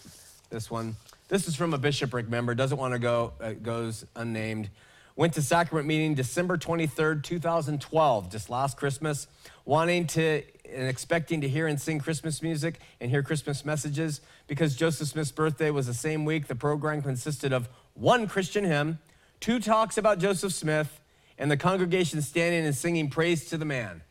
this 0.50 0.70
one? 0.70 0.96
This 1.28 1.48
is 1.48 1.56
from 1.56 1.74
a 1.74 1.78
bishopric 1.78 2.28
member, 2.28 2.54
doesn't 2.54 2.78
want 2.78 2.92
to 2.94 2.98
go, 2.98 3.32
uh, 3.40 3.52
goes 3.52 4.04
unnamed. 4.16 4.70
Went 5.14 5.34
to 5.34 5.42
sacrament 5.42 5.86
meeting 5.86 6.14
December 6.14 6.56
23rd, 6.56 7.22
2012, 7.22 8.30
just 8.30 8.48
last 8.48 8.76
Christmas, 8.76 9.26
wanting 9.64 10.06
to 10.08 10.42
and 10.74 10.88
expecting 10.88 11.42
to 11.42 11.48
hear 11.48 11.66
and 11.66 11.78
sing 11.78 11.98
Christmas 11.98 12.42
music 12.42 12.80
and 13.00 13.10
hear 13.10 13.22
Christmas 13.22 13.64
messages. 13.64 14.22
Because 14.46 14.74
Joseph 14.74 15.08
Smith's 15.08 15.32
birthday 15.32 15.70
was 15.70 15.86
the 15.86 15.94
same 15.94 16.24
week, 16.24 16.46
the 16.46 16.54
program 16.54 17.02
consisted 17.02 17.52
of 17.52 17.68
one 17.94 18.26
Christian 18.26 18.64
hymn, 18.64 18.98
two 19.38 19.60
talks 19.60 19.98
about 19.98 20.18
Joseph 20.18 20.52
Smith, 20.52 21.00
and 21.38 21.50
the 21.50 21.56
congregation 21.56 22.22
standing 22.22 22.64
and 22.64 22.74
singing 22.74 23.10
praise 23.10 23.46
to 23.46 23.58
the 23.58 23.64
man. 23.64 24.02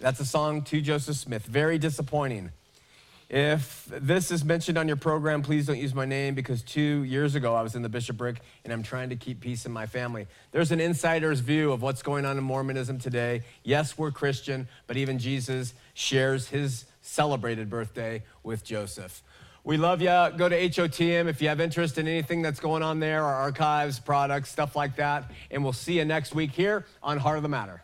That's 0.00 0.20
a 0.20 0.24
song 0.24 0.62
to 0.62 0.80
Joseph 0.80 1.16
Smith. 1.16 1.44
Very 1.44 1.78
disappointing. 1.78 2.50
If 3.30 3.86
this 3.90 4.30
is 4.30 4.44
mentioned 4.44 4.76
on 4.76 4.86
your 4.86 4.96
program, 4.96 5.42
please 5.42 5.66
don't 5.66 5.78
use 5.78 5.94
my 5.94 6.04
name 6.04 6.34
because 6.34 6.62
two 6.62 7.04
years 7.04 7.34
ago 7.34 7.54
I 7.54 7.62
was 7.62 7.74
in 7.74 7.82
the 7.82 7.88
bishopric 7.88 8.40
and 8.64 8.72
I'm 8.72 8.82
trying 8.82 9.08
to 9.08 9.16
keep 9.16 9.40
peace 9.40 9.64
in 9.66 9.72
my 9.72 9.86
family. 9.86 10.26
There's 10.52 10.72
an 10.72 10.80
insider's 10.80 11.40
view 11.40 11.72
of 11.72 11.80
what's 11.80 12.02
going 12.02 12.26
on 12.26 12.36
in 12.36 12.44
Mormonism 12.44 12.98
today. 12.98 13.42
Yes, 13.62 13.96
we're 13.96 14.10
Christian, 14.10 14.68
but 14.86 14.96
even 14.96 15.18
Jesus 15.18 15.74
shares 15.94 16.48
his 16.48 16.84
celebrated 17.00 17.70
birthday 17.70 18.22
with 18.42 18.62
Joseph. 18.62 19.22
We 19.64 19.78
love 19.78 20.02
you. 20.02 20.08
Go 20.36 20.48
to 20.48 20.68
HOTM 20.68 21.26
if 21.26 21.40
you 21.40 21.48
have 21.48 21.60
interest 21.60 21.96
in 21.96 22.06
anything 22.06 22.42
that's 22.42 22.60
going 22.60 22.82
on 22.82 23.00
there, 23.00 23.24
our 23.24 23.34
archives, 23.34 23.98
products, 23.98 24.50
stuff 24.50 24.76
like 24.76 24.96
that. 24.96 25.30
And 25.50 25.64
we'll 25.64 25.72
see 25.72 25.94
you 25.94 26.04
next 26.04 26.34
week 26.34 26.50
here 26.50 26.84
on 27.02 27.16
Heart 27.16 27.38
of 27.38 27.42
the 27.42 27.48
Matter. 27.48 27.82